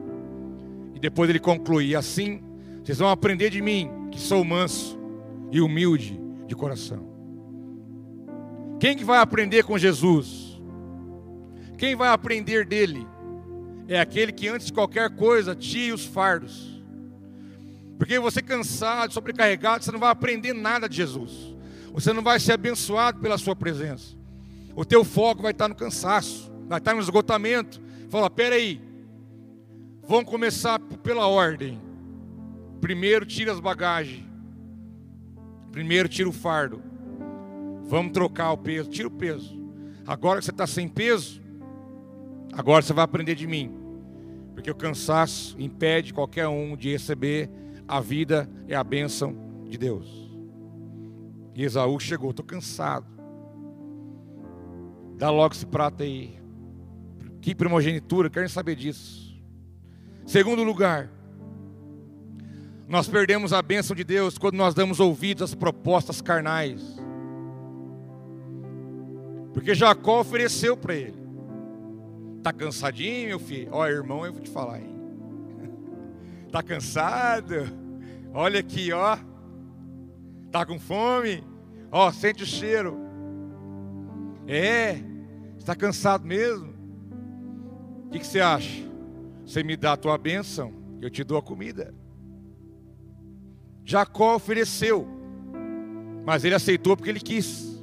E 0.96 1.00
depois 1.00 1.30
ele 1.30 1.40
conclui: 1.40 1.96
assim 1.96 2.42
vocês 2.88 3.00
vão 3.00 3.10
aprender 3.10 3.50
de 3.50 3.62
mim, 3.62 3.92
que 4.14 4.18
sou 4.18 4.46
manso 4.46 4.98
e 5.52 5.60
humilde 5.60 6.18
de 6.48 6.56
coração. 6.56 7.06
Quem 8.80 8.96
que 8.96 9.04
vai 9.04 9.20
aprender 9.20 9.64
com 9.66 9.78
Jesus? 9.78 10.62
Quem 11.78 11.98
vai 11.98 12.08
aprender 12.08 12.66
dele? 12.66 13.06
É 13.90 14.00
aquele 14.00 14.32
que 14.32 14.48
antes 14.48 14.68
de 14.68 14.74
qualquer 14.74 15.10
coisa 15.10 15.54
tire 15.54 15.92
os 15.92 16.06
fardos. 16.06 16.82
Porque 17.98 18.18
você 18.20 18.42
cansado, 18.42 19.12
sobrecarregado, 19.12 19.84
você 19.84 19.92
não 19.92 20.00
vai 20.00 20.12
aprender 20.12 20.54
nada 20.54 20.88
de 20.88 20.96
Jesus. 20.96 21.54
Você 21.92 22.14
não 22.14 22.24
vai 22.24 22.40
ser 22.40 22.54
abençoado 22.54 23.20
pela 23.20 23.38
sua 23.38 23.54
presença. 23.54 24.16
O 24.78 24.86
teu 24.86 25.04
foco 25.04 25.42
vai 25.42 25.54
estar 25.54 25.68
no 25.68 25.74
cansaço, 25.74 26.54
vai 26.68 26.78
estar 26.78 26.94
no 26.94 27.02
esgotamento. 27.02 27.82
Fala, 28.12 28.30
peraí, 28.30 28.80
vamos 30.04 30.30
começar 30.30 30.80
pela 30.80 31.26
ordem. 31.26 31.82
Primeiro 32.80 33.26
tira 33.26 33.52
as 33.52 33.60
bagagens. 33.60 34.24
Primeiro 35.72 36.08
tira 36.08 36.30
o 36.30 36.32
fardo. 36.32 36.80
Vamos 37.86 38.12
trocar 38.12 38.52
o 38.52 38.58
peso. 38.60 38.88
Tira 38.88 39.08
o 39.08 39.12
peso. 39.12 39.60
Agora 40.06 40.38
que 40.38 40.46
você 40.46 40.52
está 40.52 40.68
sem 40.68 40.88
peso, 40.88 41.42
agora 42.54 42.84
você 42.84 42.94
vai 42.94 43.04
aprender 43.04 43.34
de 43.34 43.48
mim. 43.48 43.74
Porque 44.54 44.70
o 44.70 44.76
cansaço 44.76 45.60
impede 45.60 46.14
qualquer 46.14 46.48
um 46.48 46.78
de 46.78 46.92
receber 46.92 47.50
a 47.88 48.00
vida 48.00 48.48
e 48.68 48.76
a 48.76 48.84
bênção 48.84 49.36
de 49.68 49.76
Deus. 49.76 50.08
E 51.56 51.64
Esaú 51.64 52.00
chegou, 52.00 52.30
estou 52.30 52.46
cansado. 52.46 53.17
Dá 55.18 55.30
logo 55.32 55.54
esse 55.54 55.66
prato 55.66 56.04
aí. 56.04 56.40
Que 57.42 57.56
primogenitura, 57.56 58.30
querem 58.30 58.48
saber 58.48 58.76
disso. 58.76 59.36
Segundo 60.26 60.64
lugar, 60.64 61.10
nós 62.88 63.08
perdemos 63.08 63.52
a 63.52 63.62
bênção 63.62 63.96
de 63.96 64.04
Deus 64.04 64.38
quando 64.38 64.56
nós 64.56 64.76
damos 64.76 65.00
ouvidos 65.00 65.44
às 65.44 65.56
propostas 65.56 66.22
carnais. 66.22 66.82
Porque 69.54 69.74
Jacó 69.74 70.22
ofereceu 70.22 70.78
para 70.78 70.96
ele. 70.96 71.18
Tá 72.44 72.54
cansadinho, 72.54 73.30
meu 73.30 73.40
filho? 73.40 73.70
Ó, 73.72 73.88
irmão, 73.88 74.26
eu 74.26 74.32
vou 74.32 74.42
te 74.42 74.50
falar, 74.50 74.80
hein? 74.80 74.96
Tá 76.52 76.62
cansado? 76.62 77.68
Olha 78.34 78.60
aqui, 78.60 78.94
ó. 78.94 79.18
Tá 80.52 80.66
com 80.66 80.80
fome? 80.80 81.44
Ó, 81.92 82.12
sente 82.12 82.44
o 82.44 82.46
cheiro. 82.46 82.98
É, 84.48 85.02
está 85.68 85.76
cansado 85.76 86.26
mesmo? 86.26 86.74
O 88.06 88.10
que, 88.10 88.20
que 88.20 88.28
você 88.28 88.40
acha? 88.40 88.88
Você 89.46 89.64
me 89.64 89.76
dá 89.76 89.94
a 89.94 89.98
tua 89.98 90.18
bênção, 90.18 90.74
eu 91.02 91.10
te 91.10 91.26
dou 91.26 91.38
a 91.38 91.42
comida. 91.42 91.94
Jacó 93.84 94.36
ofereceu, 94.36 95.06
mas 96.26 96.46
ele 96.46 96.56
aceitou 96.56 96.96
porque 96.96 97.10
ele 97.10 97.20
quis. 97.20 97.82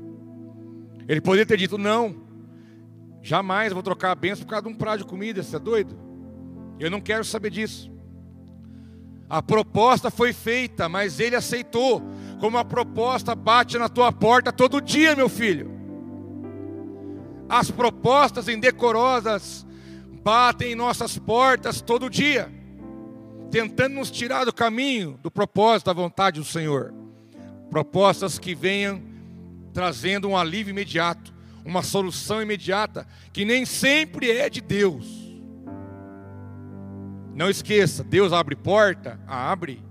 Ele 1.06 1.20
poderia 1.20 1.44
ter 1.44 1.58
dito: 1.58 1.76
Não, 1.76 2.16
jamais 3.20 3.70
vou 3.70 3.82
trocar 3.82 4.12
a 4.12 4.14
bênção 4.14 4.46
por 4.46 4.50
causa 4.50 4.66
de 4.66 4.72
um 4.72 4.76
prato 4.76 4.98
de 5.00 5.04
comida, 5.04 5.42
você 5.42 5.56
é 5.56 5.58
doido? 5.58 5.98
Eu 6.80 6.90
não 6.90 7.02
quero 7.02 7.22
saber 7.22 7.50
disso. 7.50 7.92
A 9.28 9.42
proposta 9.42 10.10
foi 10.10 10.32
feita, 10.32 10.88
mas 10.88 11.20
ele 11.20 11.36
aceitou. 11.36 12.02
Como 12.40 12.56
a 12.56 12.64
proposta 12.64 13.34
bate 13.34 13.76
na 13.76 13.90
tua 13.90 14.10
porta 14.10 14.50
todo 14.52 14.80
dia, 14.80 15.14
meu 15.14 15.28
filho. 15.28 15.73
As 17.48 17.70
propostas 17.70 18.48
indecorosas 18.48 19.66
batem 20.22 20.72
em 20.72 20.74
nossas 20.74 21.18
portas 21.18 21.80
todo 21.80 22.08
dia, 22.08 22.50
tentando 23.50 23.94
nos 23.94 24.10
tirar 24.10 24.44
do 24.44 24.52
caminho, 24.52 25.18
do 25.22 25.30
propósito, 25.30 25.86
da 25.86 25.92
vontade 25.92 26.40
do 26.40 26.46
Senhor. 26.46 26.94
Propostas 27.70 28.38
que 28.38 28.54
venham 28.54 29.02
trazendo 29.72 30.28
um 30.28 30.36
alívio 30.36 30.70
imediato, 30.70 31.34
uma 31.64 31.82
solução 31.82 32.40
imediata, 32.40 33.06
que 33.32 33.44
nem 33.44 33.64
sempre 33.66 34.30
é 34.30 34.48
de 34.48 34.60
Deus. 34.60 35.24
Não 37.34 37.50
esqueça, 37.50 38.04
Deus 38.04 38.32
abre 38.32 38.54
porta, 38.54 39.18
abre, 39.26 39.82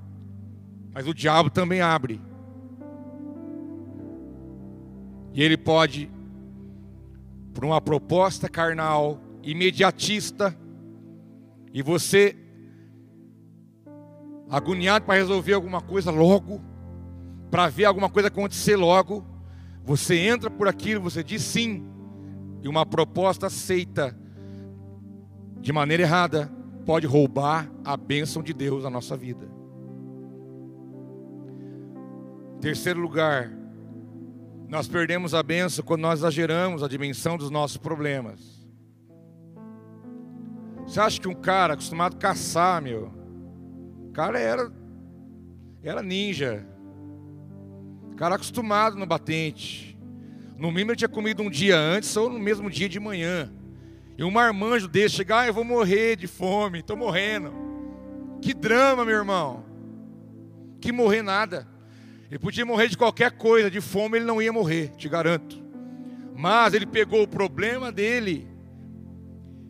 mas 0.93 1.07
o 1.07 1.13
diabo 1.13 1.49
também 1.49 1.81
abre. 1.81 2.21
E 5.33 5.43
ele 5.43 5.57
pode 5.57 6.09
por 7.53 7.63
uma 7.63 7.79
proposta 7.79 8.49
carnal, 8.49 9.19
imediatista, 9.43 10.57
e 11.73 11.81
você 11.81 12.35
agoniado 14.49 15.05
para 15.05 15.15
resolver 15.15 15.53
alguma 15.53 15.81
coisa 15.81 16.11
logo, 16.11 16.61
para 17.49 17.69
ver 17.69 17.85
alguma 17.85 18.09
coisa 18.09 18.27
acontecer 18.27 18.75
logo, 18.75 19.25
você 19.83 20.17
entra 20.17 20.49
por 20.49 20.67
aquilo, 20.67 21.01
você 21.01 21.23
diz 21.23 21.41
sim, 21.41 21.83
e 22.61 22.67
uma 22.67 22.85
proposta 22.85 23.47
aceita 23.47 24.17
de 25.59 25.71
maneira 25.73 26.03
errada 26.03 26.51
pode 26.85 27.07
roubar 27.07 27.71
a 27.83 27.95
bênção 27.95 28.43
de 28.43 28.53
Deus 28.53 28.83
na 28.83 28.89
nossa 28.89 29.15
vida. 29.15 29.47
Terceiro 32.61 32.99
lugar, 32.99 33.51
nós 34.73 34.87
perdemos 34.87 35.35
a 35.35 35.43
bênção 35.43 35.85
quando 35.85 36.01
nós 36.01 36.21
exageramos 36.21 36.81
a 36.81 36.87
dimensão 36.87 37.37
dos 37.37 37.51
nossos 37.51 37.77
problemas. 37.77 38.39
Você 40.87 40.99
acha 40.99 41.21
que 41.21 41.27
um 41.27 41.35
cara 41.35 41.75
acostumado 41.75 42.15
a 42.15 42.17
caçar, 42.17 42.81
meu, 42.81 43.13
o 44.07 44.11
cara 44.11 44.39
era, 44.39 44.73
era 45.83 46.01
ninja, 46.01 46.65
o 48.11 48.15
cara 48.15 48.33
acostumado 48.33 48.97
no 48.97 49.05
batente. 49.05 49.95
No 50.57 50.71
mínimo 50.71 50.89
ele 50.89 50.97
tinha 50.97 51.07
comido 51.07 51.43
um 51.43 51.51
dia 51.51 51.77
antes 51.77 52.17
ou 52.17 52.27
no 52.27 52.39
mesmo 52.39 52.67
dia 52.67 52.89
de 52.89 52.99
manhã. 52.99 53.53
E 54.17 54.23
um 54.23 54.31
marmanjo 54.31 54.87
desse 54.87 55.17
chegar, 55.17 55.41
ah, 55.41 55.47
eu 55.47 55.53
vou 55.53 55.63
morrer 55.63 56.15
de 56.15 56.25
fome, 56.25 56.79
estou 56.79 56.97
morrendo. 56.97 57.53
Que 58.41 58.55
drama, 58.55 59.05
meu 59.05 59.17
irmão. 59.17 59.63
Que 60.81 60.91
morrer 60.91 61.21
nada. 61.21 61.67
Ele 62.29 62.39
podia 62.39 62.65
morrer 62.65 62.87
de 62.87 62.97
qualquer 62.97 63.31
coisa, 63.31 63.69
de 63.69 63.81
fome 63.81 64.17
ele 64.17 64.25
não 64.25 64.41
ia 64.41 64.51
morrer, 64.51 64.89
te 64.97 65.07
garanto. 65.07 65.61
Mas 66.35 66.73
ele 66.73 66.85
pegou 66.85 67.21
o 67.23 67.27
problema 67.27 67.91
dele 67.91 68.47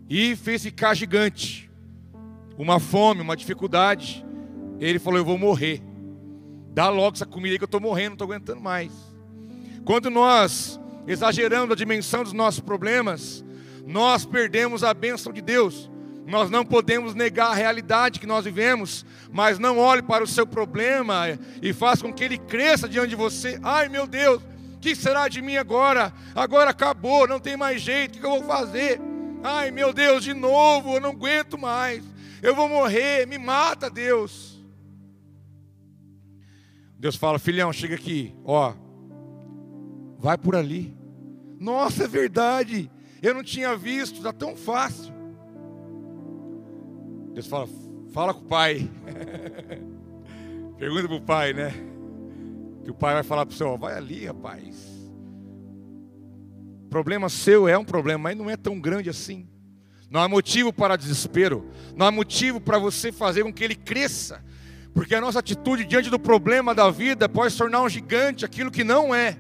e 0.10 0.36
fez 0.36 0.64
ficar 0.64 0.93
gigante. 0.93 1.70
Uma 2.58 2.80
fome, 2.80 3.22
uma 3.22 3.36
dificuldade. 3.36 4.26
Ele 4.80 4.99
falou: 4.99 5.20
Eu 5.20 5.26
vou 5.26 5.38
morrer. 5.38 5.82
Dá 6.74 6.89
logo 6.89 7.16
essa 7.16 7.26
comida 7.26 7.54
aí 7.54 7.58
que 7.58 7.64
eu 7.64 7.68
estou 7.68 7.82
morrendo, 7.82 8.10
não 8.10 8.14
estou 8.14 8.32
aguentando 8.32 8.62
mais. 8.62 8.91
Quando 9.86 10.10
nós 10.10 10.80
exageramos 11.06 11.72
a 11.72 11.76
dimensão 11.76 12.24
dos 12.24 12.34
nossos 12.34 12.62
problemas, 12.62 13.43
nós 13.86 14.26
perdemos 14.26 14.84
a 14.84 14.93
bênção 14.93 15.34
de 15.34 15.41
Deus. 15.41 15.91
Nós 16.26 16.50
não 16.50 16.66
podemos 16.66 17.14
negar 17.14 17.52
a 17.52 17.56
realidade 17.56 18.20
que 18.20 18.26
nós 18.26 18.46
vivemos, 18.46 19.06
mas 19.32 19.60
não 19.60 19.78
olhe 19.78 20.02
para 20.02 20.24
o 20.24 20.28
seu 20.28 20.48
problema 20.48 21.38
e 21.62 21.74
faça 21.74 22.04
com 22.04 22.14
que 22.14 22.24
ele 22.24 22.38
cresça 22.38 22.88
diante 22.88 23.10
de 23.10 23.16
você. 23.16 23.60
Ai 23.62 23.90
meu 23.90 24.08
Deus, 24.08 24.42
o 24.76 24.80
que 24.80 24.96
será 24.96 25.28
de 25.28 25.42
mim 25.42 25.58
agora? 25.58 26.14
Agora 26.34 26.70
acabou, 26.70 27.28
não 27.28 27.40
tem 27.40 27.58
mais 27.58 27.82
jeito, 27.82 28.18
o 28.18 28.20
que 28.20 28.26
eu 28.26 28.40
vou 28.40 28.44
fazer? 28.44 29.02
Ai 29.44 29.70
meu 29.70 29.92
Deus, 29.94 30.24
de 30.24 30.34
novo, 30.34 30.96
eu 30.96 31.02
não 31.02 31.12
aguento 31.12 31.58
mais, 31.58 32.04
eu 32.42 32.56
vou 32.56 32.70
morrer, 32.70 33.28
me 33.28 33.38
mata, 33.38 33.90
Deus. 33.90 34.54
Deus 36.98 37.18
fala, 37.18 37.38
filhão, 37.38 37.74
chega 37.74 37.96
aqui, 37.96 38.34
ó, 38.46 38.74
vai 40.18 40.38
por 40.38 40.56
ali. 40.56 40.96
Nossa, 41.60 42.06
é 42.06 42.08
verdade, 42.08 42.90
eu 43.22 43.34
não 43.34 43.44
tinha 43.44 43.76
visto, 43.76 44.18
está 44.18 44.32
tão 44.32 44.56
fácil. 44.56 45.23
Deus 47.34 47.48
fala, 47.48 47.68
fala 48.14 48.34
com 48.34 48.42
o 48.42 48.48
pai. 48.48 48.90
Pergunta 50.78 51.08
para 51.08 51.18
o 51.18 51.22
pai, 51.22 51.54
né? 51.54 51.74
Que 52.84 52.92
o 52.92 52.94
pai 52.94 53.14
vai 53.14 53.24
falar 53.24 53.46
para 53.46 53.54
o 53.54 53.58
senhor, 53.58 53.78
vai 53.78 53.98
ali, 53.98 54.26
rapaz. 54.26 54.94
Problema 56.90 57.28
seu 57.30 57.68
é 57.68 57.78
um 57.78 57.86
problema, 57.86 58.26
mas 58.26 58.38
não 58.38 58.50
é 58.50 58.56
tão 58.56 58.80
grande 58.80 59.10
assim. 59.10 59.48
Não 60.12 60.22
há 60.22 60.28
motivo 60.28 60.72
para 60.72 60.96
desespero. 60.96 61.66
Não 61.96 62.06
há 62.06 62.12
motivo 62.12 62.62
para 62.62 62.78
você 62.78 63.12
fazer 63.12 63.44
com 63.44 63.52
que 63.52 63.64
ele 63.64 63.74
cresça. 63.74 64.44
Porque 64.94 65.16
a 65.16 65.22
nossa 65.22 65.40
atitude 65.40 65.86
diante 65.86 66.12
do 66.12 66.20
problema 66.20 66.76
da 66.76 66.92
vida 66.92 67.28
pode 67.28 67.54
se 67.54 67.58
tornar 67.58 67.82
um 67.82 67.90
gigante, 67.90 68.46
aquilo 68.46 68.70
que 68.70 68.84
não 68.84 69.16
é. 69.16 69.40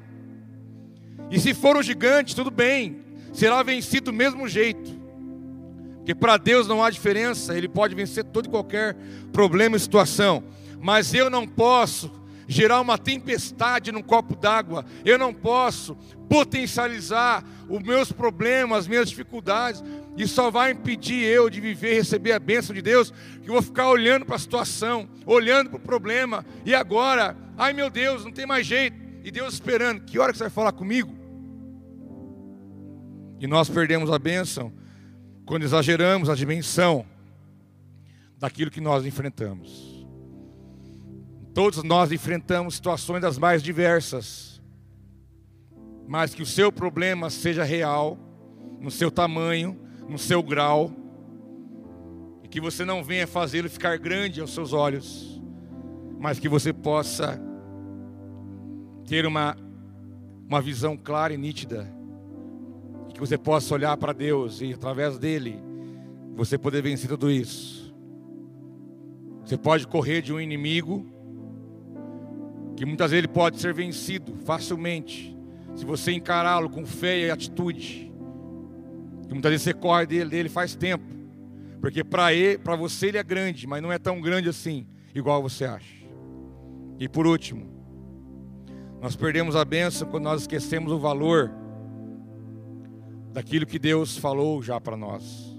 E 1.29 1.39
se 1.39 1.53
for 1.53 1.77
um 1.77 1.83
gigante, 1.83 2.35
tudo 2.35 2.49
bem, 2.49 3.01
será 3.33 3.61
vencido 3.61 4.05
do 4.05 4.13
mesmo 4.13 4.47
jeito. 4.47 5.02
Porque 6.03 6.13
para 6.13 6.35
Deus 6.35 6.67
não 6.67 6.83
há 6.83 6.89
diferença, 6.89 7.57
Ele 7.57 7.69
pode 7.69 7.95
vencer 7.95 8.25
todo 8.25 8.47
e 8.47 8.49
qualquer 8.49 8.93
problema 9.31 9.77
e 9.77 9.79
situação. 9.79 10.43
Mas 10.81 11.13
eu 11.13 11.29
não 11.29 11.47
posso 11.47 12.11
gerar 12.45 12.81
uma 12.81 12.97
tempestade 12.97 13.89
num 13.89 14.01
copo 14.01 14.35
d'água, 14.35 14.83
eu 15.05 15.17
não 15.17 15.33
posso 15.33 15.95
potencializar 16.27 17.41
os 17.69 17.81
meus 17.81 18.11
problemas, 18.11 18.79
as 18.79 18.87
minhas 18.87 19.07
dificuldades, 19.07 19.81
e 20.17 20.27
só 20.27 20.51
vai 20.51 20.71
impedir 20.71 21.23
eu 21.23 21.49
de 21.49 21.61
viver 21.61 21.93
e 21.93 21.95
receber 21.95 22.33
a 22.33 22.39
bênção 22.39 22.75
de 22.75 22.81
Deus, 22.81 23.13
que 23.41 23.49
eu 23.49 23.53
vou 23.53 23.61
ficar 23.61 23.87
olhando 23.87 24.25
para 24.25 24.35
a 24.35 24.39
situação, 24.39 25.07
olhando 25.25 25.69
para 25.69 25.77
o 25.77 25.81
problema, 25.81 26.45
e 26.65 26.75
agora, 26.75 27.37
ai 27.57 27.71
meu 27.71 27.89
Deus, 27.89 28.25
não 28.25 28.31
tem 28.33 28.45
mais 28.45 28.67
jeito, 28.67 28.97
e 29.23 29.31
Deus 29.31 29.53
esperando, 29.53 30.01
que 30.01 30.19
hora 30.19 30.33
que 30.33 30.37
você 30.37 30.43
vai 30.43 30.51
falar 30.51 30.73
comigo? 30.73 31.15
E 33.39 33.47
nós 33.47 33.69
perdemos 33.69 34.11
a 34.11 34.19
bênção 34.19 34.82
quando 35.45 35.63
exageramos 35.63 36.29
a 36.29 36.35
dimensão 36.35 37.05
daquilo 38.37 38.71
que 38.71 38.81
nós 38.81 39.05
enfrentamos. 39.05 40.05
Todos 41.53 41.83
nós 41.83 42.11
enfrentamos 42.11 42.75
situações 42.75 43.21
das 43.21 43.37
mais 43.37 43.61
diversas, 43.61 44.61
mas 46.07 46.33
que 46.33 46.41
o 46.41 46.45
seu 46.45 46.71
problema 46.71 47.29
seja 47.29 47.63
real, 47.63 48.17
no 48.79 48.89
seu 48.89 49.11
tamanho, 49.11 49.79
no 50.09 50.17
seu 50.17 50.41
grau, 50.41 50.91
e 52.43 52.47
que 52.47 52.59
você 52.59 52.83
não 52.83 53.03
venha 53.03 53.27
fazê-lo 53.27 53.69
ficar 53.69 53.97
grande 53.97 54.41
aos 54.41 54.53
seus 54.53 54.73
olhos, 54.73 55.41
mas 56.19 56.39
que 56.39 56.49
você 56.49 56.73
possa 56.73 57.39
ter 59.05 59.25
uma, 59.25 59.55
uma 60.47 60.61
visão 60.61 60.97
clara 60.97 61.33
e 61.33 61.37
nítida 61.37 62.02
que 63.13 63.19
você 63.19 63.37
possa 63.37 63.73
olhar 63.73 63.95
para 63.97 64.11
Deus 64.11 64.61
e 64.61 64.73
através 64.73 65.17
dele 65.17 65.59
você 66.35 66.57
poder 66.57 66.81
vencer 66.81 67.09
tudo 67.09 67.29
isso. 67.29 67.93
Você 69.45 69.57
pode 69.57 69.87
correr 69.87 70.21
de 70.21 70.33
um 70.33 70.39
inimigo 70.39 71.05
que 72.75 72.85
muitas 72.85 73.11
vezes 73.11 73.25
ele 73.25 73.33
pode 73.33 73.59
ser 73.59 73.73
vencido 73.73 74.35
facilmente 74.45 75.37
se 75.75 75.85
você 75.85 76.11
encará-lo 76.11 76.69
com 76.69 76.85
fé 76.85 77.19
e 77.19 77.31
atitude. 77.31 78.11
Que 79.27 79.33
muitas 79.33 79.51
vezes 79.51 79.63
você 79.63 79.73
corre 79.73 80.05
dele, 80.05 80.29
dele 80.29 80.49
faz 80.49 80.75
tempo, 80.75 81.05
porque 81.79 82.03
para 82.03 82.33
ele, 82.33 82.57
para 82.57 82.75
você 82.75 83.07
ele 83.07 83.17
é 83.17 83.23
grande, 83.23 83.67
mas 83.67 83.81
não 83.81 83.91
é 83.91 83.99
tão 83.99 84.19
grande 84.21 84.49
assim, 84.49 84.87
igual 85.13 85.41
você 85.41 85.65
acha. 85.65 86.03
E 86.99 87.07
por 87.07 87.27
último, 87.27 87.67
nós 89.01 89.15
perdemos 89.15 89.55
a 89.55 89.65
bênção 89.65 90.07
quando 90.07 90.23
nós 90.23 90.41
esquecemos 90.41 90.91
o 90.91 90.97
valor 90.97 91.51
daquilo 93.33 93.65
que 93.65 93.79
Deus 93.79 94.15
falou 94.15 94.61
já 94.61 94.79
para 94.79 94.95
nós. 94.95 95.57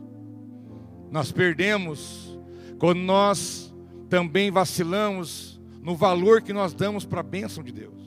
Nós 1.11 1.33
perdemos 1.33 2.39
quando 2.79 3.01
nós 3.01 3.75
também 4.09 4.51
vacilamos 4.51 5.61
no 5.83 5.97
valor 5.97 6.41
que 6.41 6.53
nós 6.53 6.73
damos 6.73 7.05
para 7.05 7.21
a 7.21 7.25
bênção 7.25 7.63
de 7.63 7.73
Deus. 7.73 8.01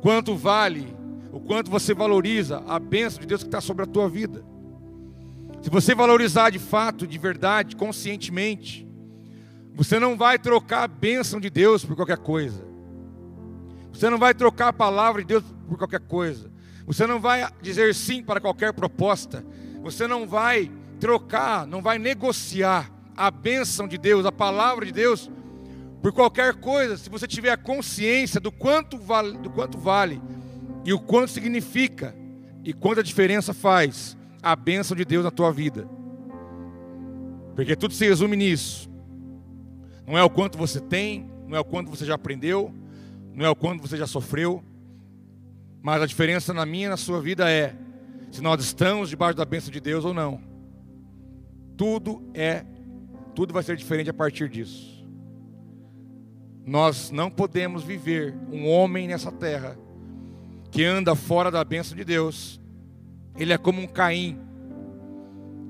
Quanto 0.00 0.36
vale, 0.36 0.96
o 1.32 1.40
quanto 1.40 1.70
você 1.70 1.92
valoriza 1.92 2.62
a 2.66 2.78
bênção 2.78 3.20
de 3.20 3.26
Deus 3.26 3.42
que 3.42 3.48
está 3.48 3.60
sobre 3.60 3.82
a 3.82 3.86
tua 3.86 4.08
vida. 4.08 4.44
Se 5.60 5.68
você 5.68 5.94
valorizar 5.94 6.50
de 6.50 6.58
fato, 6.58 7.06
de 7.06 7.18
verdade, 7.18 7.76
conscientemente, 7.76 8.88
você 9.74 9.98
não 9.98 10.16
vai 10.16 10.38
trocar 10.38 10.84
a 10.84 10.88
bênção 10.88 11.40
de 11.40 11.50
Deus 11.50 11.84
por 11.84 11.96
qualquer 11.96 12.18
coisa. 12.18 12.64
Você 13.92 14.08
não 14.08 14.18
vai 14.18 14.32
trocar 14.34 14.68
a 14.68 14.72
palavra 14.72 15.20
de 15.20 15.28
Deus 15.28 15.44
por 15.68 15.76
qualquer 15.76 16.00
coisa. 16.00 16.49
Você 16.90 17.06
não 17.06 17.20
vai 17.20 17.48
dizer 17.62 17.94
sim 17.94 18.20
para 18.20 18.40
qualquer 18.40 18.72
proposta. 18.72 19.44
Você 19.80 20.08
não 20.08 20.26
vai 20.26 20.68
trocar, 20.98 21.64
não 21.64 21.80
vai 21.80 22.00
negociar 22.00 22.90
a 23.16 23.30
bênção 23.30 23.86
de 23.86 23.96
Deus, 23.96 24.26
a 24.26 24.32
palavra 24.32 24.84
de 24.84 24.90
Deus, 24.90 25.30
por 26.02 26.12
qualquer 26.12 26.54
coisa, 26.54 26.96
se 26.96 27.08
você 27.08 27.28
tiver 27.28 27.52
a 27.52 27.56
consciência 27.56 28.40
do 28.40 28.50
quanto 28.50 28.98
vale, 28.98 29.38
do 29.38 29.48
quanto 29.50 29.78
vale 29.78 30.20
e 30.84 30.92
o 30.92 30.98
quanto 30.98 31.30
significa 31.30 32.12
e 32.64 32.72
quanta 32.72 33.04
diferença 33.04 33.54
faz 33.54 34.16
a 34.42 34.56
bênção 34.56 34.96
de 34.96 35.04
Deus 35.04 35.22
na 35.22 35.30
tua 35.30 35.52
vida. 35.52 35.88
Porque 37.54 37.76
tudo 37.76 37.94
se 37.94 38.04
resume 38.04 38.36
nisso. 38.36 38.90
Não 40.04 40.18
é 40.18 40.24
o 40.24 40.30
quanto 40.30 40.58
você 40.58 40.80
tem, 40.80 41.30
não 41.46 41.56
é 41.56 41.60
o 41.60 41.64
quanto 41.64 41.88
você 41.88 42.04
já 42.04 42.16
aprendeu, 42.16 42.74
não 43.32 43.46
é 43.46 43.48
o 43.48 43.54
quanto 43.54 43.80
você 43.80 43.96
já 43.96 44.08
sofreu, 44.08 44.64
mas 45.82 46.02
a 46.02 46.06
diferença 46.06 46.52
na 46.52 46.66
minha 46.66 46.86
e 46.86 46.90
na 46.90 46.96
sua 46.96 47.20
vida 47.20 47.50
é 47.50 47.74
se 48.30 48.40
nós 48.40 48.62
estamos 48.62 49.08
debaixo 49.08 49.36
da 49.36 49.44
bênção 49.44 49.72
de 49.72 49.80
Deus 49.80 50.04
ou 50.04 50.14
não. 50.14 50.40
Tudo 51.76 52.22
é, 52.34 52.64
tudo 53.34 53.52
vai 53.52 53.62
ser 53.62 53.76
diferente 53.76 54.10
a 54.10 54.14
partir 54.14 54.48
disso. 54.48 55.04
Nós 56.66 57.10
não 57.10 57.30
podemos 57.30 57.82
viver 57.82 58.34
um 58.52 58.68
homem 58.68 59.08
nessa 59.08 59.32
terra 59.32 59.78
que 60.70 60.84
anda 60.84 61.16
fora 61.16 61.50
da 61.50 61.64
bênção 61.64 61.96
de 61.96 62.04
Deus 62.04 62.60
Ele 63.36 63.52
é 63.52 63.58
como 63.58 63.80
um 63.80 63.86
Caim. 63.86 64.38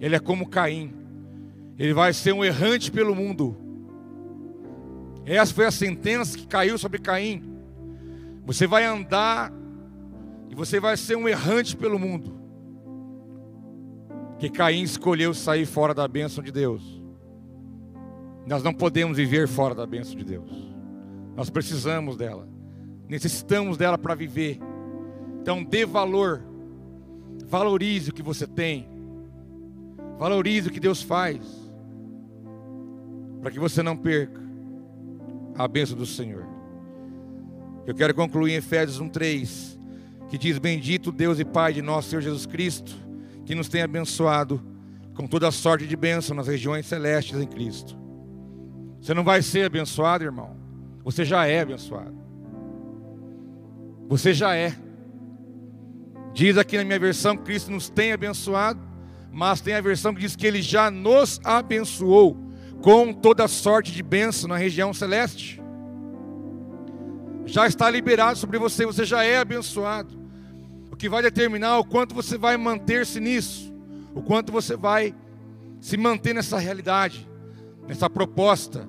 Ele 0.01 0.17
é 0.17 0.19
como 0.19 0.49
Caim. 0.49 0.93
Ele 1.79 1.95
vai 1.95 2.13
ser 2.13 2.33
um 2.33 2.45
errante 2.45 2.91
pelo 2.91 3.15
mundo. 3.15 3.57
Essa 5.25 5.55
foi 5.55 5.67
a 5.67 5.71
sentença 5.71 6.37
que 6.37 6.47
caiu 6.47 6.77
sobre 6.77 6.99
Caim. 6.99 7.43
Você 8.45 8.67
vai 8.67 8.85
andar 8.85 9.53
e 10.51 10.55
você 10.55 10.80
vai 10.80 10.96
ser 10.96 11.16
um 11.16 11.28
errante 11.28 11.76
pelo 11.76 11.98
mundo. 11.98 12.38
Que 14.38 14.51
Caim 14.51 14.82
escolheu 14.82 15.32
sair 15.32 15.64
fora 15.64 15.94
da 15.94 16.09
bênção 16.09 16.42
de 16.42 16.51
Deus. 16.51 17.01
Nós 18.46 18.62
não 18.62 18.74
podemos 18.74 19.16
viver 19.16 19.46
fora 19.46 19.74
da 19.76 19.86
bênção 19.86 20.16
de 20.16 20.24
Deus. 20.24 20.51
Nós 21.36 21.48
precisamos 21.48 22.16
dela. 22.16 22.48
Necessitamos 23.09 23.76
dela 23.76 23.96
para 23.96 24.14
viver. 24.14 24.59
Então 25.40 25.62
dê 25.62 25.86
valor. 25.86 26.42
Valorize 27.46 28.11
o 28.11 28.12
que 28.12 28.22
você 28.22 28.46
tem. 28.46 28.88
Valorize 30.18 30.68
o 30.68 30.72
que 30.72 30.80
Deus 30.80 31.01
faz. 31.01 31.40
Para 33.40 33.51
que 33.51 33.59
você 33.59 33.82
não 33.82 33.96
perca 33.96 34.40
a 35.57 35.68
bênção 35.68 35.96
do 35.96 36.07
Senhor. 36.07 36.44
Eu 37.86 37.94
quero 37.94 38.14
concluir 38.14 38.53
em 38.53 38.57
Efésios 38.57 39.01
1:3, 39.01 39.80
que 40.31 40.39
diz: 40.39 40.59
Bendito 40.59 41.11
Deus 41.11 41.39
e 41.41 41.45
Pai 41.45 41.74
de 41.74 41.83
nosso 41.83 42.09
Senhor 42.09 42.22
Jesus 42.22 42.47
Cristo, 42.47 42.95
que 43.45 43.55
nos 43.55 43.68
tem 43.68 43.83
abençoado 43.83 44.62
com 45.14 45.26
toda 45.26 45.49
a 45.49 45.53
sorte 45.53 45.87
de 45.87 45.97
bênção 45.97 46.35
nas 46.37 46.47
regiões 46.47 46.87
celestes 46.87 47.39
em 47.39 47.47
Cristo. 47.47 47.99
Você 49.01 49.12
não 49.12 49.24
vai 49.24 49.43
ser 49.43 49.66
abençoado, 49.66 50.24
irmão. 50.24 50.57
Você 51.03 51.24
já 51.24 51.47
é 51.47 51.61
abençoado. 51.61 52.14
Você 54.09 54.33
já 54.33 54.55
é. 54.55 54.74
Diz 56.33 56.57
aqui 56.57 56.76
na 56.76 56.85
minha 56.85 56.99
versão 56.99 57.37
Cristo 57.37 57.72
nos 57.72 57.91
tem 57.91 58.12
abençoado, 58.12 58.81
mas 59.33 59.61
tem 59.61 59.74
a 59.74 59.81
versão 59.81 60.14
que 60.14 60.20
diz 60.20 60.37
que 60.37 60.47
Ele 60.47 60.62
já 60.62 60.91
nos 60.91 61.41
abençoou 61.43 62.37
com 62.81 63.12
toda 63.12 63.49
sorte 63.49 63.91
de 63.91 64.03
bênção 64.03 64.49
na 64.49 64.57
região 64.57 64.95
celeste. 64.95 65.61
Já 67.47 67.66
está 67.66 67.91
liberado 67.91 68.39
sobre 68.39 68.59
você, 68.59 68.87
você 68.87 69.05
já 69.05 69.24
é 69.24 69.39
abençoado. 69.39 70.20
Que 71.01 71.09
vai 71.09 71.22
determinar 71.22 71.78
o 71.78 71.84
quanto 71.84 72.14
você 72.14 72.36
vai 72.36 72.59
manter-se 72.59 73.20
nisso, 73.20 73.74
o 74.14 74.20
quanto 74.20 74.53
você 74.53 74.76
vai 74.76 75.14
se 75.80 75.96
manter 75.96 76.34
nessa 76.34 76.59
realidade, 76.59 77.26
nessa 77.88 78.11
proposta, 78.11 78.86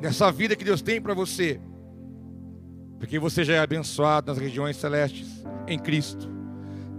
nessa 0.00 0.32
vida 0.32 0.56
que 0.56 0.64
Deus 0.64 0.80
tem 0.80 0.98
para 0.98 1.12
você. 1.12 1.60
Porque 2.98 3.18
você 3.18 3.44
já 3.44 3.52
é 3.52 3.58
abençoado 3.58 4.32
nas 4.32 4.38
regiões 4.40 4.78
celestes 4.78 5.28
em 5.68 5.78
Cristo. 5.78 6.26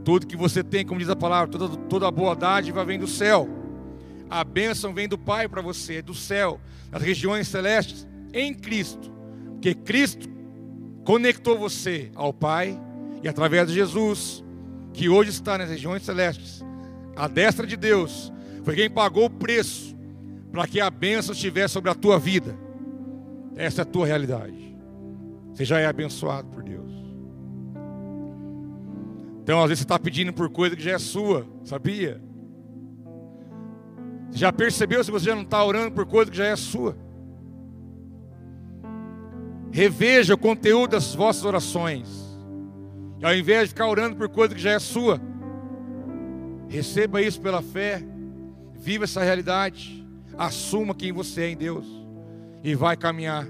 Tudo 0.05 0.27
que 0.27 0.37
você 0.37 0.63
tem, 0.63 0.85
como 0.85 0.99
diz 0.99 1.09
a 1.09 1.15
palavra, 1.15 1.57
toda, 1.57 1.75
toda 1.75 2.07
a 2.07 2.11
boa 2.11 2.35
dádiva 2.35 2.85
vem 2.85 2.99
do 2.99 3.07
céu. 3.07 3.49
A 4.29 4.43
bênção 4.43 4.93
vem 4.93 5.07
do 5.07 5.17
Pai 5.17 5.47
para 5.47 5.63
você, 5.63 5.99
do 5.99 6.13
céu, 6.13 6.61
das 6.91 7.01
regiões 7.01 7.47
celestes, 7.47 8.07
em 8.31 8.53
Cristo. 8.53 9.11
Porque 9.53 9.73
Cristo 9.73 10.29
conectou 11.03 11.57
você 11.57 12.11
ao 12.13 12.31
Pai 12.31 12.79
e 13.23 13.29
através 13.29 13.69
de 13.69 13.73
Jesus, 13.73 14.43
que 14.91 15.07
hoje 15.07 15.29
está 15.29 15.57
nas 15.57 15.69
regiões 15.69 16.03
celestes, 16.03 16.61
a 17.15 17.25
destra 17.25 17.65
de 17.65 17.77
Deus, 17.77 18.33
foi 18.63 18.75
quem 18.75 18.89
pagou 18.89 19.25
o 19.25 19.29
preço 19.29 19.95
para 20.51 20.67
que 20.67 20.81
a 20.81 20.89
bênção 20.89 21.33
estivesse 21.33 21.73
sobre 21.73 21.89
a 21.89 21.95
tua 21.95 22.19
vida. 22.19 22.55
Essa 23.55 23.81
é 23.81 23.83
a 23.83 23.85
tua 23.85 24.05
realidade. 24.05 24.75
Você 25.53 25.63
já 25.63 25.79
é 25.79 25.85
abençoado 25.85 26.49
por 26.49 26.61
Deus. 26.61 26.91
Então, 29.41 29.61
às 29.61 29.69
vezes, 29.69 29.79
você 29.79 29.85
está 29.85 29.97
pedindo 29.97 30.33
por 30.33 30.49
coisa 30.49 30.75
que 30.75 30.83
já 30.83 30.91
é 30.91 30.99
sua, 30.99 31.47
sabia? 31.63 32.21
Você 34.29 34.39
já 34.39 34.51
percebeu 34.51 35.03
se 35.03 35.11
você 35.11 35.27
já 35.27 35.35
não 35.35 35.43
está 35.43 35.63
orando 35.63 35.91
por 35.91 36.05
coisa 36.05 36.29
que 36.29 36.37
já 36.37 36.45
é 36.45 36.55
sua? 36.55 36.97
Reveja 39.71 40.33
o 40.33 40.37
conteúdo 40.37 40.91
das 40.91 41.15
vossas 41.15 41.45
orações. 41.45 42.22
Ao 43.23 43.33
invés 43.33 43.63
de 43.63 43.69
ficar 43.69 43.87
orando 43.87 44.17
por 44.17 44.27
coisa 44.27 44.53
que 44.53 44.59
já 44.59 44.71
é 44.71 44.79
sua, 44.79 45.21
receba 46.67 47.21
isso 47.21 47.39
pela 47.39 47.61
fé, 47.61 48.03
viva 48.73 49.05
essa 49.05 49.23
realidade, 49.23 50.05
assuma 50.37 50.93
quem 50.93 51.13
você 51.13 51.43
é 51.43 51.49
em 51.51 51.55
Deus 51.55 51.85
e 52.61 52.75
vai 52.75 52.97
caminhar, 52.97 53.47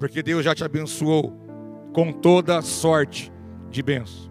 porque 0.00 0.24
Deus 0.24 0.44
já 0.44 0.56
te 0.56 0.64
abençoou 0.64 1.32
com 1.92 2.10
toda 2.12 2.60
sorte 2.62 3.32
de 3.70 3.80
bênção. 3.80 4.28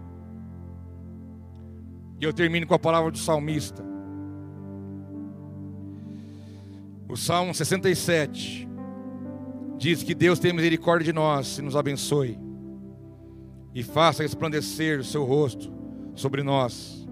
E 2.20 2.24
eu 2.24 2.32
termino 2.32 2.66
com 2.66 2.74
a 2.74 2.78
palavra 2.78 3.10
do 3.10 3.18
salmista. 3.18 3.82
O 7.08 7.16
Salmo 7.16 7.54
67 7.54 8.68
diz 9.78 10.02
que 10.02 10.14
Deus 10.14 10.38
tem 10.38 10.52
misericórdia 10.52 11.06
de 11.06 11.12
nós 11.14 11.58
e 11.58 11.62
nos 11.62 11.76
abençoe, 11.76 12.38
e 13.76 13.82
faça 13.82 14.22
resplandecer 14.22 14.98
o 14.98 15.04
seu 15.04 15.22
rosto 15.22 15.70
sobre 16.14 16.42
nós, 16.42 17.06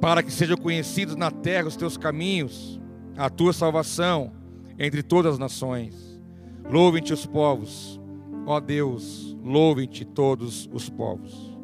para 0.00 0.24
que 0.24 0.32
sejam 0.32 0.56
conhecidos 0.56 1.14
na 1.14 1.30
terra 1.30 1.68
os 1.68 1.76
teus 1.76 1.96
caminhos, 1.96 2.80
a 3.16 3.30
tua 3.30 3.52
salvação 3.52 4.32
entre 4.76 5.04
todas 5.04 5.34
as 5.34 5.38
nações. 5.38 6.20
Louvem-te 6.68 7.12
os 7.12 7.24
povos, 7.24 8.00
ó 8.44 8.58
Deus, 8.58 9.36
louvem-te 9.40 10.04
todos 10.04 10.68
os 10.72 10.90
povos. 10.90 11.56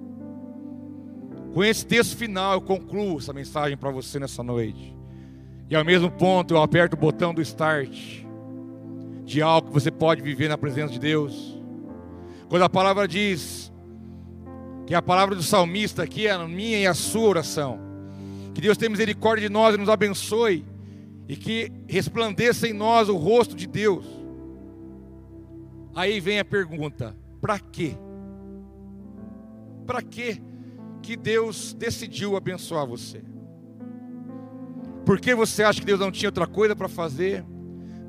Com 1.52 1.64
esse 1.64 1.84
texto 1.84 2.16
final, 2.16 2.52
eu 2.52 2.60
concluo 2.60 3.18
essa 3.18 3.32
mensagem 3.32 3.76
para 3.76 3.90
você 3.90 4.20
nessa 4.20 4.44
noite. 4.44 4.96
E 5.68 5.74
ao 5.74 5.84
mesmo 5.84 6.08
ponto, 6.08 6.54
eu 6.54 6.62
aperto 6.62 6.94
o 6.94 7.00
botão 7.00 7.34
do 7.34 7.42
start 7.42 8.22
de 9.24 9.42
algo 9.42 9.66
que 9.66 9.74
você 9.74 9.90
pode 9.90 10.22
viver 10.22 10.46
na 10.46 10.56
presença 10.56 10.92
de 10.92 11.00
Deus. 11.00 11.60
Quando 12.52 12.64
a 12.64 12.68
palavra 12.68 13.08
diz 13.08 13.72
que 14.86 14.94
a 14.94 15.00
palavra 15.00 15.34
do 15.34 15.42
salmista 15.42 16.02
aqui 16.02 16.26
é 16.26 16.32
a 16.32 16.46
minha 16.46 16.80
e 16.80 16.86
a 16.86 16.92
sua 16.92 17.26
oração, 17.26 17.80
que 18.52 18.60
Deus 18.60 18.76
tenha 18.76 18.90
misericórdia 18.90 19.48
de 19.48 19.50
nós 19.50 19.74
e 19.74 19.78
nos 19.78 19.88
abençoe, 19.88 20.62
e 21.26 21.34
que 21.34 21.72
resplandeça 21.88 22.68
em 22.68 22.74
nós 22.74 23.08
o 23.08 23.16
rosto 23.16 23.56
de 23.56 23.66
Deus. 23.66 24.04
Aí 25.94 26.20
vem 26.20 26.40
a 26.40 26.44
pergunta: 26.44 27.16
para 27.40 27.58
quê? 27.58 27.96
Para 29.86 30.02
quê? 30.02 30.38
que 31.00 31.16
Deus 31.16 31.72
decidiu 31.72 32.36
abençoar 32.36 32.86
você? 32.86 33.24
Por 35.06 35.18
que 35.18 35.34
você 35.34 35.62
acha 35.62 35.80
que 35.80 35.86
Deus 35.86 36.00
não 36.00 36.12
tinha 36.12 36.28
outra 36.28 36.46
coisa 36.46 36.76
para 36.76 36.86
fazer? 36.86 37.46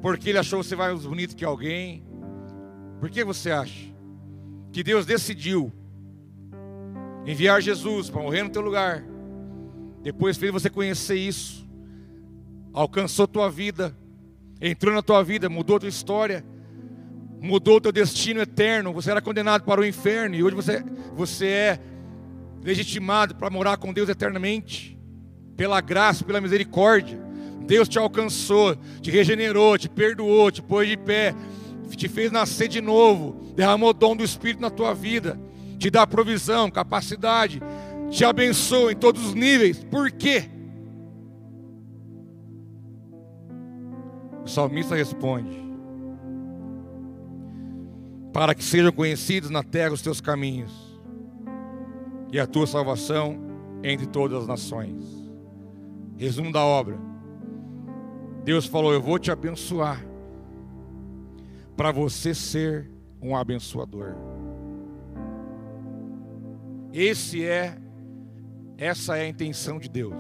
Porque 0.02 0.32
Ele 0.32 0.38
achou 0.38 0.62
você 0.62 0.76
mais 0.76 1.06
bonito 1.06 1.34
que 1.34 1.46
alguém? 1.46 2.06
Por 3.00 3.10
que 3.10 3.24
você 3.24 3.50
acha 3.50 3.93
que 4.74 4.84
Deus 4.84 5.06
decidiu 5.06 5.72
enviar 7.28 7.62
Jesus 7.62 8.10
para 8.10 8.24
morrer 8.24 8.42
no 8.42 8.50
teu 8.50 8.62
lugar? 8.62 9.06
Depois 10.02 10.36
fez 10.36 10.52
você 10.52 10.68
conhecer 10.68 11.16
isso, 11.16 11.66
alcançou 12.74 13.28
tua 13.28 13.52
vida, 13.52 13.96
entrou 14.60 14.92
na 14.94 15.04
tua 15.04 15.24
vida, 15.24 15.48
mudou 15.48 15.80
tua 15.80 15.88
história, 15.88 16.44
mudou 17.40 17.80
teu 17.80 17.92
destino 17.92 18.42
eterno. 18.42 18.92
Você 18.94 19.12
era 19.12 19.22
condenado 19.22 19.64
para 19.64 19.80
o 19.80 19.86
inferno 19.86 20.36
e 20.36 20.44
hoje 20.44 20.56
você, 20.56 20.84
você 21.14 21.46
é 21.46 21.80
legitimado 22.64 23.36
para 23.36 23.52
morar 23.52 23.78
com 23.78 23.94
Deus 23.94 24.10
eternamente, 24.10 24.98
pela 25.56 25.80
graça, 25.82 26.26
pela 26.26 26.42
misericórdia. 26.42 27.22
Deus 27.68 27.88
te 27.88 28.00
alcançou, 28.00 28.76
te 29.02 29.12
regenerou, 29.12 29.78
te 29.78 29.88
perdoou, 29.88 30.52
te 30.52 30.64
pôs 30.64 30.90
de 30.90 30.98
pé, 30.98 31.36
te 31.98 32.08
fez 32.08 32.32
nascer 32.32 32.68
de 32.68 32.82
novo, 32.82 33.54
derramou 33.56 33.90
o 33.90 33.94
dom 33.94 34.16
do 34.16 34.24
Espírito 34.24 34.62
na 34.62 34.70
tua 34.70 34.94
vida, 34.94 35.40
te 35.78 35.90
dá 35.90 36.06
provisão, 36.08 36.72
capacidade, 36.72 37.62
te 38.10 38.24
abençoa 38.24 38.92
em 38.92 38.96
todos 38.96 39.26
os 39.26 39.34
níveis. 39.34 39.84
Por 39.84 40.12
quê? 40.12 40.50
O 44.44 44.48
salmista 44.48 44.96
responde: 44.96 45.62
Para 48.32 48.54
que 48.54 48.64
sejam 48.64 48.92
conhecidos 48.92 49.50
na 49.50 49.64
terra 49.64 49.94
os 49.94 50.02
teus 50.02 50.20
caminhos 50.20 50.72
e 52.32 52.40
a 52.40 52.48
tua 52.48 52.68
salvação 52.68 53.40
entre 53.84 54.08
todas 54.08 54.42
as 54.42 54.48
nações. 54.48 55.04
Resumo 56.18 56.52
da 56.52 56.64
obra. 56.64 56.98
Deus 58.44 58.66
falou: 58.66 58.94
Eu 58.94 59.02
vou 59.02 59.18
te 59.18 59.32
abençoar, 59.32 60.04
para 61.76 61.92
você 61.92 62.34
ser 62.34 62.90
um 63.22 63.36
abençoador. 63.36 64.16
Esse 66.92 67.44
é, 67.44 67.78
essa 68.78 69.18
é 69.18 69.22
a 69.22 69.28
intenção 69.28 69.80
de 69.80 69.90
Deus. 69.90 70.14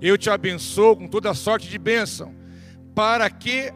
Eu 0.00 0.16
te 0.16 0.30
abençoo 0.30 0.96
com 0.96 1.08
toda 1.08 1.34
sorte 1.34 1.68
de 1.68 1.78
bênção, 1.78 2.34
para 2.94 3.28
que 3.30 3.72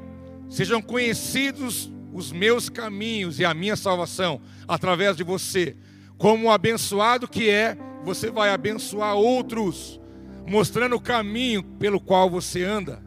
sejam 0.49 0.81
conhecidos 0.81 1.91
os 2.13 2.31
meus 2.31 2.69
caminhos 2.69 3.39
e 3.39 3.45
a 3.45 3.55
minha 3.55 3.77
salvação 3.77 4.41
através 4.69 5.17
de 5.17 5.25
você 5.25 5.77
como 6.21 6.45
um 6.45 6.51
abençoado 6.51 7.27
que 7.27 7.49
é 7.49 7.79
você 8.05 8.31
vai 8.31 8.51
abençoar 8.51 9.15
outros, 9.15 9.99
mostrando 10.47 10.97
o 10.97 11.01
caminho 11.01 11.63
pelo 11.63 11.99
qual 11.99 12.29
você 12.29 12.63
anda. 12.63 13.03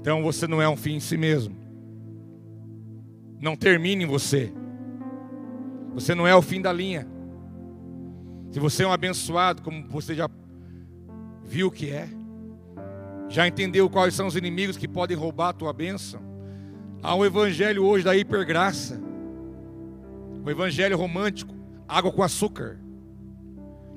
Então 0.00 0.22
você 0.22 0.46
não 0.46 0.60
é 0.62 0.68
um 0.68 0.76
fim 0.76 0.94
em 0.94 1.00
si 1.00 1.16
mesmo. 1.16 1.56
Não 3.40 3.56
termine 3.56 4.04
em 4.04 4.06
você. 4.06 4.52
Você 5.94 6.14
não 6.14 6.26
é 6.26 6.34
o 6.34 6.42
fim 6.42 6.60
da 6.60 6.72
linha. 6.72 7.06
Se 8.50 8.58
você 8.58 8.84
é 8.84 8.86
um 8.86 8.92
abençoado, 8.92 9.62
como 9.62 9.86
você 9.88 10.14
já 10.14 10.28
viu 11.44 11.70
que 11.70 11.90
é, 11.90 12.08
já 13.28 13.46
entendeu 13.46 13.88
quais 13.90 14.14
são 14.14 14.26
os 14.26 14.36
inimigos 14.36 14.76
que 14.76 14.88
podem 14.88 15.16
roubar 15.16 15.50
a 15.50 15.52
tua 15.52 15.72
bênção. 15.72 16.20
Há 17.02 17.14
um 17.14 17.24
evangelho 17.24 17.84
hoje 17.84 18.04
da 18.04 18.16
hipergraça, 18.16 19.00
o 20.44 20.50
evangelho 20.50 20.96
romântico, 20.96 21.54
água 21.86 22.10
com 22.10 22.22
açúcar, 22.22 22.78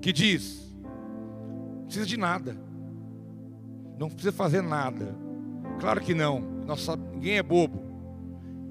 que 0.02 0.12
diz: 0.12 0.76
não 0.84 1.86
precisa 1.86 2.06
de 2.06 2.18
nada, 2.18 2.58
não 3.98 4.10
precisa 4.10 4.32
fazer 4.32 4.62
nada. 4.62 5.16
Claro 5.82 6.00
que 6.00 6.14
não, 6.14 6.40
Nossa, 6.68 6.96
ninguém 6.96 7.40
é 7.40 7.44
bobo. 7.44 7.82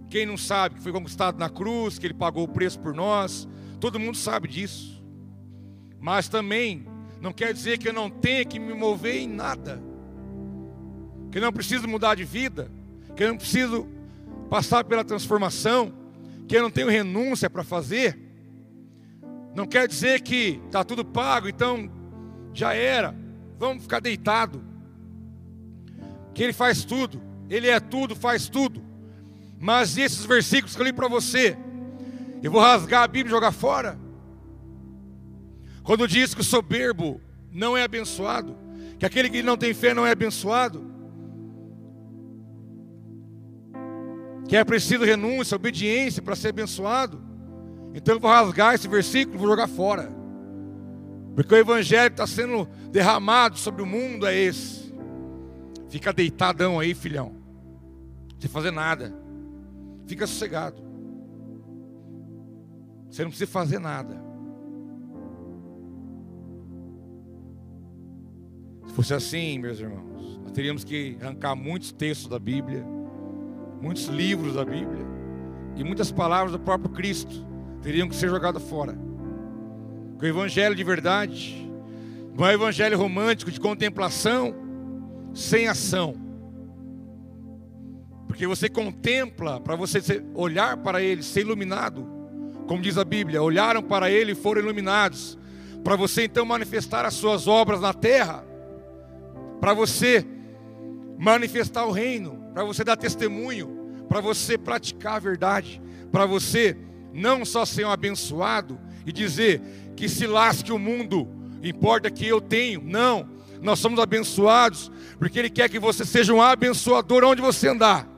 Quem 0.09 0.25
não 0.25 0.37
sabe 0.37 0.77
que 0.77 0.81
foi 0.81 0.93
conquistado 0.93 1.37
na 1.39 1.51
cruz, 1.51 1.99
que 1.99 2.07
ele 2.07 2.15
pagou 2.15 2.45
o 2.45 2.49
preço 2.49 2.79
por 2.79 2.95
nós, 2.95 3.49
todo 3.81 3.99
mundo 3.99 4.17
sabe 4.17 4.47
disso. 4.47 5.03
Mas 5.99 6.29
também 6.29 6.87
não 7.21 7.33
quer 7.33 7.53
dizer 7.53 7.79
que 7.79 7.89
eu 7.89 7.93
não 7.93 8.09
tenha 8.09 8.45
que 8.45 8.61
me 8.61 8.73
mover 8.75 9.17
em 9.17 9.27
nada, 9.27 9.83
que 11.33 11.39
eu 11.39 11.43
não 11.43 11.53
preciso 11.53 11.89
mudar 11.89 12.15
de 12.15 12.23
vida, 12.23 12.71
que 13.17 13.25
eu 13.25 13.29
não 13.29 13.37
preciso 13.37 13.89
passar 14.49 14.85
pela 14.85 15.05
transformação, 15.05 15.93
que 16.47 16.57
eu 16.57 16.63
não 16.63 16.71
tenho 16.71 16.89
renúncia 16.89 17.51
para 17.51 17.65
fazer. 17.65 18.17
Não 19.53 19.67
quer 19.67 19.89
dizer 19.89 20.21
que 20.21 20.61
está 20.67 20.85
tudo 20.85 21.05
pago, 21.05 21.49
então 21.49 21.91
já 22.55 22.73
era, 22.73 23.13
vamos 23.59 23.83
ficar 23.83 23.99
deitado. 23.99 24.70
Que 26.41 26.45
Ele 26.45 26.53
faz 26.55 26.87
tudo, 26.87 27.21
Ele 27.51 27.69
é 27.69 27.79
tudo, 27.79 28.17
faz 28.17 28.49
tudo. 28.49 28.83
Mas 29.59 29.99
esses 29.99 30.25
versículos 30.25 30.75
que 30.75 30.81
eu 30.81 30.87
li 30.87 30.91
para 30.91 31.07
você, 31.07 31.55
eu 32.43 32.51
vou 32.51 32.63
rasgar 32.63 33.03
a 33.03 33.07
Bíblia 33.07 33.27
e 33.27 33.37
jogar 33.37 33.53
fora. 33.53 33.99
Quando 35.83 36.09
diz 36.09 36.33
que 36.33 36.41
o 36.41 36.43
soberbo 36.43 37.21
não 37.53 37.77
é 37.77 37.83
abençoado, 37.83 38.57
que 38.99 39.05
aquele 39.05 39.29
que 39.29 39.43
não 39.43 39.55
tem 39.55 39.75
fé 39.75 39.93
não 39.93 40.07
é 40.07 40.13
abençoado, 40.13 40.83
que 44.49 44.57
é 44.57 44.65
preciso 44.65 45.05
renúncia, 45.05 45.57
obediência 45.57 46.23
para 46.23 46.35
ser 46.35 46.49
abençoado. 46.49 47.23
Então 47.93 48.15
eu 48.15 48.21
vou 48.21 48.31
rasgar 48.31 48.75
esse 48.75 48.89
versículo 48.89 49.37
e 49.37 49.39
vou 49.41 49.47
jogar 49.47 49.69
fora. 49.69 50.11
Porque 51.35 51.55
o 51.55 51.59
evangelho 51.59 52.11
está 52.11 52.27
sendo 52.27 52.67
derramado 52.91 53.59
sobre 53.59 53.83
o 53.83 53.87
mundo 53.87 54.27
é 54.27 54.35
esse. 54.35 54.80
Fica 55.91 56.13
deitadão 56.13 56.79
aí, 56.79 56.95
filhão. 56.95 57.33
Sem 58.39 58.49
fazer 58.49 58.71
nada. 58.71 59.13
Fica 60.07 60.27
sossegado. 60.27 60.81
Você 63.11 63.23
não 63.23 63.31
precisa 63.31 63.51
fazer 63.51 63.81
nada. 63.81 64.23
Se 68.87 68.95
fosse 68.95 69.15
assim, 69.15 69.59
meus 69.59 69.81
irmãos, 69.81 70.41
nós 70.43 70.53
teríamos 70.53 70.85
que 70.85 71.19
arrancar 71.21 71.57
muitos 71.57 71.93
textos 71.93 72.29
da 72.29 72.39
Bíblia, 72.39 72.85
muitos 73.83 74.07
livros 74.07 74.55
da 74.55 74.65
Bíblia 74.65 75.05
e 75.77 75.83
muitas 75.83 76.13
palavras 76.13 76.53
do 76.53 76.59
próprio 76.59 76.91
Cristo 76.91 77.47
teriam 77.83 78.09
que 78.09 78.15
ser 78.15 78.29
jogadas 78.29 78.63
fora. 78.63 78.97
O 80.21 80.25
evangelho 80.25 80.75
de 80.75 80.85
verdade 80.85 81.69
não 82.37 82.47
é 82.47 82.51
um 82.51 82.55
evangelho 82.55 82.97
romântico 82.97 83.51
de 83.51 83.59
contemplação 83.59 84.55
sem 85.35 85.69
ação. 85.69 86.15
Porque 88.27 88.47
você 88.47 88.69
contempla 88.69 89.61
para 89.61 89.77
você 89.77 90.01
olhar 90.35 90.77
para 90.77 91.03
ele, 91.03 91.23
ser 91.23 91.41
iluminado, 91.41 92.07
como 92.67 92.81
diz 92.81 92.97
a 92.97 93.05
Bíblia, 93.05 93.43
olharam 93.43 93.83
para 93.83 94.11
ele 94.11 94.33
e 94.33 94.37
foram 94.37 94.63
iluminados, 94.63 95.37
para 95.83 95.97
você 95.97 96.25
então 96.25 96.45
manifestar 96.45 97.05
as 97.05 97.15
suas 97.15 97.49
obras 97.49 97.81
na 97.81 97.93
terra. 97.93 98.45
Para 99.61 99.75
você 99.75 100.25
manifestar 101.19 101.85
o 101.85 101.91
reino, 101.91 102.45
para 102.55 102.65
você 102.65 102.85
dar 102.85 102.97
testemunho, 102.97 104.05
para 104.09 104.21
você 104.21 104.57
praticar 104.57 105.17
a 105.17 105.19
verdade, 105.19 105.83
para 106.13 106.25
você 106.25 106.77
não 107.13 107.45
só 107.45 107.65
ser 107.65 107.85
um 107.85 107.91
abençoado 107.91 108.79
e 109.05 109.13
dizer 109.13 109.61
que 109.97 110.09
se 110.09 110.27
lasque 110.27 110.73
o 110.73 110.79
mundo, 110.79 111.29
importa 111.63 112.11
que 112.11 112.27
eu 112.27 112.41
tenho. 112.41 112.81
Não, 112.83 113.29
nós 113.61 113.79
somos 113.79 113.99
abençoados 113.99 114.91
porque 115.21 115.39
Ele 115.39 115.51
quer 115.51 115.69
que 115.69 115.79
você 115.79 116.03
seja 116.03 116.33
um 116.33 116.41
abençoador 116.41 117.23
onde 117.25 117.43
você 117.43 117.69
andar, 117.69 118.09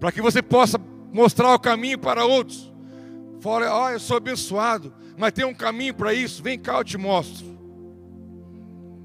para 0.00 0.10
que 0.10 0.20
você 0.20 0.42
possa 0.42 0.80
mostrar 1.12 1.54
o 1.54 1.60
caminho 1.60 1.96
para 1.96 2.24
outros. 2.24 2.74
Fora, 3.40 3.72
ó, 3.72 3.86
oh, 3.86 3.90
eu 3.90 4.00
sou 4.00 4.16
abençoado, 4.16 4.92
mas 5.16 5.32
tem 5.32 5.44
um 5.44 5.54
caminho 5.54 5.94
para 5.94 6.12
isso. 6.12 6.42
Vem 6.42 6.58
cá, 6.58 6.76
eu 6.78 6.84
te 6.84 6.98
mostro 6.98 7.46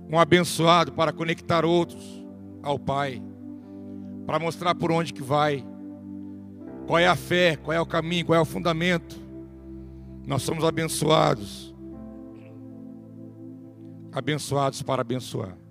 um 0.09 0.19
abençoado 0.19 0.91
para 0.91 1.13
conectar 1.13 1.63
outros 1.63 2.03
ao 2.63 2.79
Pai, 2.79 3.21
para 4.25 4.39
mostrar 4.39 4.73
por 4.73 4.91
onde 4.91 5.13
que 5.13 5.21
vai, 5.21 5.63
qual 6.87 6.97
é 6.97 7.07
a 7.07 7.15
fé, 7.15 7.57
qual 7.57 7.77
é 7.77 7.79
o 7.79 7.85
caminho, 7.85 8.25
qual 8.25 8.39
é 8.39 8.41
o 8.41 8.45
fundamento. 8.45 9.15
Nós 10.25 10.41
somos 10.41 10.63
abençoados, 10.63 11.75
abençoados 14.11 14.81
para 14.81 15.01
abençoar. 15.01 15.64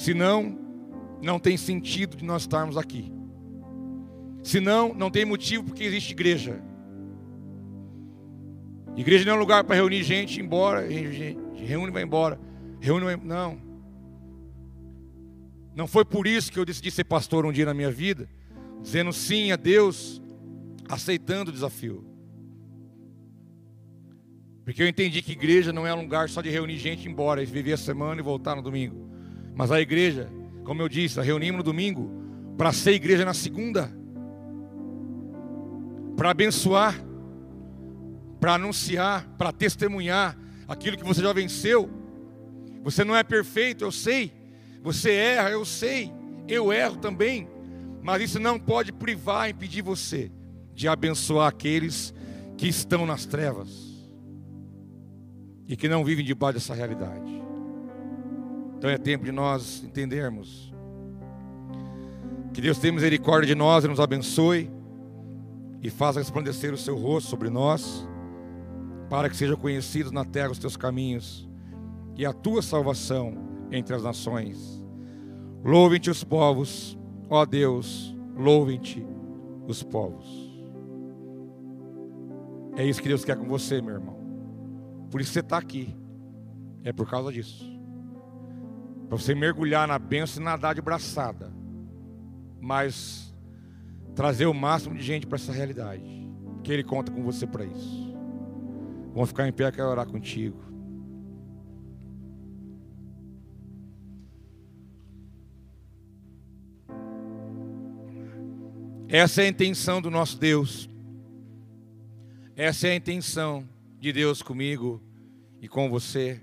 Senão, 0.00 0.58
não 1.22 1.38
tem 1.38 1.58
sentido 1.58 2.16
de 2.16 2.24
nós 2.24 2.40
estarmos 2.44 2.78
aqui. 2.78 3.12
Senão, 4.42 4.94
não 4.94 5.10
tem 5.10 5.26
motivo 5.26 5.64
porque 5.64 5.84
existe 5.84 6.12
igreja. 6.12 6.58
Igreja 8.96 9.26
não 9.26 9.34
é 9.34 9.36
um 9.36 9.40
lugar 9.40 9.62
para 9.62 9.76
reunir 9.76 10.02
gente, 10.02 10.40
embora 10.40 10.88
reúne 10.88 11.88
e 11.88 11.90
vai 11.90 12.02
embora. 12.02 12.40
Reúne 12.80 13.04
vai... 13.04 13.16
Não. 13.16 13.60
Não 15.76 15.86
foi 15.86 16.06
por 16.06 16.26
isso 16.26 16.50
que 16.50 16.58
eu 16.58 16.64
decidi 16.64 16.90
ser 16.90 17.04
pastor 17.04 17.44
um 17.44 17.52
dia 17.52 17.66
na 17.66 17.74
minha 17.74 17.90
vida, 17.92 18.26
dizendo 18.80 19.12
sim 19.12 19.52
a 19.52 19.56
Deus, 19.56 20.22
aceitando 20.88 21.50
o 21.50 21.52
desafio. 21.52 22.06
Porque 24.64 24.82
eu 24.82 24.88
entendi 24.88 25.20
que 25.20 25.32
igreja 25.32 25.74
não 25.74 25.86
é 25.86 25.94
um 25.94 26.00
lugar 26.00 26.30
só 26.30 26.40
de 26.40 26.48
reunir 26.48 26.78
gente 26.78 27.04
e 27.04 27.06
ir 27.06 27.12
embora, 27.12 27.42
e 27.42 27.44
viver 27.44 27.74
a 27.74 27.76
semana 27.76 28.18
e 28.18 28.24
voltar 28.24 28.56
no 28.56 28.62
domingo. 28.62 29.09
Mas 29.60 29.70
a 29.70 29.78
igreja, 29.78 30.26
como 30.64 30.80
eu 30.80 30.88
disse, 30.88 31.20
reunimos 31.20 31.58
no 31.58 31.62
domingo 31.62 32.10
para 32.56 32.72
ser 32.72 32.92
igreja 32.92 33.26
na 33.26 33.34
segunda, 33.34 33.94
para 36.16 36.30
abençoar, 36.30 36.98
para 38.40 38.54
anunciar, 38.54 39.28
para 39.36 39.52
testemunhar, 39.52 40.34
aquilo 40.66 40.96
que 40.96 41.04
você 41.04 41.20
já 41.20 41.30
venceu. 41.34 41.90
Você 42.82 43.04
não 43.04 43.14
é 43.14 43.22
perfeito, 43.22 43.84
eu 43.84 43.92
sei. 43.92 44.32
Você 44.82 45.12
erra, 45.12 45.50
eu 45.50 45.66
sei. 45.66 46.10
Eu 46.48 46.72
erro 46.72 46.96
também. 46.96 47.46
Mas 48.02 48.22
isso 48.22 48.40
não 48.40 48.58
pode 48.58 48.94
privar, 48.94 49.50
impedir 49.50 49.82
você 49.82 50.32
de 50.72 50.88
abençoar 50.88 51.48
aqueles 51.48 52.14
que 52.56 52.66
estão 52.66 53.04
nas 53.04 53.26
trevas 53.26 53.68
e 55.68 55.76
que 55.76 55.86
não 55.86 56.02
vivem 56.02 56.24
debaixo 56.24 56.54
dessa 56.54 56.72
realidade. 56.72 57.39
Então 58.80 58.88
é 58.88 58.96
tempo 58.96 59.26
de 59.26 59.30
nós 59.30 59.84
entendermos 59.84 60.72
que 62.50 62.62
Deus 62.62 62.78
tem 62.78 62.90
misericórdia 62.90 63.48
de 63.48 63.54
nós 63.54 63.84
e 63.84 63.88
nos 63.88 64.00
abençoe 64.00 64.70
e 65.82 65.90
faça 65.90 66.18
resplandecer 66.18 66.72
o 66.72 66.78
seu 66.78 66.96
rosto 66.96 67.28
sobre 67.28 67.50
nós 67.50 68.08
para 69.10 69.28
que 69.28 69.36
sejam 69.36 69.58
conhecidos 69.58 70.10
na 70.12 70.24
terra 70.24 70.50
os 70.50 70.58
teus 70.58 70.78
caminhos 70.78 71.46
e 72.16 72.24
a 72.24 72.32
tua 72.32 72.62
salvação 72.62 73.34
entre 73.70 73.94
as 73.94 74.02
nações. 74.02 74.82
Louvem-te 75.62 76.08
os 76.08 76.24
povos, 76.24 76.98
ó 77.28 77.44
Deus, 77.44 78.16
louvem-te 78.34 79.06
os 79.68 79.82
povos. 79.82 80.26
É 82.78 82.86
isso 82.86 83.02
que 83.02 83.08
Deus 83.08 83.26
quer 83.26 83.36
com 83.36 83.46
você, 83.46 83.82
meu 83.82 83.96
irmão. 83.96 84.16
Por 85.10 85.20
isso 85.20 85.34
você 85.34 85.40
está 85.40 85.58
aqui. 85.58 85.94
É 86.82 86.94
por 86.94 87.10
causa 87.10 87.30
disso. 87.30 87.78
Para 89.10 89.18
você 89.18 89.34
mergulhar 89.34 89.88
na 89.88 89.98
bênção 89.98 90.40
e 90.40 90.44
nadar 90.44 90.72
de 90.72 90.80
braçada. 90.80 91.52
Mas 92.60 93.34
trazer 94.14 94.46
o 94.46 94.54
máximo 94.54 94.94
de 94.94 95.02
gente 95.02 95.26
para 95.26 95.34
essa 95.34 95.52
realidade. 95.52 96.30
Que 96.62 96.72
Ele 96.72 96.84
conta 96.84 97.10
com 97.10 97.20
você 97.24 97.44
para 97.44 97.64
isso. 97.64 98.14
Vamos 99.12 99.30
ficar 99.30 99.48
em 99.48 99.52
pé, 99.52 99.72
quero 99.72 99.88
orar 99.88 100.06
contigo. 100.06 100.62
Essa 109.08 109.42
é 109.42 109.46
a 109.46 109.48
intenção 109.48 110.00
do 110.00 110.08
nosso 110.08 110.38
Deus. 110.38 110.88
Essa 112.54 112.86
é 112.86 112.92
a 112.92 112.94
intenção 112.94 113.68
de 113.98 114.12
Deus 114.12 114.40
comigo 114.40 115.02
e 115.60 115.66
com 115.66 115.90
você. 115.90 116.40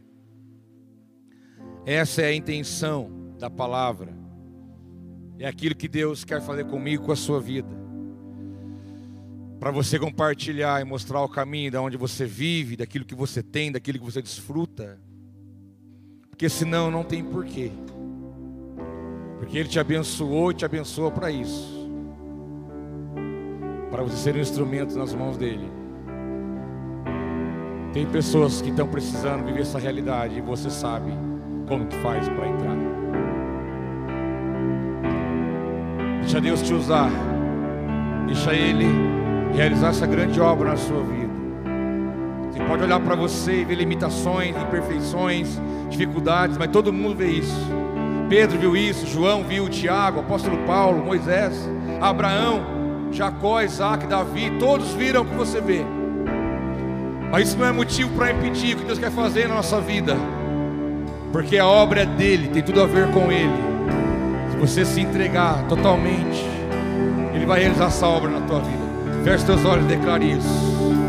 Essa 1.87 2.23
é 2.23 2.25
a 2.25 2.35
intenção 2.35 3.09
da 3.39 3.49
palavra. 3.49 4.13
É 5.39 5.47
aquilo 5.47 5.73
que 5.73 5.87
Deus 5.87 6.25
quer 6.25 6.41
fazer 6.41 6.65
comigo, 6.65 7.05
com 7.05 7.13
a 7.13 7.15
sua 7.15 7.39
vida. 7.39 7.69
Para 9.57 9.71
você 9.71 9.97
compartilhar 9.97 10.81
e 10.81 10.83
mostrar 10.83 11.21
o 11.21 11.29
caminho 11.29 11.71
de 11.71 11.77
onde 11.77 11.95
você 11.95 12.25
vive, 12.25 12.75
daquilo 12.75 13.05
que 13.05 13.15
você 13.15 13.41
tem, 13.41 13.71
daquilo 13.71 13.99
que 13.99 14.03
você 14.03 14.21
desfruta. 14.21 14.99
Porque 16.29 16.49
senão 16.49 16.91
não 16.91 17.05
tem 17.05 17.23
porquê. 17.23 17.71
Porque 19.39 19.57
Ele 19.57 19.69
te 19.69 19.79
abençoou 19.79 20.51
e 20.51 20.55
te 20.55 20.65
abençoa 20.65 21.09
para 21.09 21.31
isso. 21.31 21.89
Para 23.89 24.03
você 24.03 24.17
ser 24.17 24.35
um 24.35 24.41
instrumento 24.41 24.93
nas 24.97 25.13
mãos 25.13 25.37
dEle. 25.37 25.71
Tem 27.93 28.05
pessoas 28.05 28.61
que 28.61 28.71
estão 28.71 28.89
precisando 28.89 29.45
viver 29.45 29.61
essa 29.61 29.79
realidade 29.79 30.37
e 30.37 30.41
você 30.41 30.69
sabe 30.69 31.13
como 31.67 31.85
que 31.85 31.95
faz 31.97 32.27
para 32.29 32.47
entrar. 32.47 32.77
Deixa 36.21 36.41
Deus 36.41 36.61
te 36.61 36.73
usar. 36.73 37.11
Deixa 38.25 38.53
Ele 38.53 38.85
realizar 39.53 39.89
essa 39.89 40.07
grande 40.07 40.39
obra 40.39 40.69
na 40.69 40.77
sua 40.77 41.01
vida. 41.03 41.27
Você 42.51 42.63
pode 42.63 42.83
olhar 42.83 42.99
para 42.99 43.15
você 43.15 43.61
e 43.61 43.65
ver 43.65 43.75
limitações, 43.75 44.55
imperfeições, 44.55 45.61
dificuldades, 45.89 46.57
mas 46.57 46.69
todo 46.69 46.91
mundo 46.91 47.15
vê 47.15 47.27
isso. 47.27 47.67
Pedro 48.29 48.57
viu 48.57 48.75
isso, 48.75 49.05
João 49.07 49.43
viu, 49.43 49.69
Tiago, 49.69 50.19
apóstolo 50.19 50.57
Paulo, 50.65 51.03
Moisés, 51.03 51.69
Abraão, 52.01 52.61
Jacó, 53.11 53.61
Isaac, 53.61 54.05
Davi, 54.05 54.51
todos 54.59 54.93
viram 54.93 55.21
o 55.21 55.25
que 55.25 55.35
você 55.35 55.61
vê. 55.61 55.85
Mas 57.31 57.49
isso 57.49 57.57
não 57.57 57.67
é 57.67 57.71
motivo 57.71 58.09
para 58.15 58.31
impedir 58.31 58.75
o 58.75 58.79
que 58.79 58.85
Deus 58.85 58.99
quer 58.99 59.11
fazer 59.11 59.47
na 59.47 59.55
nossa 59.55 59.79
vida, 59.79 60.17
porque 61.31 61.57
a 61.57 61.65
obra 61.65 62.01
é 62.01 62.05
dele, 62.05 62.47
tem 62.49 62.63
tudo 62.63 62.81
a 62.81 62.85
ver 62.85 63.11
com 63.11 63.31
ele. 63.31 63.67
Se 64.51 64.57
você 64.57 64.85
se 64.85 65.01
entregar 65.01 65.67
totalmente, 65.67 66.45
ele 67.33 67.45
vai 67.45 67.59
realizar 67.59 67.87
essa 67.87 68.07
obra 68.07 68.29
na 68.29 68.41
tua 68.41 68.59
vida. 68.59 69.23
Feche 69.23 69.45
teus 69.45 69.63
olhos 69.65 69.85
e 69.85 69.95
declare 69.95 70.31
isso. 70.31 71.06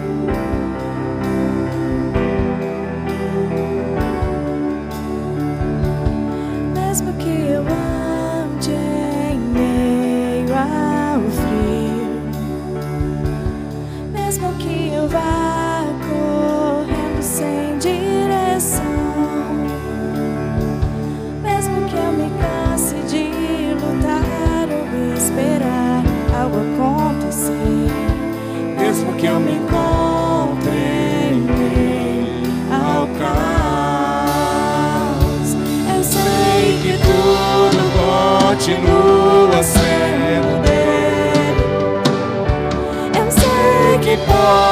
Continua 38.68 39.62
sendo 39.62 40.60
dele. 40.62 41.62
Eu 43.18 43.30
sei 43.30 43.98
que 44.00 44.16
posso 44.26 44.67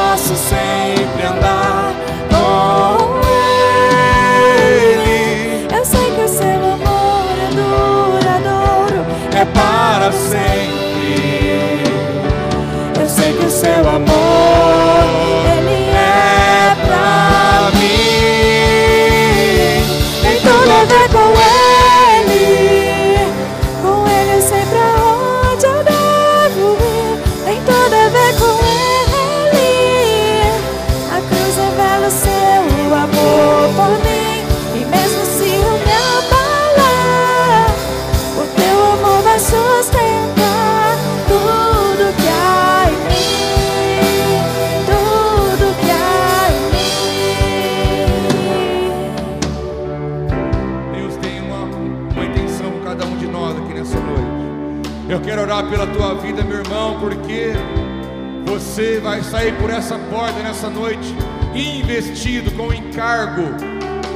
sair 59.37 59.53
por 59.59 59.69
essa 59.69 59.99
porta 60.11 60.43
nessa 60.43 60.71
noite 60.71 61.15
investido 61.55 62.51
com 62.53 62.69
o 62.69 62.73
encargo 62.73 63.55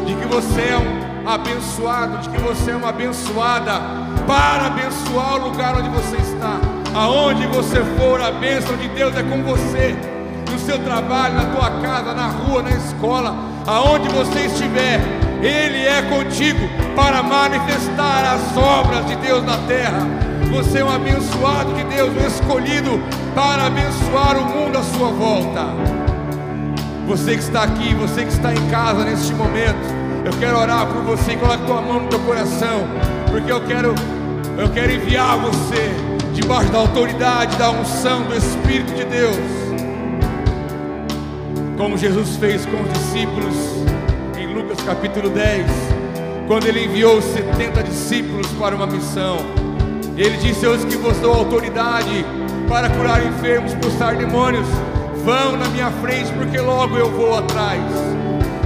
de 0.07 0.15
que 0.15 0.27
você 0.27 0.63
é 0.63 0.79
um 0.79 1.29
abençoado, 1.29 2.19
de 2.19 2.31
que 2.31 2.41
você 2.41 2.71
é 2.71 2.77
uma 2.77 2.89
abençoada 2.89 3.73
para 4.27 4.69
abençoar 4.69 5.35
o 5.35 5.51
lugar 5.51 5.77
onde 5.77 5.91
você 5.91 6.17
está. 6.17 6.59
Aonde 6.95 7.47
você 7.49 7.85
for, 7.99 8.19
a 8.19 8.33
bênção 8.33 8.75
de 8.79 8.89
Deus 8.89 9.15
é 9.15 9.23
com 9.23 9.43
você. 9.43 9.95
No 10.51 10.59
seu 10.59 10.79
trabalho, 10.79 11.35
na 11.35 11.45
tua 11.45 11.71
casa, 11.83 12.15
na 12.15 12.29
rua, 12.29 12.63
na 12.63 12.71
escola, 12.71 13.37
aonde 13.67 14.09
você 14.09 14.47
estiver, 14.47 15.01
Ele 15.43 15.87
é 15.87 16.01
contigo 16.01 16.67
para 16.97 17.23
manifestar 17.23 18.25
as 18.25 18.57
obras 18.57 19.05
de 19.05 19.17
Deus 19.17 19.45
na 19.45 19.59
terra. 19.69 20.01
Você 20.51 20.79
é 20.79 20.85
um 20.85 20.91
abençoado 20.91 21.75
de 21.75 21.85
Deus, 21.85 22.11
um 22.11 22.27
escolhido 22.27 22.99
para 23.35 23.67
abençoar 23.67 24.37
o 24.39 24.45
mundo 24.45 24.79
à 24.79 24.83
sua 24.83 25.09
volta. 25.09 25.67
Você 27.07 27.33
que 27.33 27.43
está 27.43 27.65
aqui, 27.65 27.95
você 27.95 28.25
que 28.25 28.33
está 28.33 28.53
em 28.53 28.71
casa 28.71 29.05
neste 29.05 29.33
momento, 29.35 29.79
eu 30.25 30.33
quero 30.39 30.59
orar 30.59 30.87
por 30.87 31.03
você. 31.03 31.37
Coloque 31.37 31.65
tua 31.65 31.81
mão 31.81 32.01
no 32.01 32.09
teu 32.09 32.21
coração, 32.21 32.87
porque 33.31 33.51
eu 33.51 33.61
quero, 33.63 33.95
eu 34.59 34.69
quero 34.71 34.93
enviar 34.93 35.39
você 35.39 35.91
debaixo 36.33 36.71
da 36.71 36.79
autoridade, 36.79 37.57
da 37.57 37.71
unção 37.71 38.23
do 38.23 38.37
Espírito 38.37 38.95
de 38.95 39.05
Deus, 39.05 39.37
como 41.77 41.97
Jesus 41.99 42.37
fez 42.37 42.65
com 42.67 42.81
os 42.83 42.93
discípulos 42.93 43.57
em 44.39 44.55
Lucas 44.55 44.81
capítulo 44.83 45.31
10, 45.31 45.67
quando 46.47 46.67
ele 46.67 46.85
enviou 46.85 47.19
os 47.19 47.25
70 47.25 47.83
discípulos 47.83 48.47
para 48.59 48.75
uma 48.75 48.87
missão. 48.87 49.39
Ele 50.17 50.37
disse: 50.37 50.65
Eu 50.65 50.79
que 50.79 50.97
vos 50.97 51.17
dou 51.19 51.33
autoridade 51.35 52.25
para 52.71 52.89
curar 52.89 53.27
enfermos, 53.27 53.73
expulsar 53.73 54.17
demônios. 54.17 54.67
Vão 55.25 55.57
na 55.57 55.69
minha 55.69 55.91
frente, 55.91 56.33
porque 56.33 56.59
logo 56.61 56.97
eu 56.97 57.11
vou 57.11 57.37
atrás. 57.37 57.83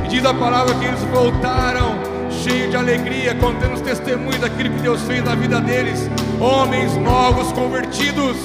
E 0.04 0.08
diz 0.08 0.24
a 0.26 0.34
palavra 0.34 0.74
que 0.74 0.84
eles 0.84 1.00
voltaram 1.04 1.96
cheios 2.30 2.70
de 2.70 2.76
alegria, 2.76 3.34
contando 3.36 3.72
os 3.72 3.80
testemunhos 3.80 4.36
daquilo 4.36 4.68
que 4.74 4.82
Deus 4.82 5.00
fez 5.02 5.24
na 5.24 5.34
vida 5.34 5.58
deles. 5.58 6.08
Homens 6.38 6.94
novos 6.96 7.50
convertidos. 7.52 8.36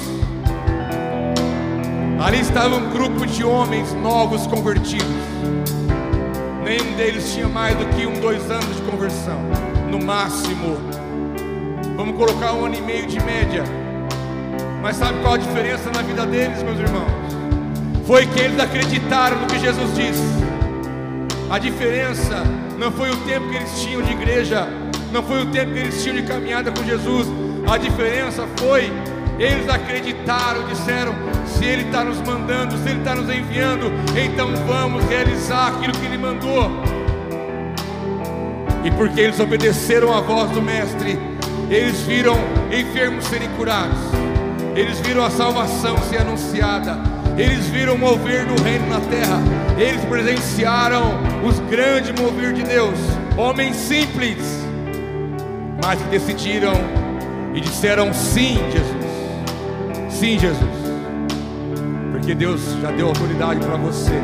Ali 2.24 2.40
estava 2.40 2.74
um 2.74 2.90
grupo 2.90 3.26
de 3.26 3.44
homens 3.44 3.92
novos 3.94 4.46
convertidos. 4.46 5.06
Nenhum 6.64 6.96
deles 6.96 7.32
tinha 7.34 7.48
mais 7.48 7.76
do 7.76 7.84
que 7.86 8.06
um, 8.06 8.18
dois 8.18 8.50
anos 8.50 8.76
de 8.76 8.82
conversão, 8.82 9.38
no 9.90 10.02
máximo. 10.02 10.78
Vamos 11.96 12.16
colocar 12.16 12.54
um 12.54 12.64
ano 12.64 12.76
e 12.76 12.80
meio 12.80 13.06
de 13.06 13.22
média. 13.22 13.89
Mas 14.82 14.96
sabe 14.96 15.20
qual 15.20 15.34
a 15.34 15.38
diferença 15.38 15.90
na 15.90 16.02
vida 16.02 16.26
deles, 16.26 16.62
meus 16.62 16.78
irmãos? 16.78 17.10
Foi 18.06 18.26
que 18.26 18.40
eles 18.40 18.58
acreditaram 18.58 19.40
no 19.40 19.46
que 19.46 19.58
Jesus 19.58 19.94
disse. 19.94 20.22
A 21.50 21.58
diferença 21.58 22.42
não 22.78 22.90
foi 22.90 23.10
o 23.10 23.16
tempo 23.18 23.48
que 23.48 23.56
eles 23.56 23.80
tinham 23.80 24.02
de 24.02 24.12
igreja, 24.12 24.68
não 25.12 25.22
foi 25.22 25.42
o 25.42 25.46
tempo 25.46 25.72
que 25.72 25.78
eles 25.78 26.02
tinham 26.02 26.16
de 26.16 26.22
caminhada 26.22 26.72
com 26.72 26.82
Jesus. 26.84 27.26
A 27.68 27.76
diferença 27.76 28.46
foi 28.56 28.90
eles 29.40 29.66
acreditaram, 29.70 30.66
disseram: 30.66 31.14
se 31.46 31.64
Ele 31.64 31.84
está 31.84 32.04
nos 32.04 32.20
mandando, 32.20 32.76
se 32.76 32.90
Ele 32.90 32.98
está 32.98 33.14
nos 33.14 33.34
enviando, 33.34 33.90
então 34.14 34.54
vamos 34.66 35.02
realizar 35.06 35.68
aquilo 35.68 35.94
que 35.94 36.04
Ele 36.04 36.18
mandou. 36.18 36.70
E 38.84 38.90
porque 38.90 39.20
eles 39.20 39.40
obedeceram 39.40 40.14
à 40.14 40.20
voz 40.20 40.50
do 40.50 40.60
Mestre, 40.60 41.18
eles 41.70 42.02
viram 42.02 42.36
enfermos 42.70 43.24
serem 43.26 43.48
curados, 43.50 43.98
eles 44.74 45.00
viram 45.00 45.24
a 45.24 45.30
salvação 45.30 45.96
ser 45.98 46.18
anunciada, 46.18 46.98
eles 47.36 47.66
viram 47.66 47.94
o 47.94 47.98
mover 47.98 48.46
do 48.46 48.62
reino 48.62 48.86
na 48.88 49.00
terra, 49.00 49.40
eles 49.78 50.04
presenciaram 50.04 51.18
os 51.44 51.58
grandes 51.70 52.18
mover 52.20 52.52
de 52.52 52.62
Deus, 52.62 52.98
homens 53.36 53.76
simples, 53.76 54.38
mas 55.82 56.00
que 56.00 56.08
decidiram 56.08 56.74
e 57.54 57.60
disseram 57.60 58.12
sim, 58.12 58.58
Jesus. 58.70 60.10
Sim, 60.10 60.38
Jesus. 60.38 60.80
Porque 62.12 62.34
Deus 62.34 62.60
já 62.80 62.90
deu 62.90 63.08
autoridade 63.08 63.60
para 63.60 63.76
você. 63.76 64.20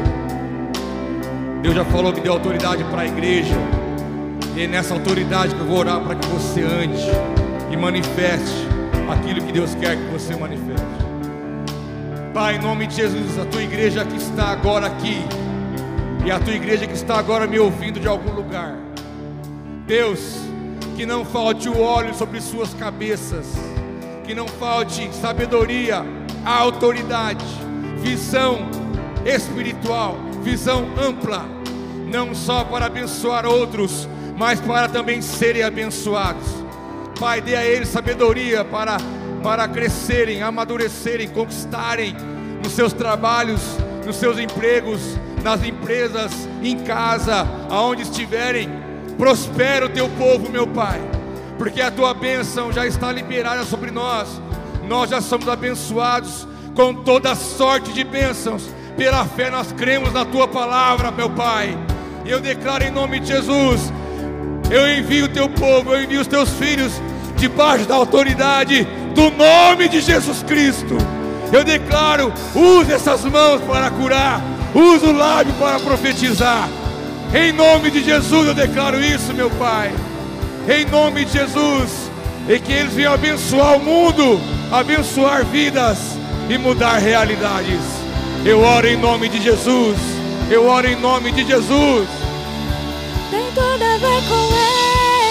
Deus 1.62 1.74
já 1.74 1.84
falou 1.86 2.12
que 2.12 2.20
deu 2.20 2.34
autoridade 2.34 2.84
para 2.84 3.03
a 3.03 3.07
igreja. 3.07 3.57
E 4.55 4.62
é 4.62 4.66
nessa 4.66 4.94
autoridade 4.94 5.55
que 5.55 5.61
eu 5.61 5.66
vou 5.66 5.78
orar 5.78 6.01
para 6.01 6.14
que 6.14 6.26
você 6.28 6.62
ande 6.62 7.03
e 7.70 7.76
manifeste 7.76 8.76
aquilo 9.13 9.41
que 9.41 9.53
Deus 9.53 9.75
quer 9.75 9.97
que 9.97 10.13
você 10.13 10.35
manifeste. 10.37 10.85
Pai, 12.33 12.57
em 12.57 12.59
nome 12.59 12.87
de 12.87 12.97
Jesus, 12.97 13.39
a 13.39 13.45
tua 13.47 13.63
igreja 13.63 14.05
que 14.05 14.17
está 14.17 14.49
agora 14.49 14.87
aqui, 14.87 15.25
e 16.25 16.31
a 16.31 16.39
tua 16.41 16.55
igreja 16.55 16.87
que 16.87 16.95
está 16.95 17.19
agora 17.19 17.47
me 17.47 17.59
ouvindo 17.59 18.01
de 18.01 18.09
algum 18.09 18.33
lugar, 18.33 18.77
Deus, 19.87 20.37
que 20.97 21.07
não 21.07 21.25
falte 21.25 21.69
o 21.69 21.81
óleo 21.81 22.15
sobre 22.15 22.41
suas 22.41 22.75
cabeças, 22.75 23.47
que 24.25 24.35
não 24.35 24.49
falte 24.49 25.09
sabedoria, 25.15 26.05
autoridade, 26.45 27.45
visão 28.03 28.69
espiritual, 29.25 30.17
visão 30.43 30.85
ampla, 31.01 31.45
não 32.07 32.35
só 32.35 32.65
para 32.65 32.87
abençoar 32.87 33.47
outros, 33.47 34.09
mas 34.37 34.61
para 34.61 34.89
também 34.89 35.23
serem 35.23 35.63
abençoados. 35.63 36.66
Pai, 37.19 37.41
dê 37.41 37.57
a 37.57 37.64
eles 37.64 37.89
sabedoria 37.89 38.62
para, 38.62 38.99
para 39.43 39.67
crescerem, 39.67 40.43
amadurecerem, 40.43 41.29
conquistarem 41.29 42.14
nos 42.62 42.73
seus 42.73 42.93
trabalhos, 42.93 43.62
nos 44.05 44.17
seus 44.17 44.39
empregos, 44.39 45.01
nas 45.43 45.64
empresas, 45.64 46.33
em 46.62 46.79
casa, 46.81 47.47
aonde 47.71 48.03
estiverem. 48.03 48.69
Prospera 49.17 49.87
o 49.87 49.89
teu 49.89 50.11
povo, 50.11 50.51
meu 50.51 50.67
Pai, 50.67 51.01
porque 51.57 51.81
a 51.81 51.91
tua 51.91 52.12
bênção 52.12 52.71
já 52.71 52.87
está 52.87 53.11
liberada 53.11 53.64
sobre 53.64 53.91
nós. 53.91 54.29
Nós 54.87 55.09
já 55.09 55.23
somos 55.23 55.49
abençoados 55.49 56.47
com 56.75 56.95
toda 56.95 57.35
sorte 57.35 57.93
de 57.95 58.05
bênçãos. 58.05 58.69
Pela 58.95 59.25
fé 59.25 59.51
nós 59.51 59.73
cremos 59.73 60.12
na 60.12 60.25
tua 60.25 60.47
palavra, 60.47 61.11
meu 61.11 61.31
Pai. 61.31 61.77
Eu 62.27 62.41
declaro 62.41 62.85
em 62.85 62.91
nome 62.91 63.21
de 63.21 63.29
Jesus 63.29 63.91
eu 64.71 64.89
envio 64.99 65.27
o 65.27 65.29
teu 65.29 65.49
povo, 65.49 65.95
eu 65.95 66.03
envio 66.03 66.21
os 66.21 66.27
teus 66.27 66.51
filhos 66.51 66.93
debaixo 67.37 67.87
da 67.87 67.95
autoridade 67.95 68.87
do 69.14 69.31
nome 69.31 69.89
de 69.89 70.01
Jesus 70.01 70.43
Cristo. 70.43 70.97
Eu 71.53 71.62
declaro, 71.62 72.33
use 72.55 72.93
essas 72.93 73.25
mãos 73.25 73.61
para 73.62 73.91
curar, 73.91 74.43
use 74.75 75.07
o 75.07 75.12
lábio 75.12 75.55
para 75.59 75.79
profetizar. 75.79 76.69
Em 77.35 77.53
nome 77.53 77.91
de 77.91 78.03
Jesus 78.03 78.47
eu 78.47 78.55
declaro 78.55 79.03
isso, 79.03 79.33
meu 79.33 79.51
Pai. 79.51 79.93
Em 80.69 80.85
nome 80.87 81.25
de 81.25 81.33
Jesus, 81.33 82.11
e 82.49 82.59
que 82.59 82.73
eles 82.73 82.93
venham 82.93 83.14
abençoar 83.14 83.77
o 83.77 83.85
mundo, 83.85 84.41
abençoar 84.71 85.45
vidas 85.45 85.99
e 86.49 86.59
mudar 86.59 86.99
realidades. 86.99 87.81
Eu 88.45 88.61
oro 88.61 88.87
em 88.87 88.97
nome 88.97 89.29
de 89.29 89.43
Jesus. 89.43 89.97
Eu 90.49 90.67
oro 90.69 90.87
em 90.87 90.95
nome 90.97 91.33
de 91.33 91.45
Jesus. 91.45 92.09
Tem 93.31 93.47
tudo 93.53 93.83
a 93.83 93.99
ver 93.99 94.22
com 94.29 94.45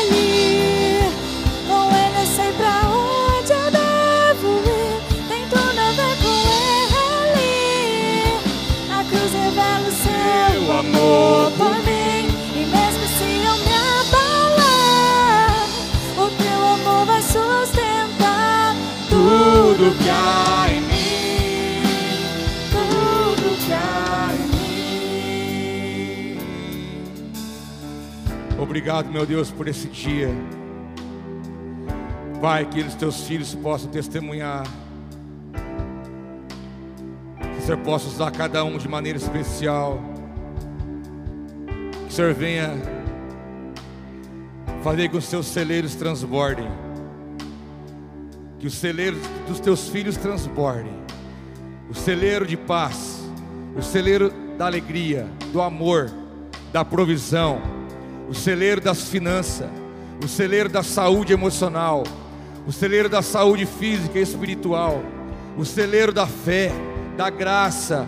Ele. 0.03 1.09
Com 1.67 1.83
Ele 1.95 2.17
eu 2.21 2.27
sei 2.27 2.51
pra 2.53 2.75
onde 2.89 3.51
eu 3.53 3.71
devo 3.71 4.49
ir. 4.67 4.95
Tem 5.29 5.43
tudo 5.47 5.79
a 5.79 5.91
ver 5.91 6.15
com 6.21 6.35
Ele. 7.31 8.37
A 8.91 9.03
cruz 9.03 9.31
revela 9.33 9.87
o 9.87 9.91
seu 9.91 10.71
amor 10.79 11.51
por 11.51 11.75
mim. 11.83 12.27
E 12.53 12.65
mesmo 12.65 13.05
se 13.17 13.27
eu 13.45 13.55
me 13.63 13.73
abalar, 14.01 15.55
o 16.17 16.27
teu 16.29 16.59
amor 16.65 17.05
vai 17.05 17.21
sustentar 17.21 18.75
tudo 19.09 19.95
que 20.03 20.09
há 20.09 20.64
Obrigado, 28.85 29.11
meu 29.11 29.25
Deus, 29.25 29.49
por 29.49 29.67
esse 29.67 29.87
dia. 29.87 30.29
Pai, 32.39 32.67
que 32.67 32.81
os 32.81 32.93
teus 32.93 33.25
filhos 33.25 33.55
possam 33.55 33.89
testemunhar. 33.89 34.63
Que 37.41 37.57
o 37.57 37.61
Senhor 37.63 37.79
possa 37.79 38.07
usar 38.07 38.29
cada 38.29 38.63
um 38.63 38.77
de 38.77 38.87
maneira 38.87 39.17
especial. 39.17 39.99
Que 41.65 42.09
o 42.09 42.11
Senhor 42.11 42.35
venha 42.35 42.69
fazer 44.83 45.07
com 45.07 45.13
que 45.13 45.17
os 45.17 45.29
teus 45.31 45.47
celeiros 45.47 45.95
transbordem. 45.95 46.69
Que 48.59 48.67
os 48.67 48.75
celeiros 48.75 49.19
dos 49.47 49.59
teus 49.59 49.89
filhos 49.89 50.15
transbordem. 50.15 50.93
O 51.89 51.95
celeiro 51.95 52.45
de 52.45 52.55
paz, 52.55 53.27
o 53.75 53.81
celeiro 53.81 54.31
da 54.59 54.67
alegria, 54.67 55.27
do 55.51 55.59
amor, 55.59 56.11
da 56.71 56.85
provisão 56.85 57.73
o 58.27 58.33
celeiro 58.33 58.81
das 58.81 59.03
finanças, 59.09 59.69
o 60.23 60.27
celeiro 60.27 60.69
da 60.69 60.83
saúde 60.83 61.33
emocional, 61.33 62.03
o 62.67 62.71
celeiro 62.71 63.07
da 63.07 63.21
saúde 63.21 63.65
física 63.65 64.17
e 64.17 64.21
espiritual, 64.21 65.03
o 65.57 65.63
celeiro 65.63 66.11
da 66.11 66.25
fé, 66.25 66.71
da 67.15 67.29
graça, 67.29 68.07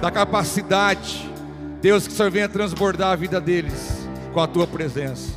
da 0.00 0.10
capacidade. 0.10 1.28
Deus, 1.80 2.06
que 2.06 2.12
o 2.12 2.16
Senhor 2.16 2.30
venha 2.30 2.48
transbordar 2.48 3.12
a 3.12 3.16
vida 3.16 3.40
deles 3.40 4.06
com 4.32 4.40
a 4.40 4.46
tua 4.46 4.66
presença. 4.66 5.32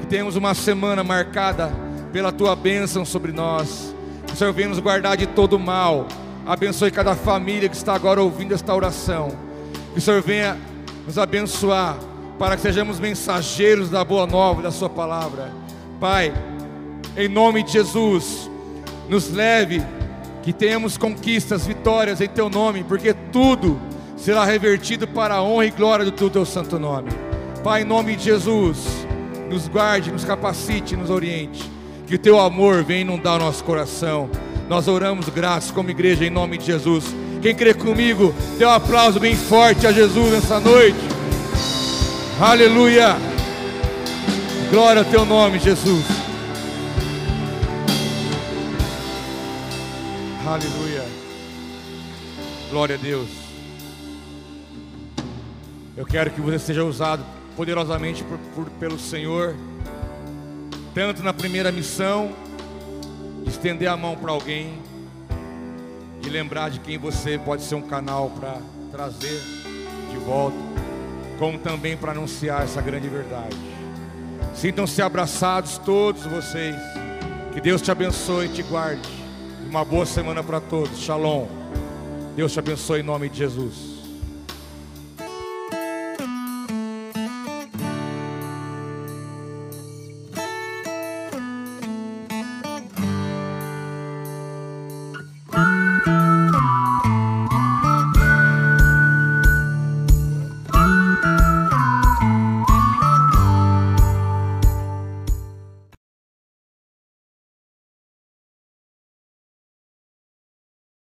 Que 0.00 0.06
tenhamos 0.06 0.36
uma 0.36 0.54
semana 0.54 1.04
marcada 1.04 1.70
pela 2.12 2.32
tua 2.32 2.56
bênção 2.56 3.04
sobre 3.04 3.32
nós. 3.32 3.94
Que 4.26 4.34
o 4.34 4.36
Senhor 4.36 4.52
venha 4.52 4.68
nos 4.68 4.78
guardar 4.78 5.16
de 5.16 5.26
todo 5.26 5.58
mal. 5.58 6.08
Abençoe 6.46 6.90
cada 6.90 7.14
família 7.14 7.68
que 7.68 7.76
está 7.76 7.94
agora 7.94 8.22
ouvindo 8.22 8.54
esta 8.54 8.74
oração. 8.74 9.36
Que 9.92 9.98
o 9.98 10.02
Senhor 10.02 10.22
venha 10.22 10.58
nos 11.06 11.18
abençoar 11.18 11.96
para 12.38 12.56
que 12.56 12.62
sejamos 12.62 12.98
mensageiros 12.98 13.90
da 13.90 14.04
boa 14.04 14.26
nova 14.26 14.62
da 14.62 14.70
Sua 14.70 14.88
palavra. 14.88 15.52
Pai, 16.00 16.32
em 17.16 17.28
nome 17.28 17.62
de 17.62 17.72
Jesus, 17.72 18.50
nos 19.08 19.30
leve, 19.30 19.82
que 20.42 20.52
tenhamos 20.52 20.98
conquistas, 20.98 21.66
vitórias 21.66 22.20
em 22.20 22.28
Teu 22.28 22.50
nome, 22.50 22.84
porque 22.84 23.14
tudo 23.32 23.80
será 24.16 24.44
revertido 24.44 25.06
para 25.06 25.36
a 25.36 25.42
honra 25.42 25.66
e 25.66 25.70
glória 25.70 26.04
do 26.04 26.12
Teu, 26.12 26.28
teu 26.28 26.44
santo 26.44 26.78
nome. 26.78 27.10
Pai, 27.62 27.82
em 27.82 27.84
nome 27.84 28.16
de 28.16 28.24
Jesus, 28.24 29.06
nos 29.48 29.68
guarde, 29.68 30.10
nos 30.10 30.24
capacite, 30.24 30.96
nos 30.96 31.10
oriente, 31.10 31.70
que 32.06 32.16
o 32.16 32.18
Teu 32.18 32.38
amor 32.38 32.82
venha 32.82 33.02
inundar 33.02 33.36
o 33.36 33.44
nosso 33.44 33.62
coração. 33.64 34.28
Nós 34.68 34.88
oramos 34.88 35.28
graças 35.28 35.70
como 35.70 35.90
igreja 35.90 36.24
em 36.24 36.30
nome 36.30 36.58
de 36.58 36.66
Jesus. 36.66 37.14
Quem 37.40 37.54
crê 37.54 37.74
comigo, 37.74 38.34
dê 38.58 38.64
um 38.64 38.70
aplauso 38.70 39.20
bem 39.20 39.36
forte 39.36 39.86
a 39.86 39.92
Jesus 39.92 40.32
nessa 40.32 40.58
noite. 40.58 41.13
Aleluia. 42.40 43.16
Glória 44.70 45.02
ao 45.02 45.08
teu 45.10 45.24
nome, 45.24 45.58
Jesus. 45.58 46.04
Aleluia. 50.46 51.04
Glória 52.70 52.96
a 52.96 52.98
Deus. 52.98 53.28
Eu 55.96 56.04
quero 56.04 56.30
que 56.30 56.40
você 56.40 56.58
seja 56.58 56.84
usado 56.84 57.24
poderosamente 57.56 58.24
por, 58.24 58.38
por- 58.54 58.70
pelo 58.80 58.98
Senhor, 58.98 59.54
tanto 60.92 61.22
na 61.22 61.32
primeira 61.32 61.70
missão, 61.70 62.32
estender 63.46 63.88
a 63.88 63.96
mão 63.96 64.16
para 64.16 64.32
alguém 64.32 64.74
e 66.26 66.28
lembrar 66.28 66.68
de 66.70 66.80
quem 66.80 66.98
você 66.98 67.38
pode 67.38 67.62
ser 67.62 67.76
um 67.76 67.82
canal 67.82 68.28
para 68.30 68.56
trazer 68.90 69.40
de 70.10 70.16
volta 70.18 70.56
como 71.38 71.58
também 71.58 71.96
para 71.96 72.12
anunciar 72.12 72.62
essa 72.62 72.80
grande 72.80 73.08
verdade. 73.08 73.56
Sintam-se 74.54 75.02
abraçados 75.02 75.78
todos 75.78 76.24
vocês. 76.24 76.76
Que 77.52 77.60
Deus 77.60 77.82
te 77.82 77.90
abençoe 77.90 78.46
e 78.46 78.48
te 78.48 78.62
guarde. 78.62 79.08
Uma 79.68 79.84
boa 79.84 80.06
semana 80.06 80.42
para 80.42 80.60
todos. 80.60 80.98
Shalom. 80.98 81.46
Deus 82.36 82.52
te 82.52 82.58
abençoe 82.58 83.00
em 83.00 83.02
nome 83.02 83.28
de 83.28 83.38
Jesus. 83.38 83.93